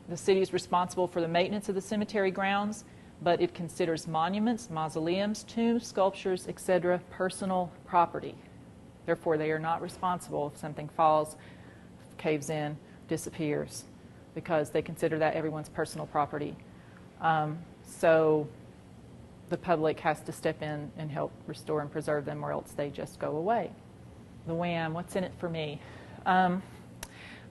the 0.09 0.17
city 0.17 0.41
is 0.41 0.53
responsible 0.53 1.07
for 1.07 1.21
the 1.21 1.29
maintenance 1.29 1.69
of 1.69 1.75
the 1.75 1.81
cemetery 1.83 2.31
grounds, 2.31 2.85
but 3.23 3.41
it 3.41 3.53
considers 3.55 4.07
monuments, 4.07 4.71
mausoleums, 4.71 5.45
tombs, 5.45 5.87
sculptures, 5.87 6.49
etc., 6.49 7.01
personal 7.11 7.71
property. 7.87 8.35
Therefore, 9.07 9.38
they 9.38 9.50
are 9.52 9.59
not 9.59 9.80
responsible 9.80 10.50
if 10.52 10.61
something 10.61 10.88
falls, 10.88 11.36
caves 12.18 12.50
in, 12.50 12.76
disappears, 13.09 13.84
because 14.34 14.70
they 14.70 14.82
consider 14.82 15.18
that 15.18 15.34
everyone's 15.34 15.68
personal 15.68 16.07
property. 16.07 16.57
Um, 17.20 17.59
so 17.86 18.48
the 19.48 19.57
public 19.57 20.00
has 20.00 20.20
to 20.22 20.32
step 20.32 20.61
in 20.61 20.90
and 20.98 21.11
help 21.11 21.32
restore 21.46 21.80
and 21.80 21.90
preserve 21.90 22.24
them, 22.24 22.44
or 22.44 22.52
else 22.52 22.72
they 22.72 22.90
just 22.90 23.18
go 23.18 23.36
away. 23.36 23.70
The 24.46 24.54
WHAM, 24.54 24.92
what's 24.92 25.16
in 25.16 25.24
it 25.24 25.32
for 25.38 25.48
me? 25.48 25.80
Um, 26.24 26.62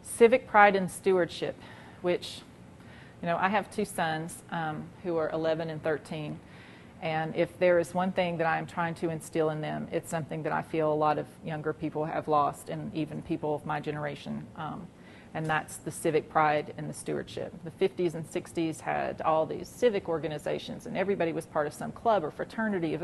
civic 0.04 0.48
pride 0.48 0.76
and 0.76 0.92
stewardship, 0.92 1.56
which, 2.02 2.42
you 3.22 3.28
know, 3.28 3.38
I 3.38 3.50
have 3.50 3.72
two 3.72 3.86
sons 3.86 4.44
um, 4.52 4.84
who 5.04 5.18
are 5.18 5.30
11 5.32 5.70
and 5.70 5.82
13. 5.82 6.40
And 7.02 7.36
if 7.36 7.58
there 7.60 7.80
is 7.80 7.94
one 7.94 8.12
thing 8.12 8.38
that 8.38 8.48
I 8.48 8.58
am 8.58 8.66
trying 8.66 8.96
to 8.96 9.10
instill 9.10 9.50
in 9.50 9.62
them, 9.62 9.88
it's 9.92 10.10
something 10.10 10.44
that 10.44 10.52
I 10.52 10.62
feel 10.62 10.92
a 10.92 10.96
lot 10.96 11.18
of 11.18 11.28
younger 11.44 11.74
people 11.74 12.06
have 12.06 12.28
lost, 12.28 12.70
and 12.70 12.94
even 12.96 13.22
people 13.22 13.54
of 13.56 13.66
my 13.66 13.80
generation. 13.80 14.46
Um, 14.56 14.88
and 15.36 15.46
that's 15.46 15.76
the 15.78 15.92
civic 15.92 16.30
pride 16.30 16.74
and 16.78 16.90
the 16.90 16.94
stewardship. 16.94 17.54
The 17.66 17.86
50s 17.86 18.16
and 18.16 18.26
60s 18.26 18.80
had 18.80 19.22
all 19.22 19.46
these 19.46 19.68
civic 19.68 20.08
organizations, 20.08 20.86
and 20.86 20.98
everybody 20.98 21.34
was 21.34 21.46
part 21.46 21.68
of 21.68 21.74
some 21.74 21.92
club 21.92 22.24
or 22.24 22.32
fraternity. 22.32 22.98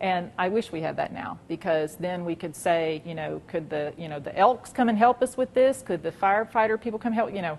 And 0.00 0.32
I 0.36 0.48
wish 0.48 0.72
we 0.72 0.80
had 0.80 0.96
that 0.96 1.12
now 1.12 1.38
because 1.46 1.94
then 1.94 2.24
we 2.24 2.34
could 2.34 2.56
say, 2.56 3.02
you 3.06 3.14
know, 3.14 3.40
could 3.46 3.70
the, 3.70 3.94
you 3.96 4.08
know, 4.08 4.18
the 4.18 4.36
Elks 4.36 4.72
come 4.72 4.88
and 4.88 4.98
help 4.98 5.22
us 5.22 5.36
with 5.36 5.54
this? 5.54 5.82
Could 5.82 6.02
the 6.02 6.10
firefighter 6.10 6.80
people 6.80 6.98
come 6.98 7.12
help? 7.12 7.32
You 7.32 7.42
know, 7.42 7.58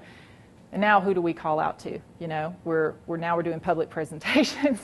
and 0.72 0.82
now 0.82 1.01
who 1.01 1.13
do 1.13 1.22
we 1.22 1.34
call 1.34 1.59
out 1.59 1.80
to? 1.80 1.99
You 2.19 2.28
know, 2.28 2.55
we're, 2.63 2.93
we're 3.05 3.17
now 3.17 3.36
we're 3.36 3.43
doing 3.43 3.59
public 3.59 3.89
presentations 3.97 4.80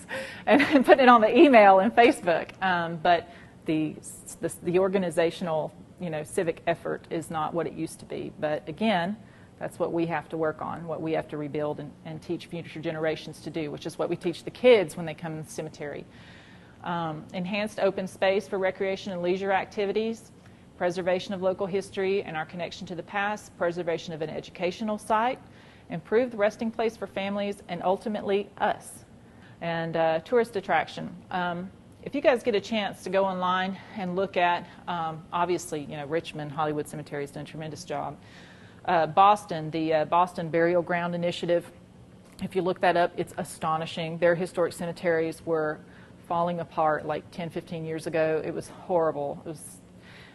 and, 0.45 0.61
and 0.61 0.85
putting 0.85 1.03
it 1.03 1.09
on 1.09 1.21
the 1.21 1.35
email 1.35 1.79
and 1.79 1.95
Facebook. 1.95 2.49
Um, 2.61 2.97
but 2.97 3.29
the, 3.65 3.95
the, 4.41 4.53
the 4.63 4.79
organizational 4.79 5.73
you 5.99 6.09
know, 6.09 6.23
civic 6.23 6.61
effort 6.67 7.05
is 7.09 7.31
not 7.31 7.53
what 7.53 7.67
it 7.67 7.73
used 7.73 7.99
to 7.99 8.05
be. 8.05 8.31
But 8.39 8.67
again, 8.67 9.17
that's 9.59 9.79
what 9.79 9.91
we 9.91 10.05
have 10.05 10.29
to 10.29 10.38
work 10.38 10.61
on, 10.61 10.85
what 10.85 11.01
we 11.01 11.13
have 11.13 11.27
to 11.29 11.38
rebuild 11.38 11.79
and, 11.79 11.91
and 12.05 12.21
teach 12.21 12.45
future 12.45 12.79
generations 12.79 13.39
to 13.41 13.49
do, 13.49 13.71
which 13.71 13.85
is 13.85 13.97
what 13.97 14.09
we 14.09 14.15
teach 14.15 14.43
the 14.43 14.51
kids 14.51 14.95
when 14.95 15.05
they 15.05 15.15
come 15.15 15.33
in 15.33 15.43
the 15.43 15.49
cemetery. 15.49 16.05
Um, 16.83 17.25
enhanced 17.33 17.79
open 17.79 18.07
space 18.07 18.47
for 18.47 18.59
recreation 18.59 19.11
and 19.11 19.23
leisure 19.23 19.51
activities, 19.51 20.31
preservation 20.77 21.33
of 21.33 21.41
local 21.41 21.65
history 21.65 22.21
and 22.21 22.38
our 22.38 22.45
connection 22.45 22.85
to 22.88 22.95
the 22.95 23.03
past, 23.03 23.57
preservation 23.57 24.13
of 24.13 24.21
an 24.21 24.29
educational 24.29 24.99
site, 24.99 25.39
improved 25.89 26.33
resting 26.33 26.71
place 26.71 26.97
for 26.97 27.07
families, 27.07 27.63
and 27.67 27.81
ultimately 27.83 28.49
us. 28.57 29.05
And 29.61 29.97
uh, 29.97 30.19
tourist 30.19 30.55
attraction. 30.55 31.15
Um, 31.31 31.71
if 32.03 32.15
you 32.15 32.21
guys 32.21 32.43
get 32.43 32.55
a 32.55 32.61
chance 32.61 33.03
to 33.03 33.09
go 33.09 33.25
online 33.25 33.77
and 33.97 34.15
look 34.15 34.38
at, 34.38 34.65
um, 34.88 35.23
obviously, 35.33 35.81
you 35.81 35.97
know, 35.97 36.05
Richmond, 36.05 36.51
Hollywood 36.51 36.88
Cemetery 36.88 37.23
has 37.23 37.31
done 37.31 37.43
a 37.43 37.45
tremendous 37.45 37.83
job. 37.83 38.17
Uh, 38.85 39.07
Boston, 39.07 39.69
the 39.71 39.93
uh, 39.93 40.05
Boston 40.05 40.49
Burial 40.49 40.81
Ground 40.81 41.15
Initiative, 41.15 41.69
if 42.43 42.55
you 42.55 42.61
look 42.61 42.79
that 42.81 42.95
up, 42.95 43.11
it's 43.17 43.33
astonishing. 43.38 44.17
Their 44.19 44.35
historic 44.35 44.73
cemeteries 44.73 45.45
were 45.45 45.79
falling 46.27 46.59
apart 46.59 47.05
like 47.05 47.29
10, 47.31 47.49
15 47.49 47.83
years 47.83 48.05
ago. 48.05 48.41
It 48.45 48.53
was 48.53 48.67
horrible. 48.67 49.41
It 49.45 49.49
was, 49.49 49.81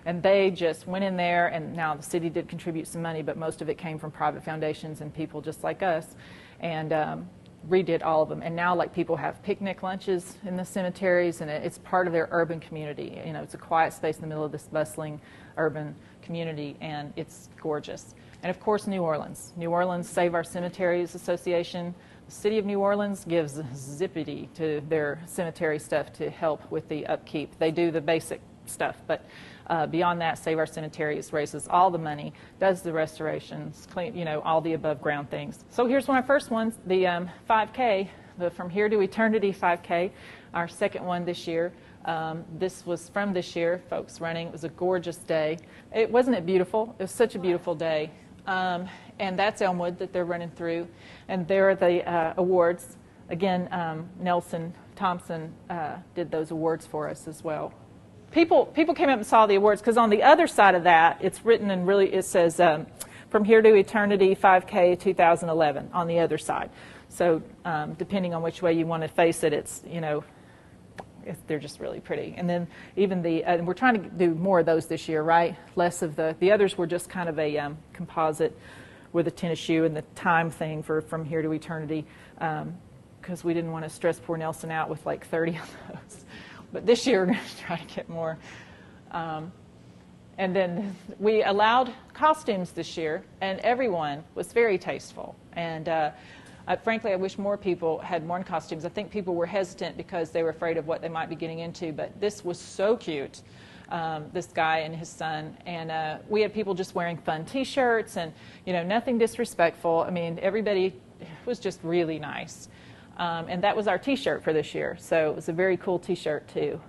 and 0.04 0.22
they 0.22 0.50
just 0.50 0.86
went 0.86 1.04
in 1.04 1.16
there, 1.16 1.48
and 1.48 1.74
now 1.74 1.94
the 1.94 2.02
city 2.02 2.28
did 2.28 2.48
contribute 2.48 2.88
some 2.88 3.02
money, 3.02 3.22
but 3.22 3.36
most 3.36 3.62
of 3.62 3.68
it 3.68 3.78
came 3.78 3.98
from 3.98 4.10
private 4.10 4.44
foundations 4.44 5.00
and 5.00 5.14
people 5.14 5.40
just 5.40 5.62
like 5.62 5.82
us, 5.82 6.16
and 6.60 6.92
um, 6.92 7.28
redid 7.68 8.04
all 8.04 8.22
of 8.22 8.28
them. 8.28 8.42
And 8.42 8.56
now, 8.56 8.74
like 8.74 8.94
people 8.94 9.16
have 9.16 9.42
picnic 9.42 9.82
lunches 9.82 10.36
in 10.44 10.56
the 10.56 10.64
cemeteries, 10.64 11.40
and 11.40 11.50
it's 11.50 11.78
part 11.78 12.06
of 12.06 12.12
their 12.12 12.28
urban 12.30 12.60
community. 12.60 13.20
You 13.24 13.32
know, 13.32 13.42
it's 13.42 13.54
a 13.54 13.58
quiet 13.58 13.92
space 13.92 14.16
in 14.16 14.22
the 14.22 14.28
middle 14.28 14.44
of 14.44 14.52
this 14.52 14.64
bustling 14.64 15.20
urban 15.56 15.94
community, 16.22 16.76
and 16.80 17.12
it's 17.16 17.48
gorgeous. 17.60 18.14
And 18.42 18.50
of 18.50 18.58
course, 18.58 18.86
New 18.86 19.02
Orleans. 19.02 19.52
New 19.56 19.70
Orleans 19.70 20.08
Save 20.08 20.34
Our 20.34 20.44
Cemeteries 20.44 21.14
Association. 21.14 21.94
The 22.26 22.32
city 22.32 22.58
of 22.58 22.64
New 22.64 22.80
Orleans 22.80 23.24
gives 23.24 23.58
zippity 23.58 24.52
to 24.54 24.82
their 24.88 25.20
cemetery 25.26 25.78
stuff 25.78 26.12
to 26.14 26.30
help 26.30 26.68
with 26.70 26.88
the 26.88 27.06
upkeep. 27.06 27.56
They 27.58 27.70
do 27.70 27.90
the 27.90 28.00
basic 28.00 28.40
stuff, 28.66 28.96
but 29.06 29.24
uh, 29.72 29.86
beyond 29.86 30.20
that, 30.20 30.36
Save 30.36 30.58
Our 30.58 30.66
Cemeteries 30.66 31.32
raises 31.32 31.66
all 31.66 31.90
the 31.90 31.96
money, 31.96 32.34
does 32.60 32.82
the 32.82 32.92
restorations, 32.92 33.88
clean, 33.90 34.14
you 34.14 34.26
know, 34.26 34.42
all 34.42 34.60
the 34.60 34.74
above 34.74 35.00
ground 35.00 35.30
things. 35.30 35.64
So 35.70 35.86
here's 35.86 36.06
one 36.06 36.18
of 36.18 36.24
our 36.24 36.26
first 36.26 36.50
ones, 36.50 36.74
the 36.86 37.06
um, 37.06 37.30
5K, 37.48 38.06
the 38.36 38.50
From 38.50 38.68
Here 38.68 38.90
to 38.90 39.00
Eternity 39.00 39.50
5K, 39.50 40.10
our 40.52 40.68
second 40.68 41.06
one 41.06 41.24
this 41.24 41.46
year. 41.46 41.72
Um, 42.04 42.44
this 42.58 42.84
was 42.84 43.08
from 43.08 43.32
this 43.32 43.56
year, 43.56 43.82
folks 43.88 44.20
running. 44.20 44.48
It 44.48 44.52
was 44.52 44.64
a 44.64 44.68
gorgeous 44.68 45.16
day. 45.16 45.56
It 45.94 46.10
wasn't 46.10 46.36
it 46.36 46.44
beautiful? 46.44 46.94
It 46.98 47.04
was 47.04 47.10
such 47.10 47.34
a 47.34 47.38
beautiful 47.38 47.74
day. 47.74 48.10
Um, 48.46 48.90
and 49.20 49.38
that's 49.38 49.62
Elmwood 49.62 49.98
that 50.00 50.12
they're 50.12 50.26
running 50.26 50.50
through. 50.50 50.86
And 51.28 51.48
there 51.48 51.70
are 51.70 51.74
the 51.74 52.06
uh, 52.06 52.34
awards. 52.36 52.98
Again, 53.30 53.68
um, 53.72 54.06
Nelson 54.20 54.74
Thompson 54.96 55.54
uh, 55.70 55.96
did 56.14 56.30
those 56.30 56.50
awards 56.50 56.84
for 56.84 57.08
us 57.08 57.26
as 57.26 57.42
well. 57.42 57.72
People, 58.32 58.66
people 58.66 58.94
came 58.94 59.08
up 59.08 59.18
and 59.18 59.26
saw 59.26 59.46
the 59.46 59.56
awards 59.56 59.80
because 59.80 59.96
on 59.96 60.10
the 60.10 60.22
other 60.22 60.46
side 60.46 60.74
of 60.74 60.84
that, 60.84 61.18
it's 61.20 61.44
written 61.44 61.70
and 61.70 61.86
really 61.86 62.12
it 62.12 62.24
says 62.24 62.58
um, 62.60 62.86
"From 63.28 63.44
Here 63.44 63.60
to 63.60 63.74
Eternity 63.74 64.34
5K 64.34 64.98
2011" 64.98 65.90
on 65.92 66.06
the 66.06 66.18
other 66.18 66.38
side. 66.38 66.70
So 67.10 67.42
um, 67.64 67.92
depending 67.94 68.32
on 68.32 68.42
which 68.42 68.62
way 68.62 68.72
you 68.72 68.86
want 68.86 69.02
to 69.02 69.08
face 69.08 69.44
it, 69.44 69.52
it's 69.52 69.82
you 69.86 70.00
know 70.00 70.24
they're 71.46 71.58
just 71.58 71.80
really 71.80 72.00
pretty. 72.00 72.34
And 72.36 72.48
then 72.48 72.66
even 72.96 73.22
the, 73.22 73.44
uh, 73.44 73.62
we're 73.62 73.74
trying 73.74 74.02
to 74.02 74.08
do 74.08 74.34
more 74.34 74.60
of 74.60 74.66
those 74.66 74.86
this 74.86 75.08
year, 75.08 75.22
right? 75.22 75.56
Less 75.76 76.02
of 76.02 76.16
the, 76.16 76.36
the 76.40 76.52
others 76.52 76.76
were 76.76 76.86
just 76.86 77.08
kind 77.08 77.28
of 77.28 77.38
a 77.38 77.58
um, 77.58 77.78
composite 77.92 78.58
with 79.12 79.28
a 79.28 79.30
tennis 79.30 79.58
shoe 79.58 79.84
and 79.84 79.96
the 79.96 80.02
time 80.14 80.50
thing 80.50 80.82
for 80.82 81.00
from 81.02 81.24
here 81.24 81.42
to 81.42 81.52
eternity, 81.52 82.06
because 82.34 82.62
um, 82.62 83.44
we 83.44 83.52
didn't 83.52 83.70
want 83.70 83.84
to 83.84 83.90
stress 83.90 84.18
poor 84.18 84.36
Nelson 84.36 84.70
out 84.70 84.88
with 84.88 85.04
like 85.04 85.26
30 85.26 85.58
of 85.58 85.76
those. 85.88 86.24
But 86.72 86.86
this 86.86 87.06
year 87.06 87.20
we're 87.20 87.26
going 87.26 87.38
to 87.56 87.62
try 87.64 87.76
to 87.76 87.94
get 87.94 88.08
more. 88.08 88.38
Um, 89.10 89.52
and 90.38 90.56
then 90.56 90.96
we 91.18 91.42
allowed 91.42 91.92
costumes 92.14 92.72
this 92.72 92.96
year, 92.96 93.22
and 93.40 93.60
everyone 93.60 94.24
was 94.34 94.52
very 94.52 94.78
tasteful. 94.78 95.36
And 95.52 95.88
uh, 95.88 96.10
uh, 96.66 96.76
frankly, 96.76 97.12
I 97.12 97.16
wish 97.16 97.38
more 97.38 97.58
people 97.58 97.98
had 97.98 98.26
worn 98.26 98.44
costumes. 98.44 98.84
I 98.84 98.88
think 98.88 99.10
people 99.10 99.34
were 99.34 99.46
hesitant 99.46 99.96
because 99.96 100.30
they 100.30 100.42
were 100.42 100.50
afraid 100.50 100.76
of 100.76 100.86
what 100.86 101.02
they 101.02 101.08
might 101.08 101.28
be 101.28 101.34
getting 101.34 101.58
into, 101.58 101.92
but 101.92 102.18
this 102.20 102.44
was 102.44 102.58
so 102.58 102.96
cute. 102.96 103.42
Um, 103.88 104.24
this 104.32 104.46
guy 104.46 104.78
and 104.78 104.96
his 104.96 105.10
son, 105.10 105.54
and 105.66 105.90
uh, 105.90 106.18
we 106.30 106.40
had 106.40 106.54
people 106.54 106.72
just 106.72 106.94
wearing 106.94 107.18
fun 107.18 107.44
T-shirts, 107.44 108.16
and 108.16 108.32
you 108.64 108.72
know, 108.72 108.82
nothing 108.82 109.18
disrespectful. 109.18 110.04
I 110.06 110.10
mean, 110.10 110.38
everybody 110.40 110.94
was 111.44 111.58
just 111.58 111.78
really 111.82 112.18
nice, 112.18 112.68
um, 113.16 113.46
and 113.48 113.62
that 113.62 113.76
was 113.76 113.86
our 113.86 113.98
T-shirt 113.98 114.42
for 114.42 114.52
this 114.52 114.74
year. 114.74 114.96
So 114.98 115.30
it 115.30 115.36
was 115.36 115.48
a 115.48 115.52
very 115.52 115.76
cool 115.76 115.98
T-shirt 115.98 116.48
too 116.48 116.80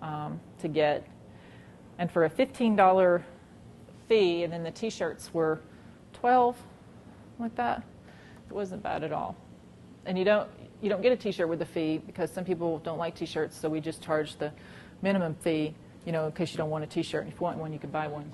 um, 0.00 0.40
to 0.60 0.68
get, 0.68 1.06
and 1.98 2.10
for 2.10 2.24
a 2.24 2.30
fifteen 2.30 2.76
dollar 2.76 3.24
fee, 4.08 4.44
and 4.44 4.52
then 4.52 4.62
the 4.62 4.70
T-shirts 4.70 5.32
were 5.34 5.60
twelve, 6.12 6.56
like 7.38 7.54
that. 7.56 7.82
It 8.50 8.54
wasn't 8.54 8.82
bad 8.82 9.02
at 9.02 9.12
all. 9.12 9.36
And 10.04 10.18
you 10.18 10.24
don't 10.24 10.48
you 10.80 10.88
don't 10.88 11.02
get 11.02 11.12
a 11.12 11.16
T-shirt 11.16 11.48
with 11.48 11.62
a 11.62 11.66
fee 11.66 11.98
because 12.06 12.30
some 12.30 12.44
people 12.44 12.78
don't 12.78 12.98
like 12.98 13.14
T-shirts, 13.14 13.56
so 13.56 13.68
we 13.68 13.80
just 13.80 14.02
charge 14.02 14.36
the 14.36 14.52
minimum 15.00 15.34
fee, 15.36 15.74
you 16.04 16.12
know, 16.12 16.26
in 16.26 16.32
case 16.32 16.52
you 16.52 16.58
don't 16.58 16.70
want 16.70 16.84
a 16.84 16.88
T-shirt. 16.88 17.22
And 17.22 17.32
if 17.32 17.40
you 17.40 17.44
want 17.44 17.58
one, 17.58 17.72
you 17.72 17.78
can 17.78 17.90
buy 17.90 18.08
one. 18.08 18.30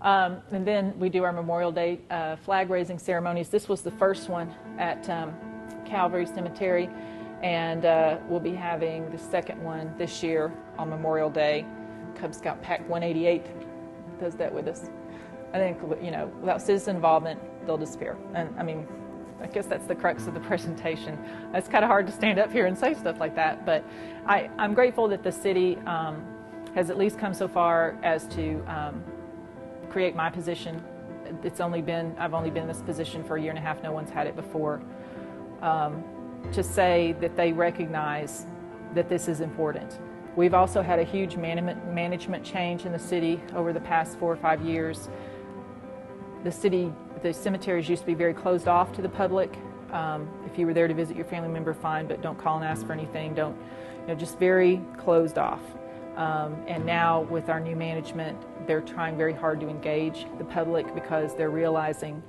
Um, 0.00 0.38
and 0.50 0.66
then 0.66 0.98
we 0.98 1.08
do 1.08 1.24
our 1.24 1.32
Memorial 1.32 1.72
Day 1.72 2.00
uh, 2.10 2.36
flag 2.36 2.68
raising 2.68 2.98
ceremonies. 2.98 3.48
This 3.48 3.68
was 3.68 3.82
the 3.82 3.92
first 3.92 4.28
one 4.28 4.52
at 4.78 5.08
um, 5.08 5.34
Calvary 5.84 6.26
Cemetery, 6.26 6.88
and 7.42 7.84
uh, 7.84 8.18
we'll 8.28 8.40
be 8.40 8.54
having 8.54 9.10
the 9.10 9.18
second 9.18 9.62
one 9.62 9.94
this 9.98 10.22
year 10.22 10.52
on 10.78 10.88
Memorial 10.90 11.30
Day. 11.30 11.66
Cub 12.16 12.34
Scout 12.34 12.62
Pack 12.62 12.88
188 12.88 13.44
does 14.18 14.34
that 14.36 14.52
with 14.52 14.68
us. 14.68 14.90
I 15.52 15.58
think 15.58 15.78
you 16.02 16.10
know, 16.10 16.26
without 16.40 16.62
citizen 16.62 16.96
involvement, 16.96 17.40
they'll 17.66 17.76
disappear. 17.76 18.16
And 18.34 18.54
I 18.58 18.62
mean, 18.62 18.86
I 19.40 19.46
guess 19.46 19.66
that's 19.66 19.86
the 19.86 19.94
crux 19.94 20.26
of 20.26 20.34
the 20.34 20.40
presentation. 20.50 21.18
It's 21.52 21.68
kind 21.68 21.84
of 21.84 21.88
hard 21.88 22.06
to 22.06 22.12
stand 22.12 22.38
up 22.38 22.50
here 22.50 22.66
and 22.66 22.76
say 22.76 22.94
stuff 22.94 23.20
like 23.20 23.34
that, 23.36 23.66
but 23.66 23.84
I, 24.26 24.50
am 24.58 24.74
grateful 24.74 25.06
that 25.08 25.22
the 25.22 25.32
city 25.32 25.76
um, 25.86 26.24
has 26.74 26.90
at 26.90 26.98
least 26.98 27.18
come 27.18 27.34
so 27.34 27.46
far 27.46 27.98
as 28.02 28.26
to 28.28 28.64
um, 28.66 29.04
create 29.90 30.16
my 30.16 30.30
position. 30.30 30.82
It's 31.42 31.60
only 31.60 31.82
been, 31.82 32.14
I've 32.18 32.34
only 32.34 32.50
been 32.50 32.62
in 32.62 32.68
this 32.68 32.82
position 32.82 33.22
for 33.22 33.36
a 33.36 33.40
year 33.40 33.50
and 33.50 33.58
a 33.58 33.62
half, 33.62 33.82
no 33.82 33.92
one's 33.92 34.10
had 34.10 34.26
it 34.26 34.34
before. 34.34 34.82
Um, 35.64 36.04
to 36.52 36.62
say 36.62 37.16
that 37.20 37.36
they 37.36 37.52
recognize 37.52 38.44
that 38.94 39.08
this 39.08 39.28
is 39.28 39.40
important. 39.40 39.98
We've 40.36 40.52
also 40.52 40.82
had 40.82 40.98
a 40.98 41.04
huge 41.04 41.36
management, 41.36 41.92
management 41.92 42.44
change 42.44 42.84
in 42.84 42.92
the 42.92 42.98
city 42.98 43.40
over 43.54 43.72
the 43.72 43.80
past 43.80 44.18
four 44.18 44.30
or 44.30 44.36
five 44.36 44.60
years. 44.60 45.08
The 46.44 46.52
city 46.52 46.92
the 47.22 47.32
cemeteries 47.32 47.88
used 47.88 48.02
to 48.02 48.06
be 48.06 48.14
very 48.14 48.34
closed 48.34 48.68
off 48.68 48.92
to 48.92 49.00
the 49.00 49.08
public. 49.08 49.56
Um, 49.92 50.28
if 50.44 50.58
you 50.58 50.66
were 50.66 50.74
there 50.74 50.86
to 50.86 50.92
visit 50.92 51.16
your 51.16 51.24
family 51.24 51.48
member, 51.48 51.72
fine, 51.72 52.06
but 52.06 52.20
don't 52.20 52.38
call 52.38 52.56
and 52.56 52.64
ask 52.66 52.86
for 52.86 52.92
anything. 52.92 53.34
Don't, 53.34 53.56
you 54.02 54.08
know, 54.08 54.14
just 54.14 54.38
very 54.38 54.82
closed 54.98 55.38
off. 55.38 55.62
Um, 56.16 56.62
and 56.68 56.84
now 56.84 57.22
with 57.22 57.48
our 57.48 57.60
new 57.60 57.76
management, 57.76 58.36
they're 58.66 58.82
trying 58.82 59.16
very 59.16 59.32
hard 59.32 59.58
to 59.60 59.68
engage 59.68 60.26
the 60.36 60.44
public 60.44 60.94
because 60.94 61.34
they're 61.34 61.50
realizing 61.50 62.22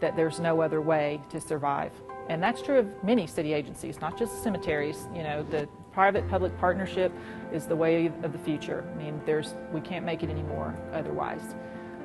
that 0.00 0.16
there's 0.16 0.40
no 0.40 0.60
other 0.60 0.80
way 0.80 1.20
to 1.30 1.40
survive. 1.40 1.92
And 2.28 2.42
that's 2.42 2.62
true 2.62 2.78
of 2.78 3.04
many 3.04 3.26
city 3.26 3.52
agencies, 3.52 4.00
not 4.00 4.18
just 4.18 4.42
cemeteries. 4.42 5.08
You 5.14 5.22
know, 5.22 5.42
the 5.42 5.68
private-public 5.92 6.56
partnership 6.58 7.12
is 7.52 7.66
the 7.66 7.76
way 7.76 8.06
of 8.06 8.32
the 8.32 8.38
future. 8.38 8.84
I 8.94 8.98
mean, 9.02 9.20
there's 9.26 9.54
we 9.72 9.80
can't 9.80 10.04
make 10.04 10.22
it 10.22 10.30
anymore 10.30 10.74
otherwise. 10.92 11.54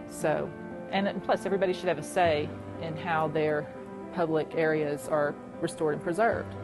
So 0.10 0.50
and 0.92 1.24
plus, 1.24 1.46
everybody 1.46 1.74
should 1.74 1.90
have 1.90 1.98
a 1.98 2.04
say 2.04 2.50
in 2.82 2.96
how 2.96 3.28
their 3.28 3.68
public 4.14 4.54
areas 4.56 5.08
are 5.08 5.36
restored 5.62 5.96
and 5.96 6.04
preserved. 6.04 6.56